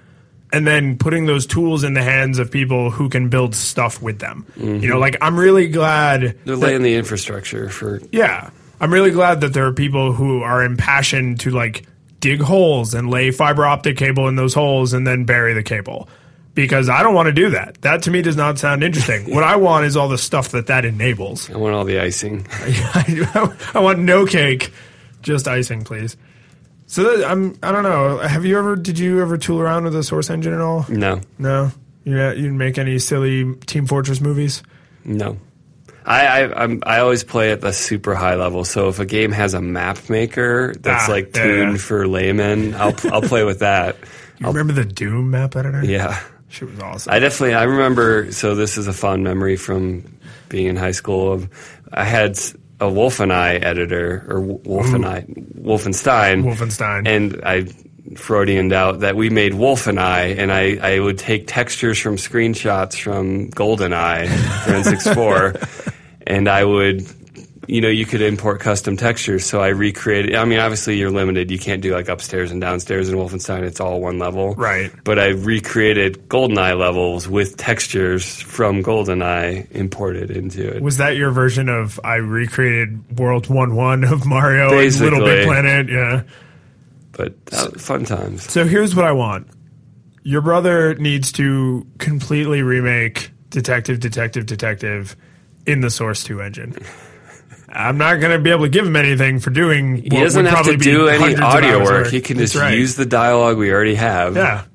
[0.53, 4.19] and then putting those tools in the hands of people who can build stuff with
[4.19, 4.45] them.
[4.55, 7.99] You know, like I'm really glad They're that- laying the infrastructure for.
[8.11, 8.51] yeah.
[8.79, 11.85] I'm really glad that there are people who are impassioned to like
[12.19, 16.07] dig holes and lay fiber optic cable in those holes and then bury the cable.
[16.53, 17.81] Because I don't want to do that.
[17.81, 19.33] That to me does not sound interesting.
[19.33, 21.49] what I want is all the stuff that that enables.
[21.49, 22.45] I want all the icing.
[22.51, 24.71] I, I want no cake,
[25.23, 26.15] just icing, please.
[26.93, 27.57] So that, I'm.
[27.63, 28.19] I don't know.
[28.19, 28.75] Have you ever?
[28.75, 30.85] Did you ever tool around with a source engine at all?
[30.89, 31.71] No, No.
[32.03, 34.61] You you didn't make any silly Team Fortress movies?
[35.03, 35.37] no.
[36.05, 38.63] I, I I'm, I always play at the super high level.
[38.63, 41.77] So if a game has a map maker that's Ah, like tuned yeah.
[41.77, 43.95] for laymen, I'll I'll play with that.
[44.39, 45.83] You remember the Doom map editor?
[45.85, 46.19] Yeah.
[46.49, 47.13] She was awesome.
[47.13, 48.31] I definitely I remember.
[48.33, 50.03] So this is a fond memory from
[50.49, 51.31] being in high school.
[51.33, 51.49] Of
[51.93, 52.37] I had
[52.83, 55.25] a Wolfeneye editor or wolf Wolfeneye
[55.57, 57.07] Wolfenstein Wolfenstein.
[57.07, 57.65] and I
[58.15, 62.99] Freudianed out that we made Wolfeneye, and I, and I would take textures from screenshots
[62.99, 64.27] from GoldenEye
[64.65, 65.93] for N64,
[66.27, 67.07] and I would,
[67.67, 69.45] you know, you could import custom textures.
[69.45, 70.35] So I recreated.
[70.35, 73.63] I mean, obviously you're limited; you can't do like upstairs and downstairs in Wolfenstein.
[73.63, 74.91] It's all one level, Right.
[75.03, 80.81] But I recreated GoldenEye levels with textures from GoldenEye imported into it.
[80.81, 85.45] Was that your version of I recreated World One One of Mario and Little Big
[85.45, 85.89] Planet?
[85.89, 86.23] Yeah.
[87.11, 88.51] But uh, fun times.
[88.51, 89.47] So here's what I want.
[90.23, 95.15] Your brother needs to completely remake Detective, Detective, Detective
[95.67, 96.75] in the Source 2 engine.
[97.73, 99.97] I'm not going to be able to give him anything for doing.
[99.97, 102.07] He doesn't have to do any audio work.
[102.07, 104.35] He can just use the dialogue we already have.
[104.35, 104.65] Yeah.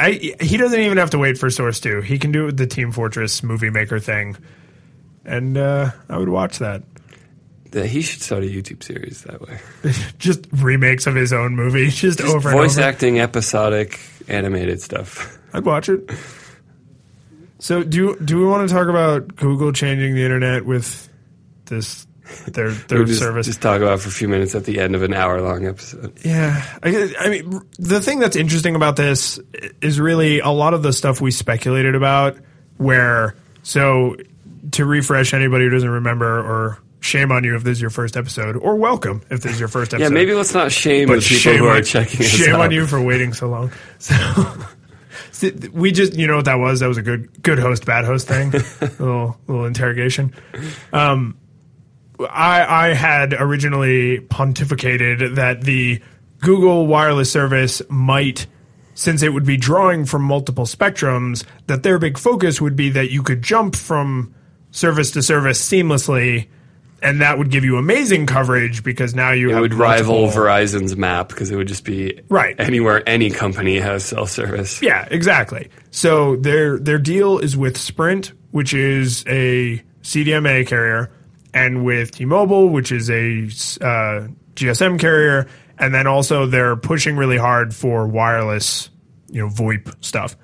[0.00, 2.00] I, he doesn't even have to wait for Source 2.
[2.00, 4.36] He can do it with the Team Fortress movie maker thing.
[5.24, 6.82] And uh, I would watch that.
[7.70, 9.60] That he should start a YouTube series that way.
[10.18, 12.86] Just remakes of his own movies, just, Just over and voice over.
[12.86, 15.38] acting, episodic, animated stuff.
[15.52, 16.10] I'd watch it.
[17.60, 21.08] So do do we want to talk about Google changing the internet with
[21.66, 22.06] this
[22.48, 23.46] their their We'll just, service?
[23.46, 26.12] just talk about for a few minutes at the end of an hour long episode.
[26.24, 29.38] yeah, I, I mean the thing that's interesting about this
[29.80, 32.36] is really a lot of the stuff we speculated about.
[32.78, 34.16] Where so
[34.72, 36.78] to refresh anybody who doesn't remember or.
[37.04, 39.68] Shame on you if this is your first episode, or welcome if this is your
[39.68, 40.04] first episode.
[40.04, 42.54] Yeah, maybe let's not shame the But people shame who on, are checking us shame
[42.54, 43.72] on you for waiting so long.
[43.98, 44.14] So
[45.32, 46.78] See, we just you know what that was?
[46.78, 48.50] That was a good good host bad host thing.
[49.00, 50.32] little little interrogation.
[50.92, 51.36] Um,
[52.30, 56.00] I I had originally pontificated that the
[56.40, 58.46] Google wireless service might.
[58.94, 63.10] Since it would be drawing from multiple spectrums, that their big focus would be that
[63.10, 64.34] you could jump from
[64.70, 66.48] service to service seamlessly,
[67.02, 70.42] and that would give you amazing coverage because now you It have would rival multiple-
[70.44, 72.54] Verizon's map because it would just be Right.
[72.58, 74.82] anywhere any company has cell service.
[74.82, 75.68] Yeah, exactly.
[75.90, 81.10] So their their deal is with Sprint, which is a CDMA carrier,
[81.54, 83.44] and with T-Mobile, which is a
[83.84, 85.48] uh, GSM carrier,
[85.78, 88.90] and then also they're pushing really hard for wireless,
[89.28, 90.36] you know, VoIP stuff.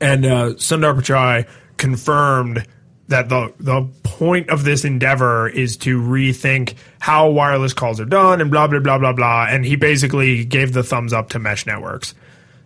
[0.00, 2.66] And uh, Sundar Pichai confirmed
[3.08, 8.40] that the the point of this endeavor is to rethink how wireless calls are done
[8.40, 9.46] and blah blah blah blah blah.
[9.48, 12.14] And he basically gave the thumbs up to mesh networks.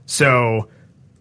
[0.06, 0.68] So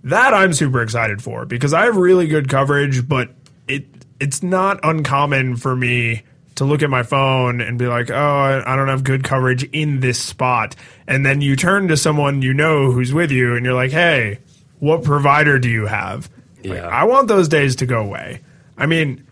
[0.03, 3.29] that I'm super excited for because I have really good coverage, but
[3.67, 3.92] it
[4.23, 6.23] it's not uncommon for me
[6.55, 9.99] to look at my phone and be like, "Oh, I don't have good coverage in
[9.99, 10.75] this spot."
[11.07, 14.39] And then you turn to someone you know who's with you and you're like, "Hey,
[14.79, 16.29] what provider do you have?"
[16.63, 16.87] Like, Yeah.
[16.87, 18.39] I want those days to go away.
[18.77, 19.25] I mean,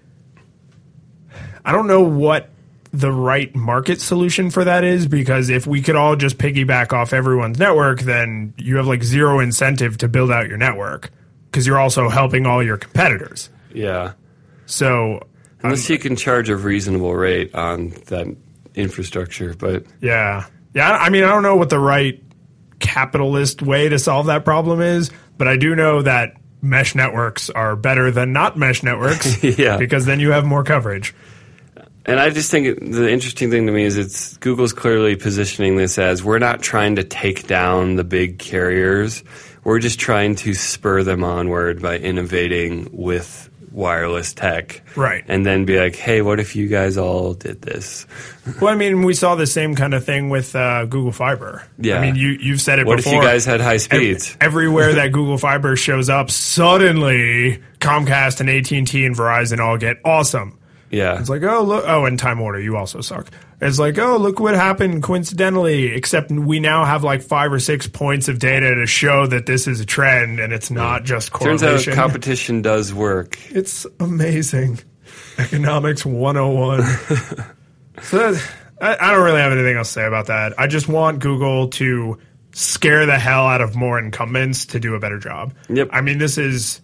[1.64, 2.50] I don't know what
[2.92, 7.14] the right market solution for that is because if we could all just piggyback off
[7.14, 11.10] everyone's network, then you have like zero incentive to build out your network
[11.46, 13.50] because you're also helping all your competitors.
[13.74, 14.14] Yeah.
[14.72, 15.28] So
[15.64, 18.28] Unless you can charge a reasonable rate on that
[18.74, 20.46] infrastructure, but Yeah.
[20.74, 20.92] Yeah.
[20.92, 22.22] I mean, I don't know what the right
[22.80, 27.76] capitalist way to solve that problem is, but I do know that mesh networks are
[27.76, 29.78] better than not mesh networks Yeah.
[29.78, 31.14] because then you have more coverage.
[32.06, 36.00] And I just think the interesting thing to me is it's Google's clearly positioning this
[36.00, 39.24] as we're not trying to take down the big carriers.
[39.64, 44.82] We're just trying to spur them onward by innovating with wireless tech.
[44.96, 45.24] Right.
[45.28, 48.06] And then be like, hey, what if you guys all did this?
[48.62, 51.64] Well, I mean, we saw the same kind of thing with uh, Google Fiber.
[51.78, 51.98] Yeah.
[51.98, 52.96] I mean, you, you've said it before.
[52.96, 54.38] What if you guys had high Ev- speeds?
[54.42, 59.78] everywhere that Google Fiber shows up, suddenly Comcast and AT and T and Verizon all
[59.78, 60.58] get awesome.
[60.90, 61.20] yeah.
[61.20, 63.28] It's like, oh look, oh, and Time Warner, you also suck.
[63.62, 65.94] It's like, oh, look what happened coincidentally.
[65.94, 69.68] Except we now have like five or six points of data to show that this
[69.68, 71.94] is a trend, and it's not just Turns correlation.
[71.94, 73.38] out competition does work.
[73.52, 74.80] It's amazing.
[75.38, 76.82] Economics 101.
[78.02, 78.36] so
[78.82, 80.58] I, I don't really have anything else to say about that.
[80.60, 82.18] I just want Google to
[82.54, 85.54] scare the hell out of more incumbents to do a better job.
[85.70, 85.90] Yep.
[85.92, 86.82] I mean, this is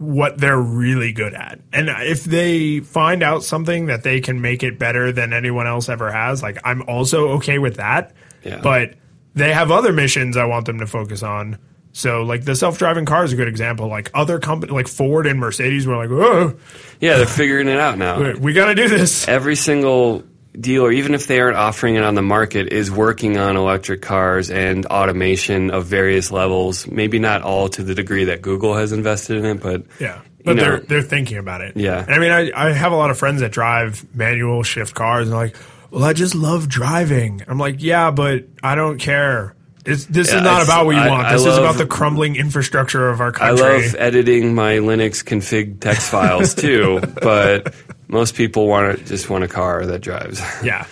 [0.00, 1.60] what they're really good at.
[1.74, 5.90] And if they find out something that they can make it better than anyone else
[5.90, 8.14] ever has, like I'm also okay with that.
[8.42, 8.60] Yeah.
[8.62, 8.94] But
[9.34, 11.58] they have other missions I want them to focus on.
[11.92, 13.88] So like the self-driving car is a good example.
[13.88, 16.56] Like other companies like Ford and Mercedes were like, "Oh,
[16.98, 18.32] Yeah, they're figuring it out now.
[18.38, 20.24] we got to do this." every single
[20.58, 24.50] dealer, even if they aren't offering it on the market, is working on electric cars
[24.50, 26.86] and automation of various levels.
[26.86, 30.20] Maybe not all to the degree that Google has invested in it, but Yeah.
[30.44, 31.76] But know- they're they're thinking about it.
[31.76, 31.98] Yeah.
[32.00, 35.24] And I mean, I, I have a lot of friends that drive manual shift cars,
[35.28, 35.56] and they're like,
[35.90, 39.54] "Well, I just love driving." I'm like, "Yeah, but I don't care.
[39.84, 41.28] It's, this Yeah, is not about what you I- want.
[41.30, 43.66] This is about the crumbling infrastructure of our country.
[43.66, 47.00] I love editing my Linux config text files too.
[47.22, 47.74] but
[48.10, 50.40] most people want to just want a car that drives.
[50.62, 50.86] Yeah.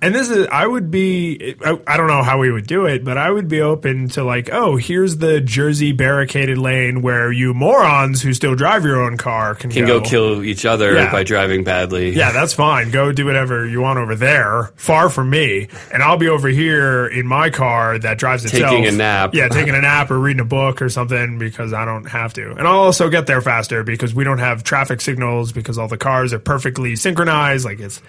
[0.00, 3.04] And this is, I would be, I, I don't know how we would do it,
[3.04, 7.52] but I would be open to like, oh, here's the Jersey barricaded lane where you
[7.54, 11.10] morons who still drive your own car can, Can go kill each other Yeah.
[11.10, 12.10] by driving badly.
[12.10, 12.90] Yeah, that's fine.
[12.90, 17.06] Go do whatever you want over there, far from me, and I'll be over here
[17.06, 18.70] in my car that drives itself.
[18.70, 19.34] Taking a nap.
[19.34, 22.50] Yeah, taking a nap or reading a book or something because I don't have to.
[22.52, 25.98] And I'll also get there faster because we don't have traffic signals because all the
[25.98, 27.64] cars are perfectly synchronized.
[27.64, 28.00] Like it's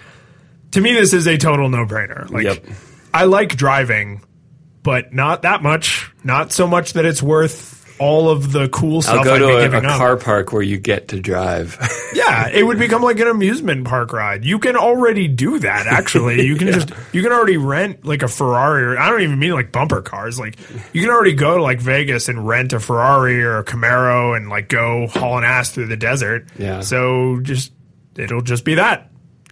[0.72, 2.30] to me, this is a total no-brainer.
[2.30, 2.64] Like Yep.
[3.12, 4.22] I like driving,
[4.82, 6.10] but not that much.
[6.22, 9.78] Not so much that it's worth all of the cool stuff I'll go I'd be
[9.78, 11.78] to a, a car park where you get to drive.
[12.12, 14.44] Yeah, it would become like an amusement park ride.
[14.44, 15.86] You can already do that.
[15.86, 18.82] Actually, you can just you can already rent like a Ferrari.
[18.82, 20.38] Or, I don't even mean like bumper cars.
[20.38, 20.58] Like
[20.92, 24.48] you can already go to like Vegas and rent a Ferrari or a Camaro and
[24.48, 26.48] like go hauling ass through the desert.
[26.58, 26.80] Yeah.
[26.80, 27.72] So just
[28.16, 29.09] it'll just be that.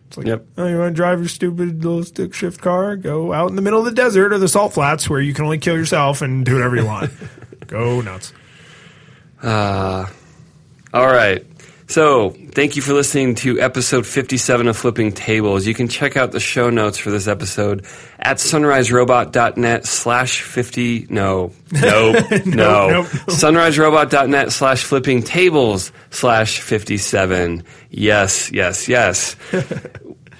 [0.09, 0.47] It's like, Yep.
[0.59, 2.97] oh, you want to drive your stupid little stick shift car?
[2.97, 5.45] Go out in the middle of the desert or the salt flats where you can
[5.45, 7.11] only kill yourself and do whatever you want.
[7.67, 8.33] go nuts.
[9.43, 10.07] Uh,
[10.95, 11.45] all right.
[11.91, 15.67] So, thank you for listening to episode 57 of Flipping Tables.
[15.67, 17.87] You can check out the show notes for this episode
[18.19, 21.07] at sunriserobot.net slash 50.
[21.09, 22.13] No, no,
[22.45, 22.91] no.
[22.91, 23.07] nope.
[23.07, 27.65] sunriserobot.net slash flipping tables slash 57.
[27.91, 29.37] Yes, yes, yes.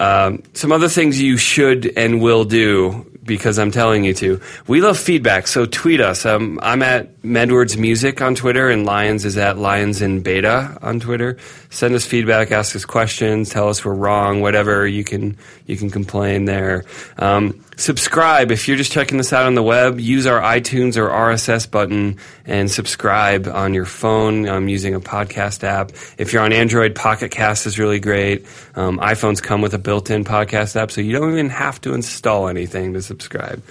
[0.01, 4.39] Um, some other things you should and will do because I'm telling you to.
[4.65, 6.25] We love feedback, so tweet us.
[6.25, 11.01] Um, I'm at Medwards Music on Twitter, and Lions is at Lions in Beta on
[11.01, 11.37] Twitter.
[11.69, 14.87] Send us feedback, ask us questions, tell us we're wrong, whatever.
[14.87, 16.85] You can you can complain there.
[17.17, 19.99] Um, subscribe if you're just checking this out on the web.
[19.99, 25.65] Use our iTunes or RSS button and subscribe on your phone um, using a podcast
[25.65, 25.91] app.
[26.17, 28.45] If you're on Android, Pocket Cast is really great.
[28.75, 32.47] Um, iPhones come with a built-in podcast app, so you don't even have to install
[32.47, 33.61] anything to subscribe,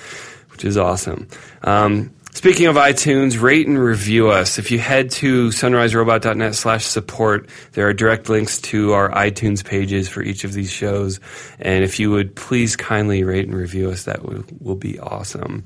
[0.51, 1.29] which is awesome.
[1.63, 4.59] Um, Speaking of iTunes, rate and review us.
[4.59, 10.09] If you head to sunriserobot.net slash support, there are direct links to our iTunes pages
[10.09, 11.19] for each of these shows.
[11.59, 15.65] And if you would please kindly rate and review us, that will, will be awesome.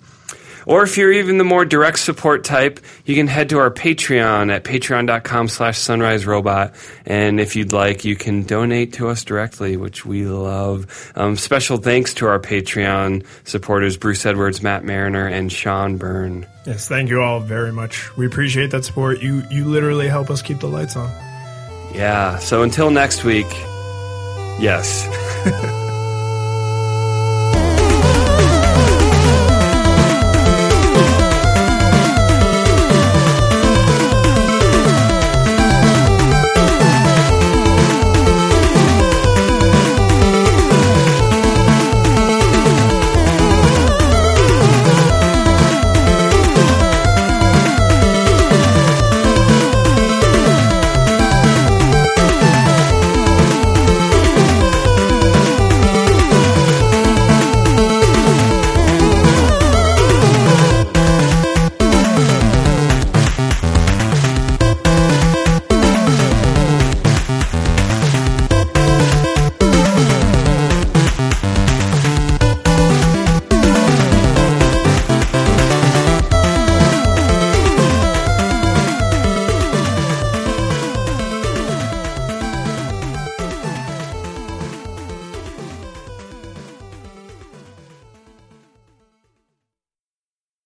[0.66, 4.52] Or if you're even the more direct support type, you can head to our Patreon
[4.52, 6.74] at patreon.com slash sunriserobot.
[7.06, 11.12] And if you'd like, you can donate to us directly, which we love.
[11.16, 16.47] Um, special thanks to our Patreon supporters, Bruce Edwards, Matt Mariner, and Sean Byrne.
[16.66, 18.16] Yes, thank you all very much.
[18.16, 19.20] We appreciate that support.
[19.20, 21.10] You you literally help us keep the lights on.
[21.94, 22.39] Yeah.
[22.39, 23.51] So until next week,
[24.60, 25.09] yes.